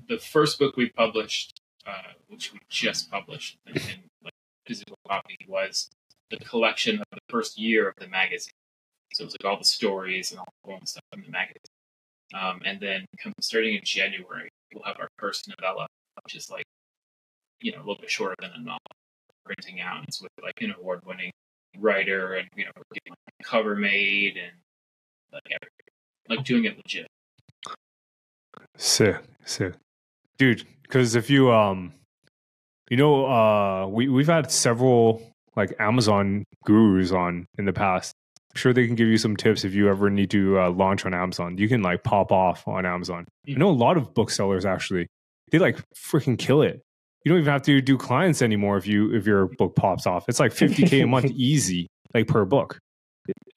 the 0.08 0.18
first 0.18 0.58
book 0.58 0.76
we 0.76 0.90
published, 0.90 1.60
uh, 1.86 2.12
which 2.28 2.52
we 2.52 2.60
just 2.68 3.10
published 3.10 3.58
in, 3.66 3.76
in 3.76 4.02
like 4.24 4.34
physical 4.66 4.96
copy, 5.08 5.36
was 5.48 5.90
the 6.30 6.38
collection 6.38 7.00
of 7.00 7.06
the 7.12 7.20
first 7.28 7.58
year 7.58 7.88
of 7.88 7.94
the 7.98 8.08
magazine. 8.08 8.52
So 9.14 9.22
it 9.22 9.26
was 9.26 9.36
like 9.40 9.50
all 9.50 9.58
the 9.58 9.64
stories 9.64 10.30
and 10.30 10.38
all 10.38 10.78
the 10.80 10.86
stuff 10.86 11.02
in 11.12 11.22
the 11.22 11.30
magazine. 11.30 11.60
Um, 12.32 12.62
and 12.64 12.80
then 12.80 13.06
come, 13.18 13.32
starting 13.40 13.74
in 13.74 13.80
January, 13.82 14.48
we'll 14.72 14.84
have 14.84 14.96
our 15.00 15.08
first 15.18 15.48
novella, 15.48 15.88
which 16.22 16.36
is 16.36 16.48
like, 16.48 16.64
you 17.60 17.72
know, 17.72 17.78
a 17.78 17.80
little 17.80 17.98
bit 18.00 18.10
shorter 18.10 18.36
than 18.40 18.52
a 18.54 18.58
novel 18.58 18.80
printing 19.44 19.80
out. 19.80 20.04
It's 20.06 20.22
with 20.22 20.30
like 20.42 20.60
an 20.60 20.72
award 20.78 21.00
winning 21.04 21.32
writer 21.78 22.34
and 22.34 22.48
you 22.56 22.64
know 22.64 22.70
we're 22.76 22.82
getting 22.94 23.12
like, 23.12 23.46
cover 23.46 23.76
made 23.76 24.36
and 24.36 24.52
like 25.32 25.42
everything. 25.46 25.79
Like 26.30 26.44
doing 26.44 26.64
it 26.64 26.76
legit. 26.76 27.06
Sick, 28.76 29.16
sick, 29.44 29.74
dude. 30.38 30.64
Because 30.82 31.14
if 31.14 31.28
you 31.28 31.52
um, 31.52 31.92
you 32.90 32.96
know, 32.96 33.26
uh, 33.26 33.86
we 33.86 34.08
we've 34.08 34.26
had 34.26 34.50
several 34.50 35.22
like 35.56 35.74
Amazon 35.78 36.44
gurus 36.64 37.12
on 37.12 37.46
in 37.58 37.64
the 37.64 37.72
past. 37.72 38.14
I'm 38.52 38.58
sure 38.58 38.72
they 38.72 38.86
can 38.86 38.96
give 38.96 39.06
you 39.06 39.16
some 39.16 39.36
tips 39.36 39.64
if 39.64 39.74
you 39.74 39.88
ever 39.88 40.10
need 40.10 40.30
to 40.30 40.58
uh, 40.58 40.70
launch 40.70 41.06
on 41.06 41.14
Amazon. 41.14 41.56
You 41.56 41.68
can 41.68 41.82
like 41.82 42.02
pop 42.02 42.32
off 42.32 42.66
on 42.66 42.84
Amazon. 42.84 43.26
I 43.48 43.52
know 43.52 43.68
a 43.68 43.70
lot 43.70 43.96
of 43.96 44.12
booksellers 44.12 44.66
actually. 44.66 45.06
They 45.52 45.58
like 45.58 45.78
freaking 45.94 46.38
kill 46.38 46.62
it. 46.62 46.82
You 47.24 47.30
don't 47.30 47.40
even 47.40 47.52
have 47.52 47.62
to 47.62 47.80
do 47.80 47.96
clients 47.96 48.42
anymore 48.42 48.76
if 48.76 48.86
you 48.86 49.14
if 49.14 49.26
your 49.26 49.46
book 49.46 49.76
pops 49.76 50.06
off. 50.06 50.24
It's 50.28 50.40
like 50.40 50.52
50k 50.52 51.04
a 51.04 51.06
month 51.06 51.30
easy, 51.34 51.86
like 52.12 52.26
per 52.26 52.44
book. 52.44 52.78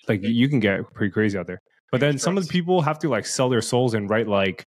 Like 0.07 0.21
you 0.21 0.47
can 0.49 0.59
get 0.59 0.81
pretty 0.93 1.11
crazy 1.11 1.37
out 1.37 1.47
there. 1.47 1.59
But 1.93 1.99
then 1.99 2.17
some 2.17 2.39
of 2.39 2.47
the 2.47 2.49
people 2.51 2.81
have 2.81 2.97
to 2.99 3.07
like 3.07 3.27
sell 3.27 3.49
their 3.49 3.61
souls 3.61 3.93
and 3.93 4.09
write 4.09 4.27
like 4.27 4.65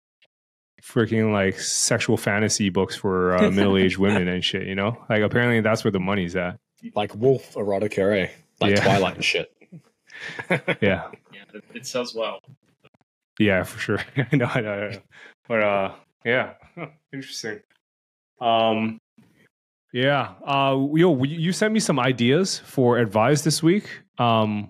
freaking 0.84 1.34
like 1.34 1.60
sexual 1.60 2.18
fantasy 2.18 2.70
books 2.70 2.96
for 2.96 3.36
uh, 3.36 3.50
middle 3.58 3.78
aged 3.78 3.98
women 3.98 4.28
and 4.28 4.46
shit. 4.46 4.68
You 4.68 4.76
know, 4.76 5.04
like 5.10 5.24
apparently 5.24 5.60
that's 5.62 5.84
where 5.84 5.90
the 5.90 6.00
money's 6.00 6.36
at. 6.36 6.60
Like 6.94 7.16
Wolf 7.16 7.56
erotica, 7.56 8.16
eh? 8.16 8.30
Like 8.62 8.76
Yeah. 8.76 8.84
Twilight 8.84 9.16
and 9.16 9.26
shit. 9.26 9.52
Yeah, 10.50 11.10
Yeah, 11.34 11.42
it, 11.56 11.64
it 11.74 11.88
sells 11.88 12.14
well. 12.14 12.42
yeah, 13.40 13.64
for 13.64 13.80
sure. 13.80 14.00
no, 14.16 14.26
no, 14.32 14.62
no, 14.62 14.90
no. 14.92 15.00
But 15.48 15.64
uh, 15.64 15.94
yeah, 16.24 16.54
Huh, 16.76 16.90
interesting. 17.12 17.60
Um, 18.40 19.00
yeah. 19.92 20.36
Uh, 20.46 20.78
yo, 20.94 21.24
you 21.24 21.52
sent 21.54 21.74
me 21.74 21.80
some 21.80 22.00
ideas 22.00 22.60
for 22.60 23.00
Advise 23.00 23.44
this 23.44 23.64
week. 23.64 23.90
Um, 24.20 24.70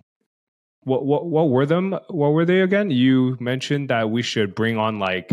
what 0.85 1.05
what 1.05 1.25
what 1.25 1.49
were 1.49 1.65
them? 1.65 1.97
What 2.09 2.29
were 2.29 2.45
they 2.45 2.61
again? 2.61 2.89
You 2.91 3.37
mentioned 3.39 3.89
that 3.89 4.09
we 4.09 4.21
should 4.21 4.55
bring 4.55 4.77
on 4.77 4.97
like 4.99 5.31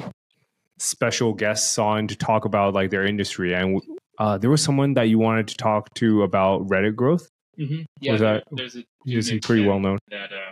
special 0.78 1.32
guests 1.32 1.78
on 1.78 2.08
to 2.08 2.16
talk 2.16 2.44
about 2.44 2.74
like 2.74 2.90
their 2.90 3.06
industry, 3.06 3.54
and 3.54 3.80
uh, 4.18 4.38
there 4.38 4.50
was 4.50 4.62
someone 4.62 4.94
that 4.94 5.04
you 5.04 5.18
wanted 5.18 5.48
to 5.48 5.54
talk 5.56 5.92
to 5.94 6.22
about 6.22 6.66
Reddit 6.68 6.96
growth. 6.96 7.28
Mm-hmm. 7.58 7.82
Yeah, 8.00 8.16
that- 8.16 8.44
there's 8.50 8.76
a 8.76 8.84
He's 9.04 9.30
pretty 9.40 9.66
well 9.66 9.78
known. 9.80 9.98
that 10.08 10.32
uh, 10.32 10.50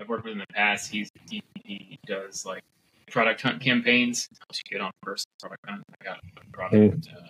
I've 0.00 0.08
worked 0.08 0.24
with 0.24 0.32
in 0.32 0.38
the 0.38 0.46
past. 0.54 0.90
He's 0.90 1.10
he, 1.28 1.42
he 1.64 1.98
does 2.06 2.46
like 2.46 2.62
product 3.10 3.42
hunt 3.42 3.60
campaigns. 3.60 4.28
Helps 4.40 4.62
you 4.64 4.76
get 4.78 4.80
on 4.80 4.90
first 5.04 5.26
product 5.40 5.60
hunt. 5.68 5.82
I 6.00 6.04
got 6.04 6.18
a 6.36 6.50
product 6.52 7.08
uh, 7.14 7.20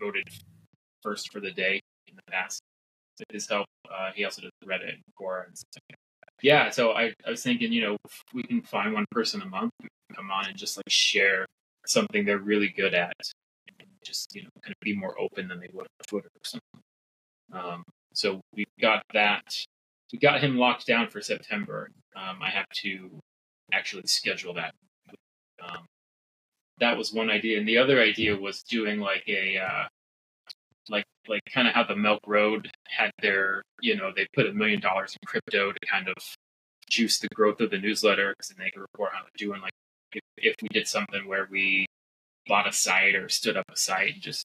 voted 0.00 0.24
first 1.02 1.30
for 1.32 1.40
the 1.40 1.50
day 1.50 1.80
in 2.08 2.16
the 2.16 2.22
past. 2.30 2.60
His 3.30 3.48
help, 3.48 3.66
uh, 3.92 4.10
he 4.14 4.24
also 4.24 4.42
does 4.42 4.50
Reddit 4.64 4.88
and 4.90 5.02
Quora 5.20 5.46
and 5.48 5.58
stuff. 5.58 5.82
Yeah, 6.42 6.70
so 6.70 6.92
I, 6.92 7.12
I 7.26 7.30
was 7.30 7.42
thinking, 7.42 7.72
you 7.72 7.82
know, 7.82 7.96
we 8.32 8.42
can 8.44 8.62
find 8.62 8.92
one 8.92 9.06
person 9.10 9.42
a 9.42 9.46
month 9.46 9.72
come 10.14 10.30
on 10.30 10.48
and 10.48 10.56
just 10.56 10.76
like 10.76 10.88
share 10.88 11.46
something 11.86 12.24
they're 12.24 12.38
really 12.38 12.68
good 12.68 12.94
at, 12.94 13.14
just 14.04 14.34
you 14.34 14.42
know, 14.42 14.48
kind 14.62 14.72
of 14.72 14.80
be 14.80 14.94
more 14.94 15.18
open 15.18 15.48
than 15.48 15.60
they 15.60 15.68
would 15.72 15.82
on 15.82 16.06
Twitter 16.06 16.28
or 16.28 16.44
something. 16.44 16.80
Um, 17.52 17.84
so 18.12 18.40
we 18.54 18.66
got 18.80 19.02
that. 19.14 19.64
We 20.12 20.18
got 20.18 20.40
him 20.40 20.56
locked 20.56 20.86
down 20.86 21.08
for 21.08 21.20
September. 21.20 21.90
Um, 22.16 22.38
I 22.42 22.50
have 22.50 22.68
to 22.82 23.10
actually 23.72 24.06
schedule 24.06 24.54
that. 24.54 24.74
Um, 25.62 25.84
that 26.80 26.96
was 26.96 27.12
one 27.12 27.30
idea, 27.30 27.58
and 27.58 27.68
the 27.68 27.78
other 27.78 28.00
idea 28.00 28.36
was 28.36 28.62
doing 28.62 29.00
like 29.00 29.24
a 29.28 29.58
uh, 29.58 29.88
like 31.28 31.42
kind 31.52 31.68
of 31.68 31.74
how 31.74 31.84
the 31.84 31.96
Milk 31.96 32.20
Road 32.26 32.70
had 32.88 33.10
their 33.22 33.62
you 33.80 33.96
know 33.96 34.12
they 34.14 34.26
put 34.34 34.46
a 34.46 34.52
million 34.52 34.80
dollars 34.80 35.12
in 35.20 35.26
crypto 35.26 35.72
to 35.72 35.78
kind 35.90 36.08
of 36.08 36.14
juice 36.88 37.18
the 37.18 37.28
growth 37.34 37.60
of 37.60 37.70
the 37.70 37.78
newsletter 37.78 38.34
because 38.36 38.48
then 38.48 38.64
they 38.64 38.70
could 38.70 38.80
report 38.80 39.12
how 39.12 39.20
they're 39.22 39.30
doing. 39.48 39.60
Like 39.60 39.72
if 40.12 40.22
if 40.38 40.54
we 40.62 40.68
did 40.68 40.86
something 40.88 41.26
where 41.26 41.48
we 41.50 41.86
bought 42.46 42.66
a 42.68 42.72
site 42.72 43.14
or 43.14 43.28
stood 43.28 43.56
up 43.56 43.66
a 43.70 43.76
site 43.76 44.14
and 44.14 44.22
just 44.22 44.44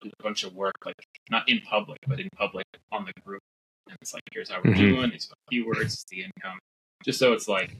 did 0.00 0.12
a 0.18 0.22
bunch 0.22 0.44
of 0.44 0.54
work, 0.54 0.74
like 0.86 0.94
not 1.30 1.48
in 1.48 1.60
public, 1.60 1.98
but 2.06 2.20
in 2.20 2.28
public 2.36 2.64
on 2.90 3.04
the 3.04 3.12
group. 3.22 3.42
And 3.88 3.96
it's 4.00 4.14
like, 4.14 4.22
here's 4.32 4.48
how 4.50 4.60
we're 4.64 4.72
Mhm. 4.74 4.76
doing, 4.76 5.10
these 5.10 5.30
keywords, 5.52 5.82
it's 5.84 6.04
the 6.04 6.22
income. 6.22 6.58
Just 7.04 7.18
so 7.18 7.32
it's 7.32 7.48
like, 7.48 7.76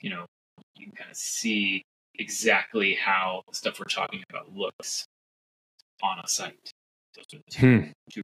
you 0.00 0.10
know, 0.10 0.26
you 0.76 0.86
can 0.86 0.96
kind 0.96 1.10
of 1.10 1.16
see 1.16 1.82
exactly 2.16 2.94
how 2.94 3.42
the 3.48 3.54
stuff 3.54 3.78
we're 3.78 3.84
talking 3.84 4.22
about 4.28 4.52
looks 4.52 5.04
on 6.02 6.18
a 6.18 6.28
site. 6.28 6.70
Those 7.16 7.24
are 7.34 7.38
the 7.38 7.42
two, 7.50 7.66
Hmm. 7.82 7.90
two 8.12 8.20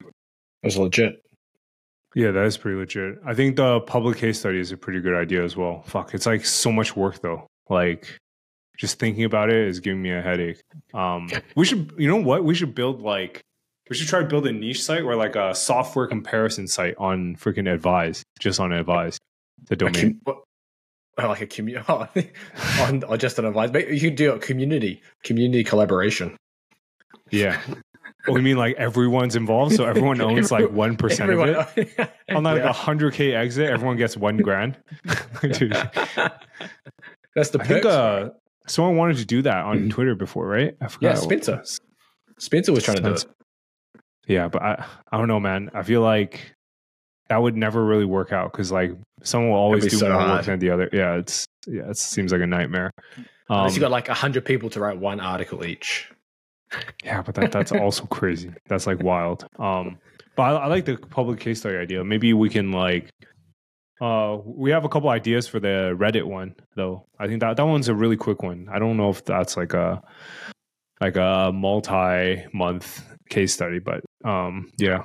It 0.62 0.66
was 0.66 0.76
legit. 0.78 1.22
Yeah, 2.14 2.30
that 2.32 2.45
is 2.47 2.57
pretty 2.57 2.78
legit. 2.78 3.18
I 3.24 3.34
think 3.34 3.57
the 3.57 3.80
public 3.80 4.18
case 4.18 4.39
study 4.39 4.59
is 4.59 4.72
a 4.72 4.76
pretty 4.76 5.01
good 5.01 5.14
idea 5.14 5.45
as 5.45 5.57
well. 5.57 5.82
Fuck, 5.82 6.14
it's 6.14 6.26
like 6.26 6.45
so 6.45 6.72
much 6.72 6.97
work 6.97 7.20
though. 7.20 7.47
Like 7.68 8.16
just 8.78 8.99
thinking 8.99 9.24
about 9.24 9.51
it 9.51 9.68
is 9.68 9.80
giving 9.80 10.01
me 10.03 10.11
a 10.12 10.22
headache. 10.22 10.61
Um 10.95 11.28
we 11.55 11.64
should 11.66 11.93
you 11.99 12.09
know 12.09 12.16
what? 12.16 12.45
We 12.45 12.55
should 12.55 12.74
build 12.74 13.03
like 13.03 13.41
we 13.91 13.97
should 13.97 14.09
try 14.09 14.20
to 14.20 14.26
build 14.26 14.47
a 14.47 14.53
niche 14.53 14.82
site 14.82 15.03
or 15.03 15.16
like 15.16 15.36
a 15.36 15.55
software 15.55 16.07
comparison 16.07 16.66
site 16.66 16.95
on 16.99 17.36
freaking 17.36 17.72
advise, 17.72 18.22
just 18.41 18.59
on 18.61 18.72
advise. 18.72 19.18
The 19.66 19.74
A 19.74 19.76
domain. 19.76 20.20
com- 20.24 20.36
oh, 21.18 21.26
like 21.28 21.41
a 21.41 21.47
community, 21.47 21.84
on, 22.80 23.03
or 23.05 23.16
just 23.16 23.39
an 23.39 23.45
advice. 23.47 23.70
But 23.70 23.91
you 23.91 24.01
could 24.01 24.14
do 24.16 24.32
a 24.32 24.39
community, 24.39 25.03
community 25.24 25.64
collaboration. 25.64 26.36
Yeah. 27.30 27.61
Oh, 28.29 28.37
you 28.37 28.43
mean 28.43 28.57
like 28.57 28.76
everyone's 28.76 29.37
involved? 29.37 29.74
So 29.74 29.85
everyone 29.85 30.20
owns 30.22 30.51
like 30.51 30.70
one 30.70 30.97
percent 30.97 31.31
of 31.31 31.41
it. 31.41 32.11
On 32.35 32.43
like 32.43 32.62
a 32.62 32.72
hundred 32.72 33.14
k 33.14 33.35
exit, 33.35 33.68
everyone 33.70 33.97
gets 33.97 34.16
one 34.16 34.37
grand. 34.37 34.76
Dude, 35.43 35.72
That's 37.35 37.51
the 37.51 37.61
I 37.61 37.64
think 37.64 37.85
uh, 37.85 38.31
someone 38.66 38.97
wanted 38.97 39.18
to 39.18 39.24
do 39.24 39.43
that 39.43 39.64
on 39.64 39.89
Twitter 39.91 40.14
before, 40.14 40.47
right? 40.47 40.76
I 40.81 40.89
forgot. 40.89 41.09
Yeah, 41.09 41.14
Spencer. 41.14 41.62
Spencer 42.39 42.72
was 42.72 42.85
trying 42.85 42.99
to 42.99 43.03
do 43.03 43.12
it. 43.12 43.26
Yeah, 44.26 44.49
but 44.49 44.62
I, 44.62 44.85
I 45.11 45.16
don't 45.16 45.29
know, 45.29 45.41
man. 45.41 45.70
I 45.72 45.83
feel 45.83 46.03
like 46.03 46.55
that 47.29 47.41
would 47.41 47.57
never 47.57 47.85
really 47.85 48.05
work 48.05 48.33
out 48.33 48.53
because 48.53 48.70
like 48.70 48.93
someone 49.22 49.51
will 49.51 49.59
always 49.59 49.85
do 49.85 49.97
so 49.97 50.12
more 50.12 50.29
work 50.29 50.45
than 50.45 50.59
the 50.59 50.70
other. 50.70 50.89
Yeah, 50.93 51.16
it's 51.16 51.47
yeah, 51.66 51.91
it 51.91 51.97
seems 51.97 52.33
like 52.33 52.41
a 52.41 52.47
nightmare. 52.47 52.91
Um, 53.51 53.59
Unless 53.59 53.74
you 53.74 53.81
got 53.81 53.91
like 53.91 54.09
hundred 54.09 54.45
people 54.45 54.70
to 54.70 54.81
write 54.81 54.99
one 54.99 55.20
article 55.20 55.64
each. 55.64 56.11
Yeah, 57.05 57.23
but 57.23 57.35
that, 57.37 57.53
that's 57.53 57.73
also 57.73 58.05
crazy. 58.11 58.53
That's 58.66 58.87
like 58.87 59.03
wild. 59.03 59.47
Um, 59.59 59.99
but 60.37 60.43
I, 60.43 60.51
I 60.53 60.66
like 60.66 60.85
the 60.85 60.97
public 60.97 61.41
case 61.41 61.61
study 61.61 61.77
idea. 61.77 62.05
Maybe 62.05 62.33
we 62.33 62.49
can 62.49 62.73
like, 62.73 63.11
uh, 64.01 64.39
we 64.45 64.71
have 64.71 64.85
a 64.85 64.89
couple 64.89 65.09
ideas 65.11 65.49
for 65.49 65.59
the 65.59 65.97
Reddit 65.99 66.25
one 66.25 66.55
though. 66.77 67.07
I 67.19 67.27
think 67.27 67.41
that 67.41 67.57
that 67.57 67.66
one's 67.66 67.89
a 67.89 67.95
really 67.95 68.16
quick 68.16 68.43
one. 68.43 68.69
I 68.73 68.79
don't 68.79 68.97
know 68.97 69.11
if 69.11 69.25
that's 69.25 69.57
like 69.57 69.75
a 69.75 70.03
like 71.01 71.16
a 71.16 71.53
multi-month 71.55 73.05
case 73.29 73.55
study, 73.55 73.79
but 73.79 74.03
um, 74.25 74.71
yeah. 74.79 75.03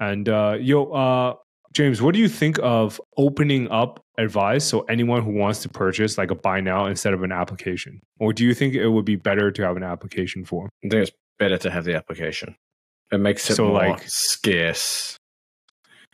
And 0.00 0.28
uh, 0.28 0.56
yo, 0.60 0.86
uh, 0.86 1.34
James, 1.74 2.00
what 2.00 2.14
do 2.14 2.20
you 2.20 2.28
think 2.28 2.58
of 2.62 3.00
opening 3.16 3.68
up 3.70 4.00
Advise 4.16 4.62
so 4.62 4.82
anyone 4.82 5.22
who 5.24 5.32
wants 5.32 5.60
to 5.62 5.68
purchase 5.68 6.16
like 6.16 6.30
a 6.30 6.36
buy 6.36 6.60
now 6.60 6.86
instead 6.86 7.12
of 7.14 7.24
an 7.24 7.32
application, 7.32 8.00
or 8.20 8.32
do 8.32 8.44
you 8.44 8.54
think 8.54 8.74
it 8.74 8.88
would 8.88 9.04
be 9.04 9.16
better 9.16 9.50
to 9.50 9.62
have 9.62 9.76
an 9.76 9.82
application 9.82 10.44
form? 10.44 10.68
I 10.84 10.88
think 10.88 11.02
it's 11.02 11.16
better 11.40 11.58
to 11.58 11.70
have 11.70 11.84
the 11.84 11.96
application. 11.96 12.54
It 13.10 13.18
makes 13.18 13.50
it 13.50 13.56
So, 13.56 13.64
more 13.68 13.74
like- 13.74 14.04
scarce. 14.06 15.16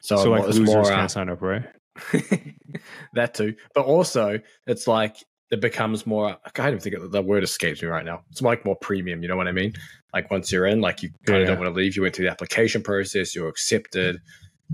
So, 0.01 0.17
So, 0.17 0.31
like 0.31 0.45
losers 0.45 0.61
more, 0.67 0.85
can't 0.85 1.11
sign 1.11 1.29
up, 1.29 1.43
right? 1.43 1.65
that 3.13 3.35
too. 3.35 3.55
But 3.75 3.85
also, 3.85 4.41
it's 4.67 4.87
like 4.87 5.17
it 5.51 5.61
becomes 5.61 6.07
more. 6.07 6.39
I 6.59 6.69
even 6.69 6.79
think 6.81 6.95
of 6.97 7.11
the 7.13 7.21
word 7.21 7.43
escapes 7.43 7.83
me 7.83 7.89
right 7.89 8.05
now. 8.05 8.23
It's 8.31 8.41
like 8.41 8.65
more 8.65 8.77
premium. 8.77 9.21
You 9.23 9.29
know 9.29 9.37
what 9.37 9.47
I 9.49 9.53
mean? 9.53 9.75
Like 10.15 10.31
once 10.31 10.51
you're 10.51 10.65
in, 10.67 10.81
like 10.81 11.03
you 11.03 11.11
kind 11.27 11.43
of 11.43 11.49
don't 11.49 11.59
want 11.59 11.69
to 11.75 11.79
leave. 11.79 11.97
You 11.97 12.03
went 12.03 12.17
through 12.17 12.25
the 12.27 12.31
application 12.31 12.83
process. 12.83 13.35
You're 13.35 13.49
accepted. 13.49 14.21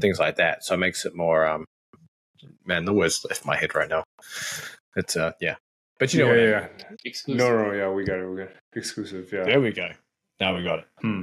Things 0.00 0.18
like 0.18 0.36
that. 0.36 0.64
So 0.64 0.74
it 0.74 0.78
makes 0.78 1.04
it 1.04 1.14
more. 1.14 1.46
um 1.46 1.64
Man, 2.64 2.84
the 2.84 2.92
words 2.92 3.24
left 3.28 3.44
my 3.46 3.56
head 3.56 3.74
right 3.74 3.88
now. 3.88 4.04
It's 4.96 5.16
uh 5.16 5.32
yeah. 5.40 5.56
But 5.98 6.12
you 6.12 6.20
know 6.20 6.28
what? 6.28 6.38
I 6.38 6.40
mean. 6.42 6.50
yeah. 6.50 6.68
Exclusive. 7.04 7.38
No, 7.38 7.64
no, 7.64 7.72
yeah, 7.72 7.90
we 7.90 8.04
got 8.04 8.18
it. 8.18 8.26
We 8.28 8.36
got 8.36 8.48
it. 8.48 8.56
exclusive. 8.74 9.30
Yeah. 9.32 9.44
There 9.44 9.60
we 9.60 9.72
go. 9.72 9.88
Now 10.40 10.54
we 10.56 10.62
got 10.62 10.80
it. 10.80 10.84
Hmm. 11.00 11.22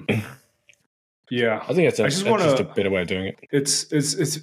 yeah. 1.29 1.59
I 1.63 1.73
think 1.73 1.87
it's, 1.89 1.99
a, 1.99 2.03
I 2.03 2.07
just 2.07 2.19
just, 2.25 2.29
wanna- 2.29 2.53
a 2.55 2.63
better 2.73 2.89
way 2.89 3.01
of 3.01 3.07
doing 3.07 3.27
it. 3.27 3.39
it's 3.51 3.91
it's 3.91 4.13
it's 4.15 4.39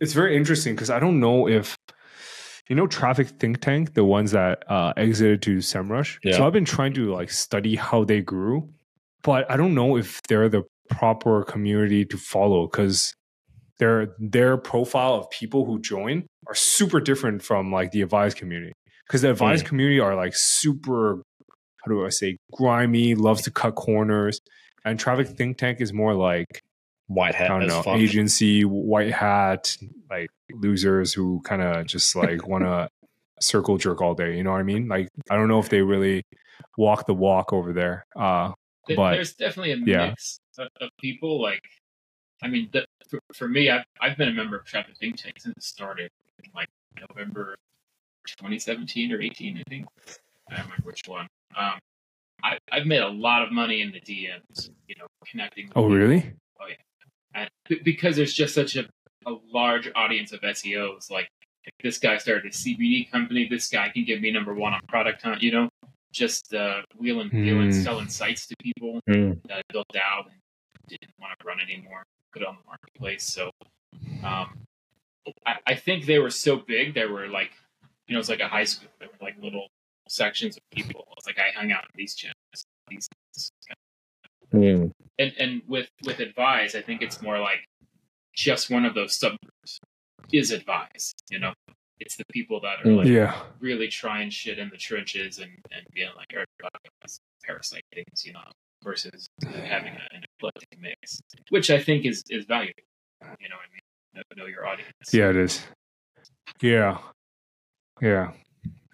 it's 0.00 0.12
very 0.12 0.36
interesting 0.36 0.74
because 0.74 0.90
I 0.90 0.98
don't 0.98 1.20
know 1.20 1.48
if 1.48 1.76
you 2.68 2.76
know 2.76 2.86
Traffic 2.86 3.28
Think 3.28 3.60
Tank, 3.60 3.94
the 3.94 4.04
ones 4.04 4.32
that 4.32 4.64
uh, 4.70 4.92
exited 4.96 5.42
to 5.42 5.58
SEMrush. 5.58 6.18
Yeah. 6.22 6.36
So 6.36 6.46
I've 6.46 6.52
been 6.52 6.64
trying 6.64 6.92
to 6.94 7.12
like 7.12 7.30
study 7.30 7.76
how 7.76 8.04
they 8.04 8.20
grew, 8.20 8.68
but 9.22 9.50
I 9.50 9.56
don't 9.56 9.74
know 9.74 9.96
if 9.96 10.20
they're 10.28 10.48
the 10.48 10.64
proper 10.90 11.44
community 11.44 12.04
to 12.06 12.16
follow 12.16 12.66
because 12.66 13.14
their 13.78 14.14
their 14.18 14.56
profile 14.56 15.14
of 15.14 15.30
people 15.30 15.64
who 15.64 15.78
join 15.80 16.26
are 16.46 16.54
super 16.54 17.00
different 17.00 17.42
from 17.42 17.72
like 17.72 17.90
the 17.90 18.02
advised 18.02 18.36
community. 18.36 18.72
Because 19.06 19.22
the 19.22 19.30
Advise 19.30 19.62
community 19.62 20.00
are 20.00 20.16
like 20.16 20.34
super, 20.34 21.22
how 21.84 21.88
do 21.88 22.04
I 22.04 22.08
say, 22.08 22.38
grimy, 22.52 23.14
loves 23.14 23.42
to 23.42 23.52
cut 23.52 23.76
corners, 23.76 24.40
and 24.84 24.98
Traffic 24.98 25.28
Think 25.28 25.58
Tank 25.58 25.80
is 25.80 25.92
more 25.92 26.12
like 26.14 26.62
White 27.08 27.36
hat 27.36 27.52
I 27.52 27.58
don't 27.60 27.68
know, 27.68 27.82
fuck. 27.82 27.98
agency, 27.98 28.64
white 28.64 29.12
hat, 29.12 29.76
like 30.10 30.28
losers 30.52 31.12
who 31.12 31.40
kind 31.44 31.62
of 31.62 31.86
just 31.86 32.16
like 32.16 32.48
want 32.48 32.64
to 32.64 32.88
circle 33.40 33.78
jerk 33.78 34.02
all 34.02 34.14
day. 34.14 34.36
You 34.36 34.42
know 34.42 34.50
what 34.50 34.58
I 34.58 34.64
mean? 34.64 34.88
Like, 34.88 35.08
I 35.30 35.36
don't 35.36 35.46
know 35.46 35.60
if 35.60 35.68
they 35.68 35.82
really 35.82 36.24
walk 36.76 37.06
the 37.06 37.14
walk 37.14 37.52
over 37.52 37.72
there. 37.72 38.06
Uh, 38.16 38.54
But- 38.88 39.12
there's 39.12 39.34
definitely 39.34 39.70
a 39.72 39.76
yeah. 39.76 40.08
mix 40.08 40.40
of, 40.58 40.66
of 40.80 40.90
people. 41.00 41.40
Like, 41.40 41.62
I 42.42 42.48
mean, 42.48 42.70
the, 42.72 42.85
for, 43.08 43.20
for 43.34 43.48
me, 43.48 43.70
I've, 43.70 43.84
I've 44.00 44.16
been 44.16 44.28
a 44.28 44.32
member 44.32 44.56
of 44.56 44.64
Traffic 44.64 44.96
Think 44.98 45.16
Tank 45.16 45.36
since 45.38 45.56
it 45.56 45.62
started, 45.62 46.10
in 46.44 46.50
like 46.54 46.68
November 47.08 47.54
2017 48.26 49.12
or 49.12 49.20
18, 49.20 49.58
I 49.58 49.62
think. 49.68 49.86
I 50.50 50.56
don't 50.56 50.64
remember 50.64 50.82
which 50.84 51.00
one. 51.06 51.26
Um, 51.56 51.78
I, 52.42 52.58
I've 52.70 52.86
made 52.86 53.00
a 53.00 53.08
lot 53.08 53.42
of 53.42 53.52
money 53.52 53.80
in 53.82 53.92
the 53.92 54.00
DMs, 54.00 54.70
you 54.88 54.94
know, 54.98 55.06
connecting. 55.30 55.66
oh, 55.74 55.82
people. 55.82 55.88
really? 55.90 56.32
And 57.34 57.48
b- 57.68 57.80
because 57.84 58.16
there's 58.16 58.32
just 58.32 58.54
such 58.54 58.76
a, 58.76 58.84
a 59.26 59.34
large 59.52 59.90
audience 59.94 60.32
of 60.32 60.40
SEOs. 60.40 61.10
Like, 61.10 61.28
this 61.82 61.98
guy 61.98 62.16
started 62.18 62.46
a 62.46 62.50
CBD 62.54 63.10
company, 63.10 63.46
this 63.50 63.68
guy 63.68 63.88
can 63.90 64.04
give 64.04 64.20
me 64.20 64.30
number 64.30 64.54
one 64.54 64.72
on 64.72 64.80
Product 64.88 65.20
Hunt. 65.22 65.42
You 65.42 65.52
know, 65.52 65.68
just 66.12 66.54
uh, 66.54 66.82
wheeling, 66.96 67.28
dealing, 67.30 67.66
Hmm. 67.72 67.82
selling 67.82 68.08
sites 68.08 68.46
to 68.46 68.54
people 68.62 69.00
Hmm. 69.08 69.32
that 69.48 69.58
I 69.58 69.62
built 69.72 69.94
out 69.96 70.26
and 70.26 70.34
didn't 70.88 71.12
want 71.20 71.38
to 71.38 71.46
run 71.46 71.58
anymore. 71.60 72.04
Put 72.36 72.42
it 72.42 72.48
on 72.48 72.56
the 72.62 72.66
marketplace. 72.68 73.24
So, 73.24 73.50
um, 74.22 74.58
I, 75.46 75.54
I 75.68 75.74
think 75.74 76.04
they 76.04 76.18
were 76.18 76.28
so 76.28 76.56
big. 76.58 76.92
There 76.92 77.10
were 77.10 77.28
like, 77.28 77.50
you 78.06 78.12
know, 78.12 78.20
it's 78.20 78.28
like 78.28 78.40
a 78.40 78.48
high 78.48 78.64
school. 78.64 78.90
There 79.00 79.08
were 79.08 79.24
like 79.26 79.36
little 79.42 79.68
sections 80.06 80.58
of 80.58 80.62
people. 80.70 81.06
It's 81.16 81.26
like 81.26 81.38
I 81.38 81.58
hung 81.58 81.72
out 81.72 81.84
in 81.84 81.90
these 81.96 82.14
channels. 82.14 82.36
These, 82.88 83.08
Hmm. 84.52 84.88
and 85.18 85.32
and 85.40 85.62
with 85.66 85.88
with 86.04 86.20
advise, 86.20 86.74
I 86.74 86.82
think 86.82 87.00
it's 87.00 87.22
more 87.22 87.40
like 87.40 87.64
just 88.34 88.70
one 88.70 88.84
of 88.84 88.94
those 88.94 89.18
subgroups 89.18 89.78
is 90.30 90.50
advise. 90.50 91.14
You 91.30 91.38
know, 91.38 91.54
it's 92.00 92.16
the 92.16 92.24
people 92.32 92.60
that 92.60 92.80
are 92.80 92.84
Mm. 92.90 92.96
like 92.98 93.06
Yeah. 93.08 93.42
really 93.60 93.88
trying 93.88 94.28
shit 94.28 94.58
in 94.58 94.68
the 94.68 94.76
trenches 94.76 95.38
and 95.38 95.52
and 95.72 95.86
being 95.94 96.10
like 96.16 96.28
everybody 96.32 96.90
has 97.00 97.18
parasite 97.44 97.84
things, 97.94 98.26
you 98.26 98.34
know, 98.34 98.42
versus 98.86 99.28
having 99.44 99.92
a, 99.92 100.20
eclectic 100.38 100.78
mix, 100.78 101.20
which 101.50 101.70
I 101.70 101.78
think 101.78 102.06
is 102.06 102.22
is 102.30 102.44
valuable. 102.46 102.82
You 103.40 103.48
know 103.48 103.56
I 103.56 103.68
mean? 103.72 103.80
Know, 104.14 104.22
know 104.36 104.46
your 104.46 104.66
audience. 104.66 105.12
Yeah, 105.12 105.30
it 105.30 105.36
is. 105.36 105.62
Yeah. 106.60 106.98
Yeah. 108.00 108.32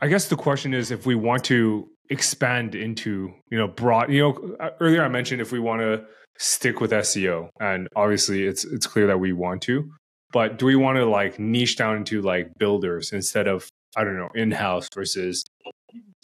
I 0.01 0.09
guess 0.09 0.29
the 0.29 0.37
question 0.37 0.75
is 0.75 0.91
if 0.91 1.07
we 1.07 1.15
want 1.15 1.45
to 1.45 1.89
expand 2.11 2.75
into, 2.75 3.33
you 3.51 3.59
know, 3.59 3.69
broad, 3.69 4.11
you 4.11 4.21
know, 4.21 4.57
earlier 4.81 5.05
I 5.05 5.09
mentioned 5.09 5.41
if 5.41 5.53
we 5.53 5.61
want 5.61 5.81
to 5.81 6.05
stick 6.39 6.81
with 6.81 6.91
SEO 6.91 7.51
and 7.61 7.89
obviously 7.95 8.45
it's 8.45 8.65
it's 8.65 8.87
clear 8.87 9.07
that 9.07 9.21
we 9.21 9.33
want 9.33 9.63
to, 9.63 9.91
but 10.33 10.59
do 10.59 10.67
we 10.67 10.77
want 10.77 10.97
to 10.97 11.05
like 11.05 11.39
niche 11.39 11.77
down 11.77 11.97
into 11.99 12.23
like 12.23 12.49
builders 12.59 13.13
instead 13.13 13.47
of 13.47 13.69
I 13.97 14.05
don't 14.05 14.17
know, 14.17 14.31
in-house 14.35 14.89
versus 14.95 15.45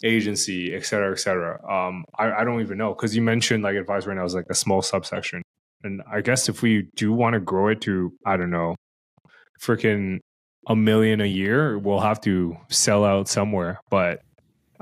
agency, 0.03 0.73
et 0.73 0.85
cetera, 0.85 1.11
et 1.11 1.19
cetera. 1.19 1.59
Um, 1.69 2.05
I, 2.17 2.31
I 2.31 2.43
don't 2.43 2.61
even 2.61 2.77
know 2.77 2.93
because 2.93 3.15
you 3.15 3.21
mentioned 3.21 3.63
like 3.63 3.75
Advise 3.75 4.07
right 4.07 4.15
now 4.15 4.25
is 4.25 4.35
like 4.35 4.45
a 4.49 4.55
small 4.55 4.81
subsection. 4.81 5.41
And 5.83 6.01
I 6.11 6.21
guess 6.21 6.49
if 6.49 6.61
we 6.61 6.89
do 6.95 7.13
want 7.13 7.33
to 7.33 7.39
grow 7.39 7.69
it 7.69 7.81
to, 7.81 8.11
I 8.25 8.37
don't 8.37 8.51
know, 8.51 8.75
freaking 9.61 10.19
a 10.67 10.75
million 10.75 11.21
a 11.21 11.25
year, 11.25 11.77
we'll 11.77 11.99
have 11.99 12.21
to 12.21 12.57
sell 12.69 13.05
out 13.05 13.27
somewhere. 13.27 13.79
But 13.89 14.21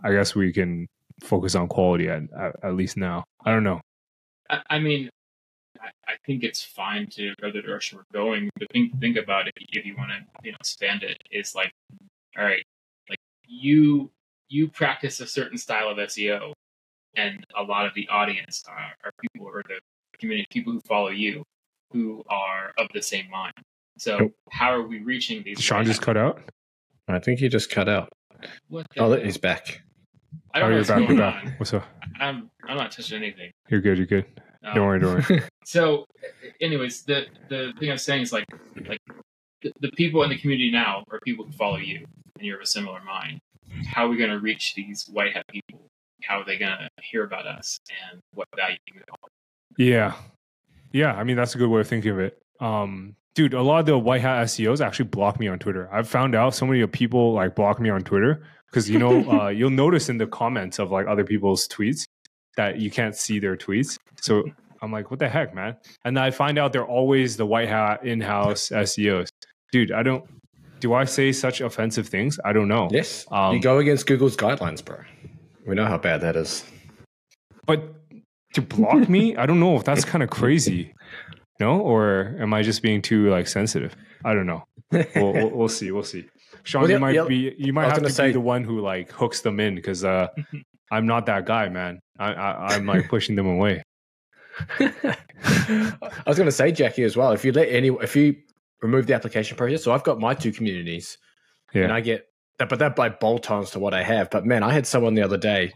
I 0.04 0.12
guess 0.12 0.36
we 0.36 0.52
can 0.54 0.88
focus 1.22 1.56
on 1.56 1.68
quality 1.68 2.10
at, 2.10 2.24
at, 2.38 2.56
at 2.64 2.76
least 2.76 2.98
now. 2.98 3.26
I 3.46 3.52
don't 3.52 3.64
know. 3.64 3.82
I, 4.50 4.62
I 4.70 4.80
mean, 4.80 5.10
I, 6.08 6.16
think 6.26 6.44
it's 6.44 6.64
fine 6.64 7.08
to 7.12 7.34
go 7.42 7.52
the 7.52 7.62
direction 7.62 7.98
we're 7.98 8.20
going. 8.20 8.50
But 8.58 8.70
think 8.72 9.00
think 9.00 9.18
about 9.18 9.48
it 9.48 9.54
if 9.58 9.86
you 9.86 9.96
want 9.98 10.12
to 10.12 10.18
you 10.44 10.52
know 10.52 10.58
expand 10.60 11.04
it. 11.04 11.22
Is 11.32 11.56
like, 11.56 11.72
all 12.38 12.44
right, 12.44 12.64
like 13.10 13.20
you 13.48 14.12
you 14.50 14.68
practice 14.70 15.20
a 15.20 15.28
certain 15.28 15.58
style 15.58 15.90
of 15.90 15.98
SEO, 15.98 16.54
and 17.16 17.44
a 17.58 17.64
lot 17.64 17.86
of 17.86 17.94
the 17.96 18.08
audience 18.10 18.64
are, 18.68 18.92
are 19.04 19.12
people 19.22 19.48
or 19.48 19.64
the 19.68 19.80
community 20.20 20.46
people 20.50 20.74
who 20.74 20.82
follow 20.82 21.10
you 21.10 21.44
who 21.92 22.24
are 22.30 22.74
of 22.78 22.88
the 22.94 23.02
same 23.02 23.30
mind. 23.30 23.54
So 23.98 24.18
Nope. 24.20 24.32
how 24.52 24.72
are 24.72 24.82
we 24.84 25.00
reaching 25.00 25.44
these? 25.44 25.60
Sean 25.60 25.86
just 25.86 26.02
cut 26.02 26.18
out. 26.18 26.42
I 27.08 27.20
think 27.20 27.40
he 27.40 27.48
just 27.50 27.70
cut 27.72 27.88
out. 27.88 28.10
What 28.68 28.86
Oh, 28.98 29.12
hell? 29.12 29.20
he's 29.24 29.38
back. 29.38 29.82
I 30.54 30.60
Oh, 30.60 30.62
don't 30.62 30.70
know 30.70 30.76
you're 30.76 30.80
what's 30.80 30.90
back. 30.90 30.98
going 31.08 31.18
You're 31.18 31.26
on. 31.26 31.54
What's 31.58 31.74
up? 31.74 31.86
I'm 32.20 32.50
I'm 32.68 32.78
not 32.78 32.92
touching 32.92 33.18
anything. 33.18 33.52
You're 33.70 33.82
good. 33.82 33.98
You're 33.98 34.08
good. 34.08 34.26
Um, 34.64 34.76
Don't 34.76 34.86
worry. 34.88 35.00
Don't 35.00 35.30
worry. 35.30 35.42
So, 35.66 36.06
anyways, 36.62 37.04
the 37.04 37.26
the 37.50 37.74
thing 37.80 37.92
I'm 37.92 37.98
saying 37.98 38.22
is 38.22 38.32
like 38.34 38.46
like 38.88 39.00
the, 39.62 39.74
the 39.82 39.92
people 39.92 40.24
in 40.24 40.30
the 40.30 40.38
community 40.38 40.72
now 40.72 41.04
are 41.12 41.20
people 41.26 41.44
who 41.46 41.52
follow 41.52 41.76
you, 41.78 42.06
and 42.38 42.46
you're 42.46 42.56
of 42.58 42.62
a 42.64 42.66
similar 42.66 43.02
mind. 43.04 43.40
How 43.88 44.06
are 44.06 44.10
we 44.10 44.18
going 44.18 44.30
to 44.30 44.40
reach 44.40 44.74
these 44.76 45.08
white 45.12 45.34
hat 45.34 45.46
people? 45.50 45.88
How 46.24 46.40
are 46.40 46.46
they 46.46 46.58
going 46.58 46.72
to 46.72 46.90
hear 47.02 47.24
about 47.24 47.46
us, 47.46 47.80
and 48.12 48.20
what 48.34 48.48
value 48.56 48.78
we 48.94 49.02
offer? 49.12 49.32
Yeah. 49.78 50.14
Yeah. 50.92 51.14
I 51.14 51.24
mean, 51.24 51.36
that's 51.36 51.56
a 51.56 51.58
good 51.58 51.70
way 51.70 51.82
of 51.82 51.88
thinking 51.88 52.12
of 52.12 52.20
it. 52.20 52.40
Um, 52.60 53.16
dude, 53.36 53.54
a 53.54 53.62
lot 53.62 53.80
of 53.80 53.86
the 53.86 53.98
white 53.98 54.22
hat 54.22 54.48
SEOs 54.48 54.84
actually 54.84 55.06
block 55.06 55.40
me 55.40 55.48
on 55.48 55.60
Twitter. 55.60 55.88
I've 55.94 56.10
found 56.10 56.34
out 56.34 56.56
so 56.56 56.66
many 56.66 56.86
people 56.88 57.34
like 57.34 57.56
block 57.56 57.80
me 57.80 57.90
on 57.90 58.02
Twitter 58.02 58.44
because, 58.72 58.90
you 58.90 58.98
know, 58.98 59.30
uh, 59.42 59.48
you'll 59.50 59.70
notice 59.70 60.10
in 60.10 60.18
the 60.18 60.28
comments 60.28 60.80
of 60.80 60.92
like 60.92 61.08
other 61.08 61.24
people's 61.24 61.68
tweets 61.68 62.06
that 62.56 62.80
you 62.80 62.90
can't 62.90 63.16
see 63.16 63.38
their 63.40 63.56
tweets. 63.56 64.00
So 64.22 64.44
I'm 64.82 64.92
like, 64.92 65.12
what 65.12 65.20
the 65.20 65.30
heck, 65.30 65.54
man? 65.54 65.78
And 66.04 66.18
I 66.18 66.32
find 66.32 66.58
out 66.58 66.74
they're 66.74 66.86
always 66.86 67.38
the 67.38 67.46
white 67.46 67.70
hat 67.70 68.06
in-house 68.06 68.70
SEOs. 68.70 69.30
Dude, 69.72 69.92
I 69.92 70.04
don't. 70.04 70.26
Do 70.80 70.94
I 70.94 71.06
say 71.06 71.32
such 71.32 71.62
offensive 71.62 72.08
things? 72.08 72.40
I 72.46 72.54
don't 72.54 72.68
know. 72.68 72.88
Yes, 72.92 73.26
Um, 73.32 73.56
you 73.56 73.62
go 73.62 73.80
against 73.80 74.06
Google's 74.06 74.38
guidelines, 74.38 74.84
bro. 74.84 74.98
We 75.66 75.76
know 75.76 75.86
how 75.86 75.98
bad 75.98 76.22
that 76.22 76.36
is. 76.36 76.64
But 77.66 77.84
to 78.54 78.62
block 78.62 79.10
me, 79.10 79.36
I 79.36 79.46
don't 79.46 79.60
know 79.60 79.76
if 79.76 79.84
that's 79.84 80.06
kind 80.06 80.24
of 80.24 80.30
crazy. 80.30 80.94
No, 81.60 81.80
or 81.80 82.36
am 82.40 82.54
I 82.54 82.62
just 82.62 82.82
being 82.82 83.02
too 83.02 83.30
like 83.30 83.48
sensitive? 83.48 83.96
I 84.24 84.34
don't 84.34 84.46
know. 84.46 84.64
We'll, 84.92 85.34
we'll, 85.34 85.50
we'll 85.50 85.70
see. 85.70 85.92
We'll 85.92 86.04
see. 86.04 86.26
Sean, 86.64 86.84
Well, 86.84 86.92
you 86.92 87.00
might 87.00 87.28
be. 87.28 87.56
You 87.58 87.74
might 87.74 87.86
have 87.86 87.96
to 87.96 88.10
gonna 88.10 88.28
be 88.30 88.34
the 88.34 88.40
one 88.40 88.64
who 88.64 88.80
like 88.80 89.12
hooks 89.12 89.42
them 89.42 89.60
in 89.60 89.76
because 89.76 90.04
uh, 90.06 90.28
I'm 90.92 91.06
not 91.06 91.26
that 91.26 91.46
guy, 91.46 91.70
man. 91.70 92.00
I, 92.20 92.34
I, 92.34 92.68
I'm 92.76 92.86
like 92.86 93.08
pushing 93.10 93.36
them 93.36 93.48
away. 93.48 93.84
I 94.80 95.16
was 96.26 96.38
going 96.38 96.48
to 96.48 96.52
say, 96.52 96.72
Jacky, 96.72 97.04
as 97.04 97.16
well. 97.16 97.32
If 97.32 97.46
you 97.46 97.52
let 97.52 97.70
any, 97.70 97.90
if 97.90 98.16
you 98.16 98.36
remove 98.82 99.08
the 99.08 99.14
application 99.14 99.58
process, 99.58 99.84
so 99.84 99.92
I've 99.92 100.04
got 100.04 100.20
my 100.20 100.34
two 100.34 100.52
communities, 100.52 101.18
and 101.84 101.92
I 101.92 102.02
get 102.02 102.28
that, 102.60 102.70
but 102.70 102.80
that 102.80 102.96
by 102.96 103.10
bolt-ons 103.10 103.72
to 103.72 103.80
what 103.80 103.94
I 103.94 104.04
have. 104.04 104.30
But 104.30 104.46
man, 104.46 104.64
I 104.64 104.72
had 104.74 104.88
someone 104.88 105.14
the 105.14 105.22
other 105.24 105.38
day, 105.38 105.74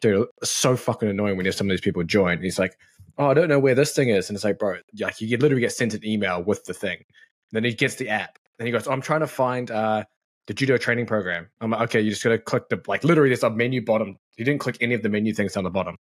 dude, 0.00 0.28
so 0.42 0.76
fucking 0.76 1.08
annoying 1.08 1.36
when 1.36 1.44
you 1.44 1.50
have 1.50 1.56
some 1.56 1.66
of 1.68 1.70
these 1.70 1.80
people 1.80 2.02
join. 2.04 2.42
He's 2.42 2.58
like, 2.58 2.76
"Oh, 3.18 3.26
I 3.28 3.34
don't 3.34 3.48
know 3.48 3.58
where 3.58 3.74
this 3.74 3.92
thing 3.92 4.08
is," 4.08 4.28
and 4.28 4.36
it's 4.36 4.44
like, 4.44 4.58
bro, 4.58 4.78
like 5.00 5.20
you 5.20 5.36
literally 5.36 5.60
get 5.60 5.72
sent 5.72 5.94
an 5.94 6.04
email 6.04 6.42
with 6.42 6.64
the 6.64 6.74
thing. 6.74 7.04
Then 7.52 7.64
he 7.64 7.72
gets 7.74 7.96
the 7.96 8.08
app, 8.08 8.38
and 8.58 8.66
he 8.66 8.72
goes, 8.72 8.86
oh, 8.88 8.92
"I'm 8.92 9.00
trying 9.00 9.20
to 9.20 9.26
find 9.26 9.70
uh, 9.70 10.04
the 10.46 10.54
judo 10.54 10.76
training 10.76 11.06
program." 11.06 11.48
I'm 11.60 11.70
like, 11.70 11.82
"Okay, 11.82 12.00
you 12.00 12.10
just 12.10 12.24
gotta 12.24 12.38
click 12.38 12.68
the 12.68 12.80
like 12.86 13.04
literally 13.04 13.30
there's 13.30 13.42
a 13.42 13.50
menu 13.50 13.84
bottom. 13.84 14.16
You 14.36 14.44
didn't 14.44 14.60
click 14.60 14.76
any 14.80 14.94
of 14.94 15.02
the 15.02 15.08
menu 15.08 15.34
things 15.34 15.52
down 15.52 15.64
the 15.64 15.70
bottom." 15.70 15.96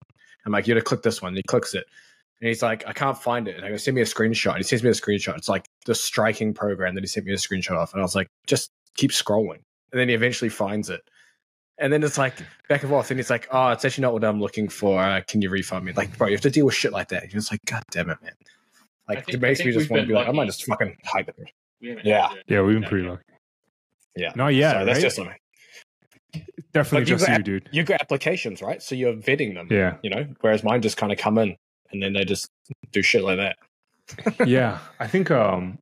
I'm 0.46 0.52
like, 0.52 0.68
"You 0.68 0.74
gotta 0.74 0.86
click 0.86 1.04
this 1.04 1.22
one." 1.22 1.36
He 1.36 1.44
clicks 1.44 1.74
it. 1.74 1.86
And 2.44 2.50
he's 2.50 2.62
like, 2.62 2.86
I 2.86 2.92
can't 2.92 3.18
find 3.18 3.48
it. 3.48 3.56
And 3.56 3.64
I 3.64 3.70
go, 3.70 3.78
send 3.78 3.96
me 3.96 4.02
a 4.02 4.04
screenshot. 4.04 4.50
And 4.50 4.58
he 4.58 4.64
sends 4.64 4.84
me 4.84 4.90
a 4.90 4.92
screenshot. 4.92 5.38
It's 5.38 5.48
like 5.48 5.66
the 5.86 5.96
striking 5.96 6.54
program 6.54 6.94
that 6.96 7.02
he 7.02 7.08
sent 7.08 7.26
me 7.26 7.32
a 7.32 7.38
screenshot 7.38 7.78
of. 7.78 7.94
And 7.94 8.02
I 8.02 8.04
was 8.04 8.16
like, 8.16 8.28
just 8.48 8.70
keep 8.98 9.12
scrolling. 9.12 9.62
And 9.94 10.02
then 10.02 10.10
he 10.10 10.14
eventually 10.14 10.50
finds 10.50 10.90
it. 10.90 11.00
And 11.78 11.94
then 11.94 12.04
it's 12.04 12.18
like 12.18 12.34
back 12.68 12.82
and 12.82 12.90
forth. 12.90 13.10
And 13.12 13.18
he's 13.18 13.30
like, 13.30 13.48
oh, 13.50 13.70
it's 13.70 13.86
actually 13.86 14.02
not 14.02 14.12
what 14.12 14.26
I'm 14.26 14.42
looking 14.42 14.68
for. 14.68 15.02
Uh, 15.02 15.22
can 15.26 15.42
you 15.42 15.50
refund 15.50 15.86
me? 15.86 15.94
Like, 15.94 16.18
bro, 16.18 16.28
you 16.28 16.34
have 16.34 16.42
to 16.42 16.50
deal 16.50 16.66
with 16.66 16.76
shit 16.76 16.92
like 16.92 17.08
that. 17.10 17.22
You're 17.24 17.40
just 17.40 17.50
like, 17.50 17.64
God 17.64 17.82
damn 17.92 18.10
it, 18.10 18.18
man. 18.22 18.34
Like, 19.08 19.20
I 19.20 19.22
think- 19.22 19.36
it 19.36 19.40
makes 19.42 19.64
me 19.64 19.72
just 19.72 19.90
want 19.90 20.02
to 20.02 20.06
been 20.06 20.08
be 20.10 20.14
like, 20.14 20.28
I 20.28 20.32
might 20.34 20.48
just 20.48 20.66
fucking 20.66 20.98
hype 21.06 21.30
it. 21.30 21.50
Yeah. 21.80 22.28
had 22.28 22.40
Yeah, 22.50 22.62
we've 22.62 22.74
been 22.74 22.82
No, 22.82 22.90
pretty 22.90 23.06
yeah. 23.06 23.10
lucky. 23.12 23.24
Yeah. 24.18 24.32
Not 24.36 24.48
yet, 24.50 24.72
so 24.74 24.86
that's 24.86 25.00
just 25.02 25.16
something. 25.16 25.38
Definitely 26.74 27.00
Like, 27.00 27.08
you 27.10 27.16
just 27.16 27.26
got- 27.26 27.38
you, 27.38 27.44
dude. 27.44 27.70
You've 27.72 27.86
got 27.86 28.02
applications, 28.02 28.62
right? 28.62 28.82
So 28.84 28.96
you're 28.96 29.14
vetting 29.14 29.54
them, 29.54 29.70
Yeah, 29.72 29.96
you 30.04 30.10
know? 30.10 30.28
Whereas 30.42 30.62
mine 30.62 30.82
just 30.82 30.98
kind 30.98 31.14
of 31.14 31.18
come 31.18 31.38
in 31.38 31.56
and 31.94 32.02
then 32.04 32.14
they 32.14 32.26
just 32.26 32.48
do 32.92 33.02
shit 33.02 33.24
like 33.24 33.38
that. 33.38 34.48
yeah. 34.48 34.80
I 35.00 35.08
think 35.08 35.32
um, 35.32 35.78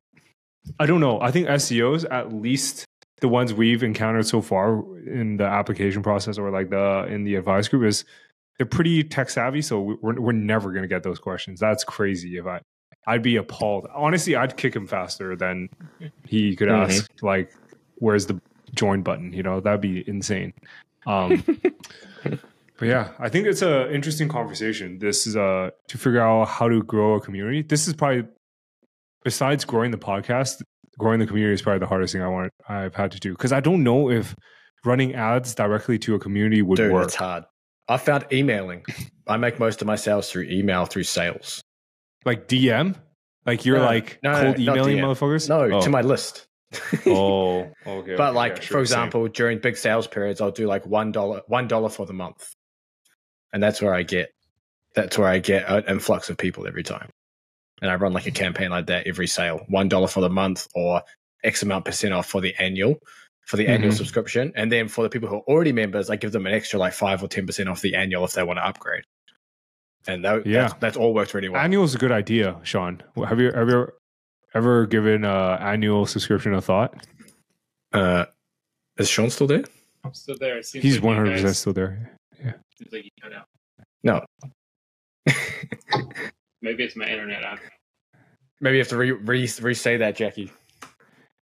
I 0.78 0.86
don't 0.86 1.00
know. 1.00 1.20
I 1.20 1.30
think 1.30 1.48
SEOs, 1.48 2.04
at 2.10 2.32
least 2.32 2.84
the 3.20 3.28
ones 3.28 3.52
we've 3.54 3.82
encountered 3.82 4.26
so 4.26 4.40
far 4.40 4.82
in 5.06 5.36
the 5.36 5.44
application 5.44 6.02
process 6.02 6.38
or 6.38 6.50
like 6.50 6.70
the 6.70 7.06
in 7.08 7.24
the 7.24 7.34
Advise 7.36 7.68
group, 7.68 7.84
is 7.84 8.04
they're 8.58 8.66
pretty 8.66 9.02
tech 9.04 9.30
savvy. 9.30 9.62
So 9.62 9.80
we- 9.80 9.96
we're 10.02 10.20
we're 10.20 10.32
never 10.32 10.72
gonna 10.72 10.86
get 10.88 11.02
those 11.02 11.18
questions. 11.18 11.58
That's 11.60 11.84
crazy. 11.84 12.36
If 12.36 12.46
I, 12.46 12.60
I'd 13.06 13.22
be 13.22 13.36
appalled. 13.36 13.88
Honestly, 13.94 14.36
I'd 14.36 14.56
kick 14.56 14.74
him 14.76 14.86
faster 14.86 15.34
than 15.36 15.68
he 16.26 16.54
could 16.54 16.68
Mhm. 16.68 16.84
ask. 16.88 17.10
Like, 17.22 17.52
where's 17.96 18.26
the 18.26 18.40
join 18.74 19.02
button? 19.02 19.32
You 19.32 19.42
know, 19.42 19.60
that'd 19.60 19.80
be 19.80 20.08
insane. 20.08 20.52
Um, 21.06 21.42
but 22.78 22.88
yeah, 22.88 23.10
I 23.18 23.28
think 23.28 23.46
it's 23.46 23.62
a 23.62 23.92
interesting 23.92 24.28
conversation. 24.28 24.98
This 24.98 25.26
is 25.26 25.36
uh 25.36 25.70
to 25.88 25.98
figure 25.98 26.20
out 26.20 26.48
how 26.48 26.68
to 26.68 26.82
grow 26.82 27.14
a 27.14 27.20
community. 27.20 27.62
This 27.62 27.86
is 27.88 27.94
probably 27.94 28.24
besides 29.24 29.64
growing 29.64 29.90
the 29.90 29.98
podcast, 29.98 30.62
growing 30.98 31.20
the 31.20 31.26
community 31.26 31.54
is 31.54 31.62
probably 31.62 31.80
the 31.80 31.86
hardest 31.86 32.12
thing 32.12 32.22
I 32.22 32.28
want 32.28 32.52
I've 32.68 32.94
had 32.94 33.12
to 33.12 33.20
do 33.20 33.32
because 33.32 33.52
I 33.52 33.60
don't 33.60 33.82
know 33.82 34.10
if 34.10 34.34
running 34.84 35.14
ads 35.14 35.54
directly 35.54 35.98
to 36.00 36.14
a 36.14 36.18
community 36.18 36.62
would 36.62 36.76
Dude, 36.76 36.92
work. 36.92 37.04
it's 37.04 37.14
hard. 37.14 37.44
I 37.88 37.96
found 37.96 38.26
emailing. 38.32 38.84
I 39.26 39.36
make 39.36 39.58
most 39.58 39.80
of 39.80 39.86
my 39.86 39.96
sales 39.96 40.30
through 40.30 40.44
email 40.44 40.86
through 40.86 41.04
sales. 41.04 41.62
Like 42.24 42.48
DM, 42.48 42.94
like 43.46 43.64
you're 43.64 43.78
No, 43.78 43.84
like 43.84 44.18
no, 44.22 44.32
no, 44.32 44.40
cold 44.40 44.58
not 44.58 44.76
emailing 44.76 44.98
motherfuckers. 44.98 45.48
No, 45.48 45.76
oh. 45.76 45.80
to 45.80 45.90
my 45.90 46.00
list. 46.00 46.46
oh, 47.06 47.70
okay. 47.86 48.14
but 48.16 48.30
okay, 48.30 48.36
like 48.36 48.52
yeah, 48.52 48.56
for 48.56 48.62
sure, 48.62 48.86
same. 48.86 48.98
example, 48.98 49.28
during 49.28 49.58
big 49.58 49.76
sales 49.76 50.06
periods, 50.06 50.40
I'll 50.40 50.50
do 50.50 50.66
like 50.66 50.86
one 50.86 51.12
dollar, 51.12 51.42
one 51.48 51.68
dollar 51.68 51.88
for 51.88 52.06
the 52.06 52.12
month, 52.12 52.54
and 53.52 53.62
that's 53.62 53.80
where 53.82 53.94
I 53.94 54.02
get. 54.02 54.30
That's 54.94 55.16
where 55.16 55.28
I 55.28 55.38
get 55.38 55.68
an 55.68 55.84
influx 55.88 56.28
of 56.30 56.36
people 56.36 56.66
every 56.66 56.82
time, 56.82 57.08
and 57.80 57.90
I 57.90 57.94
run 57.96 58.12
like 58.12 58.26
a 58.26 58.30
campaign 58.30 58.70
like 58.70 58.86
that 58.86 59.06
every 59.06 59.26
sale. 59.26 59.64
One 59.68 59.88
dollar 59.88 60.06
for 60.08 60.20
the 60.20 60.28
month, 60.30 60.68
or 60.74 61.02
X 61.44 61.62
amount 61.62 61.84
percent 61.86 62.12
off 62.14 62.26
for 62.26 62.40
the 62.40 62.54
annual, 62.58 62.98
for 63.46 63.56
the 63.56 63.68
annual 63.68 63.92
Mhm. 63.92 63.96
subscription, 63.96 64.52
and 64.54 64.70
then 64.70 64.88
for 64.88 65.02
the 65.02 65.08
people 65.10 65.28
who 65.28 65.36
are 65.36 65.44
already 65.48 65.72
members, 65.72 66.10
I 66.10 66.16
give 66.16 66.32
them 66.32 66.46
an 66.46 66.52
extra 66.52 66.78
like 66.78 66.92
five 66.92 67.22
or 67.22 67.28
ten 67.28 67.46
percent 67.46 67.68
off 67.68 67.80
the 67.80 67.94
annual 67.96 68.24
if 68.24 68.32
they 68.32 68.42
want 68.42 68.58
to 68.58 68.66
upgrade. 68.66 69.04
And 70.06 70.24
that, 70.24 70.46
Yeah. 70.46 70.62
that's, 70.62 70.74
that's 70.80 70.96
all 70.96 71.14
worked 71.14 71.32
really 71.32 71.48
well. 71.48 71.62
annual 71.62 71.84
is 71.84 71.94
a 71.94 71.98
good 71.98 72.12
idea, 72.12 72.58
Sean. 72.64 73.02
Have 73.26 73.40
you 73.40 73.50
ever 73.50 73.94
ever 74.54 74.86
given 74.86 75.24
uh 75.24 75.56
annual 75.60 76.04
subscription 76.06 76.52
a 76.54 76.60
thought? 76.60 77.06
Uh, 77.92 78.26
is 78.98 79.08
Sean 79.08 79.30
still 79.30 79.46
there? 79.46 79.64
I'm 80.04 80.12
still 80.12 80.36
there. 80.38 80.58
It 80.58 80.66
seems 80.66 80.82
He's 80.82 81.00
one 81.00 81.16
hundred 81.16 81.32
percent 81.32 81.56
still 81.56 81.72
there. 81.72 82.16
Seems 82.78 82.92
like 82.92 83.04
you 83.04 83.10
cut 83.22 83.32
out. 83.32 83.46
No. 84.04 84.20
Maybe 86.62 86.84
it's 86.84 86.96
my 86.96 87.06
internet. 87.06 87.44
I 87.44 87.50
don't 87.50 87.62
know. 87.62 87.68
Maybe 88.60 88.76
you 88.76 88.80
have 88.82 88.88
to 88.88 88.96
re, 88.96 89.10
re, 89.12 89.48
re 89.60 89.74
say 89.74 89.96
that, 89.98 90.16
Jacky. 90.16 90.50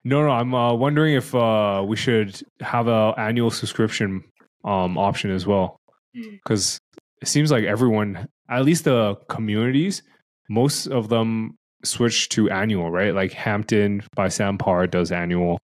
No, 0.06 0.22
no, 0.24 0.30
I'm 0.30 0.56
uh, 0.56 0.74
wondering 0.74 1.16
if 1.16 1.36
uh, 1.36 1.84
we 1.86 1.98
should 1.98 2.42
have 2.62 2.88
a 2.88 3.14
annual 3.18 3.52
subscription 3.52 4.24
um, 4.64 4.98
option 4.98 5.30
as 5.32 5.46
well, 5.46 5.78
Hmm. 6.16 6.30
because 6.44 6.80
it 7.22 7.28
seems 7.28 7.52
like 7.52 7.66
everyone, 7.66 8.28
at 8.50 8.64
least 8.64 8.86
the 8.86 9.16
communities, 9.28 10.02
most 10.50 10.88
of 10.88 11.10
them 11.10 11.56
switch 11.84 12.30
to 12.30 12.50
annual, 12.50 12.90
right? 12.90 13.14
Like 13.14 13.34
Hampton 13.34 14.02
by 14.16 14.30
Sam 14.30 14.58
Parr 14.58 14.88
does 14.88 15.12
annual. 15.12 15.60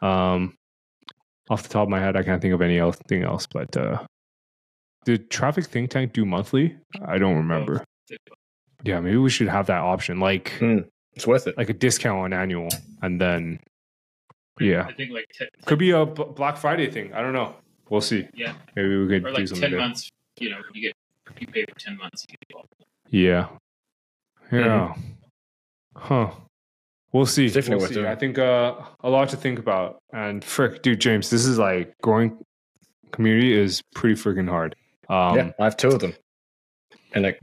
Um, 0.00 0.54
off 1.50 1.62
the 1.62 1.68
top 1.68 1.84
of 1.84 1.88
my 1.90 2.00
head, 2.00 2.16
I 2.16 2.22
can't 2.22 2.40
think 2.42 2.54
of 2.54 2.62
anything 2.62 3.22
else. 3.22 3.46
But 3.46 3.76
uh, 3.76 4.04
did 5.06 5.30
Traffic 5.30 5.64
Think 5.64 5.88
Tank 5.90 6.12
do 6.12 6.26
monthly? 6.26 6.76
I 7.06 7.16
don't 7.16 7.36
remember. 7.36 7.82
Yeah, 8.84 9.00
maybe 9.00 9.16
we 9.16 9.30
should 9.30 9.48
have 9.48 9.66
that 9.68 9.80
option, 9.80 10.20
like 10.20 10.50
Hmm. 10.58 10.80
It's 11.14 11.26
worth 11.26 11.46
it. 11.46 11.56
like 11.56 11.70
a 11.70 11.72
discount 11.72 12.18
on 12.20 12.32
annual, 12.34 12.68
and 13.00 13.18
then 13.18 13.58
yeah, 14.60 14.84
I 14.86 14.92
think 14.92 15.12
like 15.12 15.26
ten, 15.32 15.48
could 15.64 15.78
be 15.78 15.90
a 15.92 16.04
B- 16.04 16.24
Black 16.34 16.58
Friday 16.58 16.90
thing. 16.90 17.12
I 17.14 17.22
don't 17.22 17.32
know. 17.32 17.54
We'll 17.88 18.00
see. 18.02 18.28
yeah, 18.34 18.54
Maybe 18.74 18.96
we 18.98 19.06
could 19.08 19.24
or 19.24 19.30
do 19.30 19.34
like 19.34 19.48
something 19.48 19.62
ten 19.62 19.70
there. 19.70 19.80
months. 19.80 20.10
You 20.38 20.50
know, 20.50 20.58
you 20.74 20.82
get 20.82 20.94
you 21.40 21.46
pay 21.46 21.64
for 21.64 21.78
ten 21.78 21.96
months. 21.96 22.26
You 22.28 22.36
get 22.48 22.56
all. 22.56 22.66
Yeah. 23.08 23.48
Yeah. 24.52 24.94
Huh. 25.96 26.30
We'll 27.12 27.26
see. 27.26 27.46
It's 27.46 27.54
definitely 27.54 27.78
We'll 27.82 27.88
see. 27.88 27.94
doing. 27.94 28.06
I 28.06 28.14
think 28.14 28.38
uh, 28.38 28.74
a 29.00 29.08
lot 29.08 29.28
to 29.30 29.36
think 29.36 29.58
about. 29.58 29.98
And 30.12 30.44
frick, 30.44 30.82
dude, 30.82 31.00
James, 31.00 31.30
this 31.30 31.46
is 31.46 31.58
like 31.58 31.94
growing 32.02 32.38
community 33.12 33.54
is 33.56 33.80
pretty 33.94 34.14
freaking 34.20 34.48
hard. 34.48 34.74
Um, 35.08 35.36
yeah, 35.36 35.52
I 35.58 35.64
have 35.64 35.76
two 35.76 35.88
of 35.88 36.00
them. 36.00 36.14
And 37.12 37.24
like, 37.24 37.40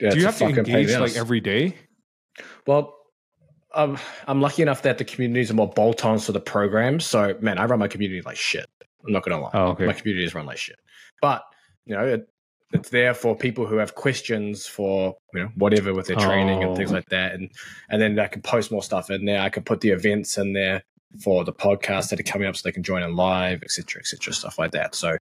yeah, 0.00 0.10
do 0.10 0.18
you 0.18 0.26
have 0.26 0.36
to 0.38 0.46
fucking 0.48 0.64
pain 0.64 0.74
in 0.74 0.80
engage 0.82 0.98
like 0.98 1.16
every 1.16 1.40
day? 1.40 1.76
Well, 2.66 2.94
um, 3.74 3.98
I'm 4.26 4.40
lucky 4.40 4.62
enough 4.62 4.82
that 4.82 4.98
the 4.98 5.04
communities 5.04 5.50
are 5.50 5.54
more 5.54 5.68
bolt-ons 5.70 6.26
to 6.26 6.32
the 6.32 6.40
program. 6.40 7.00
So, 7.00 7.36
man, 7.40 7.58
I 7.58 7.64
run 7.64 7.78
my 7.78 7.88
community 7.88 8.22
like 8.22 8.36
shit. 8.36 8.66
I'm 9.06 9.12
not 9.12 9.22
gonna 9.24 9.40
lie. 9.40 9.50
Oh, 9.54 9.66
okay. 9.68 9.86
My 9.86 9.92
community 9.92 10.24
is 10.24 10.34
run 10.34 10.46
like 10.46 10.58
shit. 10.58 10.76
But 11.20 11.42
you 11.86 11.94
know, 11.94 12.04
it, 12.06 12.28
it's 12.72 12.88
there 12.90 13.14
for 13.14 13.36
people 13.36 13.66
who 13.66 13.76
have 13.76 13.94
questions 13.94 14.66
for 14.66 15.16
you 15.32 15.42
know 15.42 15.50
whatever 15.56 15.92
with 15.94 16.06
their 16.06 16.16
training 16.16 16.62
and 16.62 16.76
things 16.76 16.90
Oh. 16.90 16.94
like 16.94 17.08
that. 17.10 17.34
And 17.34 17.50
and 17.90 18.00
then 18.00 18.18
I 18.18 18.26
can 18.26 18.42
post 18.42 18.72
more 18.72 18.82
stuff 18.82 19.10
in 19.10 19.24
there. 19.24 19.40
I 19.40 19.48
can 19.50 19.62
put 19.62 19.80
the 19.80 19.90
events 19.90 20.38
in 20.38 20.52
there 20.54 20.82
for 21.22 21.44
the 21.44 21.52
podcasts 21.52 22.08
that 22.10 22.18
are 22.18 22.24
coming 22.24 22.48
up, 22.48 22.56
so 22.56 22.62
they 22.64 22.72
can 22.72 22.82
join 22.82 23.02
in 23.02 23.14
live, 23.14 23.62
etc., 23.62 24.00
etc., 24.00 24.32
stuff 24.32 24.58
like 24.58 24.72
that. 24.72 24.94
So, 24.96 25.16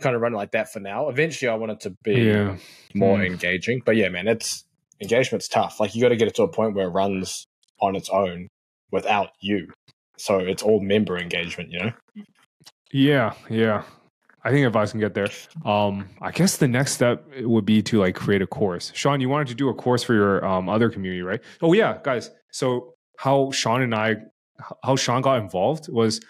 kind 0.00 0.16
of 0.16 0.22
run 0.22 0.32
like 0.32 0.52
that 0.52 0.72
for 0.72 0.80
now. 0.80 1.08
Eventually, 1.08 1.48
I 1.48 1.54
want 1.54 1.72
it 1.72 1.80
to 1.80 1.90
be 2.02 2.14
Yeah. 2.26 2.56
more 2.94 3.18
Hmm. 3.18 3.24
engaging. 3.24 3.82
But 3.84 3.96
yeah, 3.96 4.08
man, 4.08 4.26
it's 4.28 4.64
engagement's 5.00 5.48
tough. 5.48 5.80
Like 5.80 5.94
you 5.94 6.02
got 6.02 6.08
to 6.10 6.16
get 6.16 6.28
it 6.28 6.34
to 6.36 6.42
a 6.42 6.48
point 6.48 6.74
where 6.74 6.86
it 6.86 6.90
runs 6.90 7.46
on 7.80 7.96
its 7.96 8.08
own 8.08 8.48
without 8.90 9.30
you. 9.40 9.68
So 10.16 10.38
it's 10.38 10.62
all 10.62 10.80
member 10.80 11.18
engagement, 11.18 11.70
you 11.70 11.80
know. 11.80 11.92
Yeah, 12.92 13.34
yeah. 13.50 13.82
I 14.46 14.50
think 14.50 14.76
I 14.76 14.86
can 14.86 15.00
get 15.00 15.14
there, 15.14 15.28
um, 15.64 16.10
I 16.20 16.30
guess 16.30 16.58
the 16.58 16.68
next 16.68 16.92
step 16.92 17.24
would 17.40 17.64
be 17.64 17.82
to 17.84 17.98
like 18.00 18.14
create 18.14 18.42
a 18.42 18.46
course. 18.46 18.92
Sean, 18.94 19.20
you 19.22 19.28
wanted 19.30 19.48
to 19.48 19.54
do 19.54 19.70
a 19.70 19.74
course 19.74 20.02
for 20.02 20.12
your 20.12 20.44
um, 20.44 20.68
other 20.68 20.90
community, 20.90 21.22
right? 21.22 21.40
Oh 21.62 21.72
yeah, 21.72 21.98
guys. 22.02 22.30
So 22.52 22.92
how 23.18 23.50
Sean 23.52 23.80
and 23.80 23.94
I, 23.94 24.16
how 24.84 24.96
Sean 24.96 25.22
got 25.22 25.38
involved 25.40 25.88
was, 25.90 26.20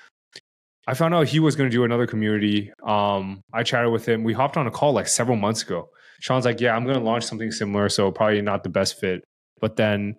I 0.86 0.94
found 0.94 1.14
out 1.14 1.28
he 1.28 1.40
was 1.40 1.56
going 1.56 1.70
to 1.70 1.74
do 1.74 1.84
another 1.84 2.06
community. 2.06 2.72
Um, 2.86 3.40
I 3.52 3.62
chatted 3.62 3.90
with 3.90 4.06
him. 4.06 4.22
We 4.22 4.34
hopped 4.34 4.56
on 4.56 4.66
a 4.66 4.70
call 4.70 4.92
like 4.92 5.08
several 5.08 5.36
months 5.36 5.62
ago. 5.62 5.88
Sean's 6.20 6.44
like, 6.44 6.60
yeah, 6.60 6.74
I'm 6.74 6.86
gonna 6.86 7.00
launch 7.00 7.24
something 7.24 7.50
similar, 7.50 7.88
so 7.90 8.10
probably 8.10 8.40
not 8.40 8.62
the 8.62 8.70
best 8.70 8.98
fit. 8.98 9.24
But 9.60 9.76
then, 9.76 10.16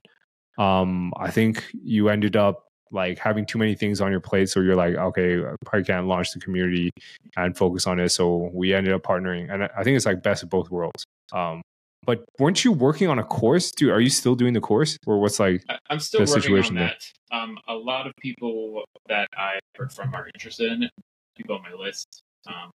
um, 0.60 1.12
I 1.18 1.32
think 1.32 1.66
you 1.74 2.10
ended 2.10 2.36
up 2.36 2.64
like 2.92 3.18
having 3.18 3.46
too 3.46 3.58
many 3.58 3.74
things 3.74 4.02
on 4.02 4.12
your 4.12 4.20
plate, 4.20 4.50
so 4.50 4.60
you're 4.60 4.76
like, 4.76 4.96
okay, 4.96 5.40
I 5.40 5.56
probably 5.66 5.84
can't 5.84 6.06
launch 6.06 6.32
the 6.32 6.40
community 6.40 6.92
and 7.36 7.58
focus 7.58 7.88
on 7.88 8.00
it. 8.00 8.10
So 8.10 8.52
we 8.54 8.74
ended 8.74 8.94
up 8.94 9.02
partnering, 9.02 9.52
and 9.52 9.64
I 9.64 9.84
think 9.84 9.96
it's 9.96 10.06
like 10.06 10.22
best 10.22 10.44
of 10.44 10.50
both 10.50 10.70
worlds. 10.70 11.06
Um, 11.34 11.62
but 12.06 12.24
weren't 12.40 12.64
you 12.64 12.72
working 12.72 13.08
on 13.10 13.20
a 13.20 13.24
course, 13.24 13.72
dude? 13.72 13.90
Are 13.92 14.00
you 14.02 14.10
still 14.10 14.36
doing 14.36 14.54
the 14.54 14.62
course, 14.62 14.98
or 15.06 15.20
what's 15.20 15.40
like? 15.40 15.64
I'm 15.90 16.00
still 16.00 16.20
the 16.26 16.30
working 16.30 16.42
situation 16.42 16.78
on 16.78 16.84
there? 16.84 16.96
Um, 17.32 17.58
a 17.68 17.74
lot 17.74 18.08
of 18.08 18.14
people 18.22 18.84
that 19.08 19.28
I 19.38 19.60
heard 19.78 19.92
from 19.92 20.14
are 20.14 20.28
interested 20.36 20.72
in 20.72 20.84
it. 20.84 20.92
People 21.36 21.56
on 21.56 21.64
my 21.64 21.74
list. 21.74 22.22
Um, 22.48 22.72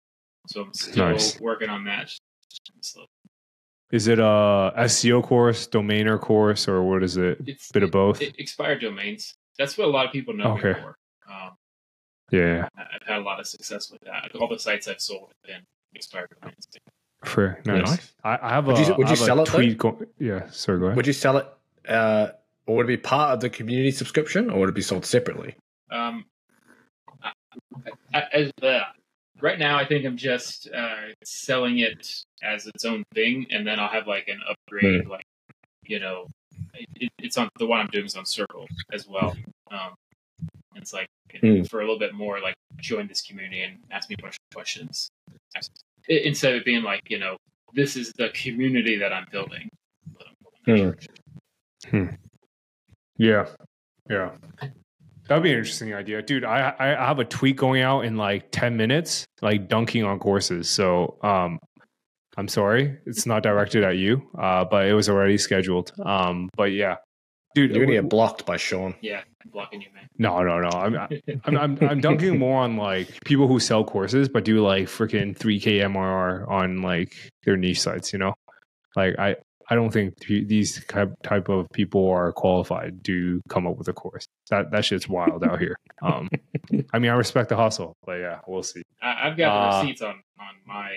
so 0.48 0.64
I'm 0.64 0.74
still 0.74 1.06
Nice. 1.10 1.40
working 1.40 1.70
on 1.70 1.84
that. 1.86 2.12
Is 3.92 4.08
it 4.08 4.20
a 4.20 4.72
SEO 4.78 5.24
course, 5.24 5.68
domainer 5.68 6.20
course, 6.20 6.68
or 6.68 6.84
what 6.84 7.04
is 7.04 7.18
it? 7.18 7.40
it's 7.48 7.72
Bit 7.72 7.84
of 7.84 7.92
both. 7.92 8.22
it- 8.22 8.36
expired 8.40 8.82
domains. 8.82 9.34
That's 9.58 9.78
what 9.78 9.88
a 9.88 9.92
lot 9.92 10.06
of 10.06 10.12
people 10.12 10.34
know 10.36 10.54
Okay. 10.58 10.74
me 10.74 10.74
for. 10.82 10.96
Um, 11.32 11.56
Yeah, 12.32 12.68
I've 12.78 13.08
had 13.08 13.18
a 13.18 13.22
lot 13.22 13.40
of 13.40 13.48
success 13.48 13.90
with 13.90 14.02
that. 14.02 14.36
All 14.36 14.48
the 14.48 14.60
sites 14.60 14.88
I've 14.88 15.02
sold 15.02 15.32
have 15.44 15.56
been 15.56 15.64
expired 15.96 16.28
domains. 16.40 16.68
For 17.24 17.60
Yeah, 17.66 17.74
nice. 17.80 17.90
nice. 17.90 18.14
I, 18.24 18.40
I 18.42 18.50
have 18.50 18.68
a. 18.68 18.74
Would 18.74 18.88
you- 18.88 18.96
would 18.96 19.08
I 19.08 19.10
you 19.10 19.14
a 19.14 19.18
sell 19.18 19.42
it, 19.42 19.46
tweet 19.48 19.78
go- 19.78 20.06
yeah, 20.20 20.50
sorry, 20.52 20.80
go 20.80 20.86
ahead. 20.86 20.98
Would 20.98 21.08
you 21.08 21.14
sell 21.14 21.38
it, 21.38 21.48
uh, 21.88 22.30
or 22.66 22.78
would 22.78 22.86
it 22.86 22.88
be 22.88 22.98
part 22.98 23.32
of 23.34 23.40
the 23.42 23.50
community 23.50 23.92
subscription, 23.92 24.50
or 24.50 24.60
would 24.60 24.70
it 24.70 24.76
be 24.76 24.82
sold 24.82 25.06
separately? 25.06 25.56
Um, 25.92 26.26
I, 27.24 27.32
I, 28.14 28.24
as 28.34 28.52
the, 28.62 28.82
right 29.42 29.60
now, 29.60 29.78
I 29.78 29.86
think 29.86 30.06
I'm 30.06 30.18
just 30.18 30.70
uh, 30.74 31.08
selling 31.24 31.80
it 31.80 32.24
as 32.44 32.68
its 32.68 32.86
own 32.86 33.04
thing, 33.14 33.48
and 33.52 33.66
then 33.68 33.80
I'll 33.80 33.90
have 33.90 34.08
like 34.08 34.28
an 34.28 34.40
upgrade, 34.50 35.08
like 35.08 35.26
you 35.84 36.00
know, 36.00 36.28
it, 36.96 37.12
it's 37.20 37.38
on 37.38 37.50
the 37.58 37.66
one 37.66 37.80
I'm 37.80 37.88
doing 37.88 38.06
is 38.06 38.16
on 38.16 38.26
Circle 38.26 38.68
as 38.94 39.08
well. 39.08 39.36
Um, 39.72 39.94
it's 40.76 40.94
like 40.94 41.08
Hmm. 41.42 41.62
for 41.64 41.80
a 41.82 41.84
little 41.84 42.00
bit 42.00 42.16
more, 42.16 42.40
like 42.40 42.56
join 42.78 43.06
this 43.08 43.22
community 43.22 43.62
and 43.62 43.78
ask 43.92 44.10
me 44.10 44.16
a 44.18 44.22
bunch 44.22 44.34
of 44.36 44.56
questions 44.56 45.10
I- 45.56 45.60
instead 46.10 46.56
of 46.56 46.66
being 46.66 46.84
like, 46.84 47.10
you 47.10 47.20
know, 47.20 47.38
this 47.74 47.96
is 47.96 48.12
the 48.18 48.30
community 48.30 48.98
that 48.98 49.14
I'm 49.14 49.26
building. 49.32 49.70
Hmm. 51.90 52.06
Yeah, 53.18 53.46
yeah. 54.10 54.32
That'd 55.28 55.44
be 55.44 55.52
an 55.52 55.58
interesting 55.60 55.94
idea, 55.94 56.22
dude. 56.22 56.44
I 56.44 56.74
I 56.80 57.04
I 57.04 57.08
have 57.08 57.20
a 57.20 57.26
tweet 57.26 57.56
going 57.56 57.82
out 57.82 58.02
in 58.06 58.18
like 58.18 58.52
ten 58.52 58.76
minutes, 58.76 59.26
like 59.42 59.68
dunking 59.68 60.04
on 60.04 60.20
courses. 60.20 60.68
So, 60.68 61.18
um, 61.22 61.60
I'm 62.38 62.48
sorry, 62.48 62.98
it's 63.06 63.26
not 63.26 63.44
directed 63.44 63.84
at 63.84 63.98
you, 63.98 64.28
uh, 64.38 64.66
but 64.66 64.88
it 64.88 64.94
was 64.94 65.10
already 65.10 65.38
scheduled. 65.38 65.92
Um, 66.04 66.50
but 66.56 66.72
yeah, 66.72 66.96
dude. 67.56 67.72
You're 67.72 67.86
gonna 67.86 67.98
get 68.02 68.10
blocked 68.10 68.46
by 68.46 68.58
Sean. 68.58 68.96
Yeah, 69.02 69.22
I'm 69.44 69.52
blocking 69.52 69.82
you, 69.82 69.88
man. 69.94 70.08
No, 70.18 70.42
no, 70.44 70.60
no. 70.60 70.70
I'm 70.70 70.96
I'm 71.46 71.58
I'm, 71.58 71.78
I'm 71.82 72.02
dunking 72.02 72.38
more 72.38 72.62
on 72.62 72.78
like 72.78 73.24
people 73.26 73.48
who 73.48 73.60
sell 73.60 73.84
courses 73.84 74.28
but 74.30 74.44
do 74.46 74.62
like 74.66 74.86
freaking 74.88 75.38
3k 75.38 75.82
MRR 75.92 76.48
on 76.50 76.82
like 76.82 77.14
their 77.44 77.58
niche 77.58 77.82
sites. 77.82 78.12
You 78.14 78.20
know, 78.20 78.34
like 78.96 79.18
I 79.18 79.36
I 79.72 79.76
don't 79.76 79.92
think 79.92 80.18
these 80.26 80.84
type 80.86 81.14
type 81.24 81.48
of 81.48 81.68
people 81.74 82.10
are 82.10 82.32
qualified 82.34 83.04
to 83.06 83.40
come 83.50 83.68
up 83.68 83.78
with 83.78 83.88
a 83.88 83.94
course. 83.94 84.26
That 84.50 84.72
that 84.72 84.84
shit's 84.86 85.08
wild 85.08 85.44
out 85.44 85.60
here. 85.60 85.76
Um, 86.02 86.28
I 86.94 87.00
mean, 87.00 87.12
I 87.12 87.14
respect 87.16 87.50
the 87.50 87.56
hustle, 87.56 87.96
but 88.06 88.14
yeah, 88.20 88.40
we'll 88.48 88.64
see. 88.64 88.82
I, 89.02 89.28
I've 89.28 89.38
got 89.38 89.52
Uh, 89.76 89.82
receipts 89.82 90.02
on 90.02 90.16
on 90.40 90.56
my 90.66 90.92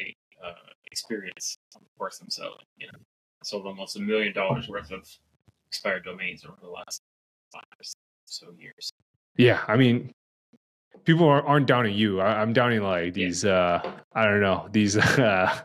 uh, 0.44 0.53
experience 0.90 1.57
on 1.76 1.82
the 1.82 1.88
course 1.98 2.18
I'm 2.22 2.30
selling. 2.30 2.64
You 2.78 2.86
know, 2.86 2.98
I 2.98 3.44
sold 3.44 3.66
almost 3.66 3.96
a 3.96 4.00
million 4.00 4.32
dollars 4.32 4.68
worth 4.68 4.90
of 4.90 5.07
expired 5.73 6.05
domains 6.05 6.45
over 6.45 6.57
the 6.61 6.68
last 6.68 7.01
five 7.51 7.62
or 7.79 7.85
so 8.27 8.47
years. 8.59 8.93
Yeah, 9.39 9.62
I 9.66 9.77
mean, 9.77 10.12
people 11.05 11.27
aren't, 11.27 11.47
aren't 11.47 11.66
downing 11.66 11.97
you. 11.97 12.20
I, 12.20 12.41
I'm 12.43 12.53
downing 12.53 12.83
like 12.83 13.14
these. 13.14 13.45
uh 13.47 13.81
I 14.14 14.25
don't 14.25 14.43
know 14.43 14.68
these. 14.70 14.97
uh 15.29 15.61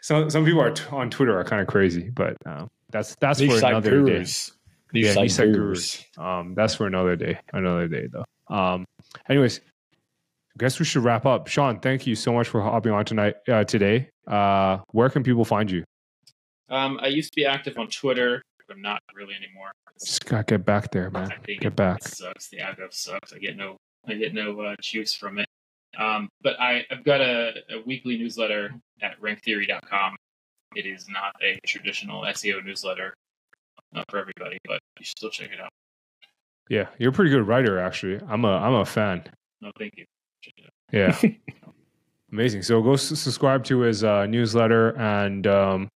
Some 0.00 0.30
some 0.30 0.44
people 0.44 0.60
are 0.60 0.70
t- 0.70 0.84
on 0.92 1.10
Twitter 1.10 1.36
are 1.38 1.42
kind 1.44 1.60
of 1.60 1.66
crazy, 1.66 2.08
but 2.10 2.36
um, 2.46 2.68
that's 2.90 3.16
that's 3.16 3.40
Niche 3.40 3.50
for 3.50 3.66
another 3.66 3.90
day. 3.90 4.12
gurus. 4.12 4.52
Niche 4.92 5.06
Yeah, 5.06 5.12
site 5.14 5.22
niche 5.24 5.32
site 5.32 5.52
gurus. 5.52 6.04
Um, 6.16 6.54
that's 6.54 6.76
for 6.76 6.86
another 6.86 7.16
day. 7.16 7.40
Another 7.52 7.88
day, 7.88 8.06
though. 8.06 8.24
Um, 8.54 8.84
anyways, 9.28 9.58
I 9.58 10.56
guess 10.58 10.78
we 10.78 10.84
should 10.84 11.02
wrap 11.02 11.26
up. 11.26 11.48
Sean, 11.48 11.80
thank 11.80 12.06
you 12.06 12.14
so 12.14 12.32
much 12.32 12.46
for 12.48 12.62
hopping 12.62 12.92
on 12.92 13.04
tonight. 13.04 13.34
Uh, 13.48 13.64
today, 13.64 14.08
uh, 14.28 14.78
where 14.92 15.10
can 15.10 15.24
people 15.24 15.44
find 15.44 15.68
you? 15.68 15.82
Um, 16.70 17.00
I 17.02 17.08
used 17.08 17.32
to 17.32 17.36
be 17.36 17.44
active 17.44 17.76
on 17.76 17.88
Twitter, 17.88 18.40
but 18.68 18.76
I'm 18.76 18.82
not 18.82 19.00
really 19.14 19.34
anymore. 19.34 19.72
Just 19.98 20.24
gotta 20.26 20.44
get 20.44 20.64
back 20.64 20.92
there, 20.92 21.10
man. 21.10 21.32
I 21.32 21.36
think 21.44 21.62
Get 21.62 21.68
it 21.72 21.76
back. 21.76 22.02
sucks. 22.04 22.48
The 22.48 22.58
aggro 22.58 22.92
sucks. 22.92 23.32
I 23.32 23.38
get 23.38 23.56
no, 23.56 23.76
I 24.06 24.14
get 24.14 24.34
no 24.34 24.60
uh, 24.60 24.76
juice 24.80 25.14
from 25.14 25.38
it. 25.38 25.48
Um, 25.98 26.28
but 26.42 26.60
I, 26.60 26.84
I've 26.90 27.02
got 27.02 27.20
a, 27.20 27.54
a 27.70 27.82
weekly 27.86 28.16
newsletter 28.18 28.70
at 29.02 29.20
ranktheory.com. 29.20 30.16
It 30.76 30.86
is 30.86 31.08
not 31.08 31.34
a 31.42 31.58
traditional 31.66 32.22
SEO 32.22 32.64
newsletter, 32.64 33.14
not 33.92 34.04
for 34.10 34.18
everybody, 34.18 34.58
but 34.66 34.78
you 34.98 35.04
should 35.04 35.16
still 35.16 35.30
check 35.30 35.50
it 35.50 35.60
out. 35.60 35.70
Yeah, 36.68 36.88
you're 36.98 37.08
a 37.08 37.12
pretty 37.12 37.30
good 37.30 37.46
writer, 37.48 37.78
actually. 37.78 38.20
I'm 38.28 38.44
a 38.44 38.48
I'm 38.58 38.74
a 38.74 38.84
fan. 38.84 39.24
No, 39.62 39.72
thank 39.78 39.94
you. 39.96 40.04
Check 40.42 40.54
it 40.58 40.64
out. 40.66 41.22
Yeah, 41.24 41.30
amazing. 42.32 42.62
So 42.62 42.82
go 42.82 42.94
subscribe 42.96 43.64
to 43.64 43.80
his 43.80 44.04
uh, 44.04 44.26
newsletter, 44.26 44.90
and 44.98 45.46
um, 45.46 45.88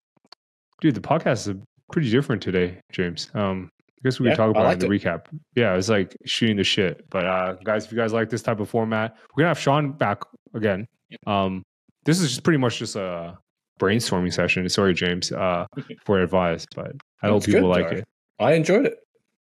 dude, 0.80 0.96
the 0.96 1.02
podcast 1.02 1.50
is 1.50 1.56
pretty 1.92 2.10
different 2.10 2.42
today, 2.42 2.80
James. 2.92 3.30
Um, 3.34 3.70
I 3.90 4.08
guess 4.08 4.20
we 4.20 4.28
Yeah, 4.28 4.36
could 4.36 4.38
talk 4.38 4.50
about 4.52 4.66
it 4.72 4.84
in 4.84 4.90
the 4.90 5.00
recap. 5.00 5.26
Yeah, 5.56 5.76
it's 5.76 5.90
like 5.90 6.16
shooting 6.26 6.58
the 6.58 6.64
shit. 6.64 7.08
But 7.10 7.26
uh, 7.26 7.54
guys, 7.64 7.86
if 7.86 7.92
you 7.92 7.98
guys 7.98 8.14
like 8.14 8.30
this 8.30 8.42
type 8.42 8.60
of 8.60 8.70
format, 8.70 9.16
we're 9.36 9.42
gonna 9.42 9.50
have 9.50 9.60
Sean 9.60 9.92
back 9.92 10.22
again. 10.54 10.88
Um, 11.28 11.64
this 12.06 12.20
is 12.20 12.30
just 12.30 12.44
pretty 12.44 12.58
much 12.58 12.80
just 12.80 12.96
a 12.96 13.38
brainstorming 13.80 14.34
session. 14.34 14.68
Sorry, 14.70 14.94
James, 14.94 15.32
uh, 15.32 15.66
for 16.06 16.20
Advise, 16.20 16.66
but 16.76 16.94
I 17.22 17.28
hope 17.28 17.44
people 17.44 17.62
good, 17.62 17.68
like 17.68 17.92
it. 17.92 18.06
I 18.40 18.54
enjoyed 18.54 18.86
it. 18.88 18.98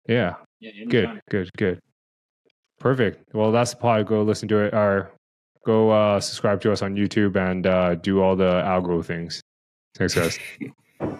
Yeah, 0.07 0.35
Yeah, 0.61 0.71
good, 0.87 1.21
good, 1.29 1.49
good. 1.57 1.79
Perfect. 2.79 3.33
Well, 3.33 3.51
that's 3.51 3.71
the 3.71 3.77
pod. 3.77 4.05
Go 4.07 4.21
listen 4.23 4.47
to 4.49 4.59
it, 4.59 4.73
or 4.73 5.11
go 5.65 5.89
uh, 5.89 6.19
subscribe 6.21 6.61
to 6.61 6.71
us 6.71 6.81
on 6.81 6.95
YouTube 6.95 7.35
and 7.35 7.67
uh, 7.67 7.95
do 7.95 8.21
all 8.21 8.37
the 8.37 8.61
algo 8.63 9.03
things. 9.03 9.41
Thanks, 9.97 10.15
guys. 10.15 10.39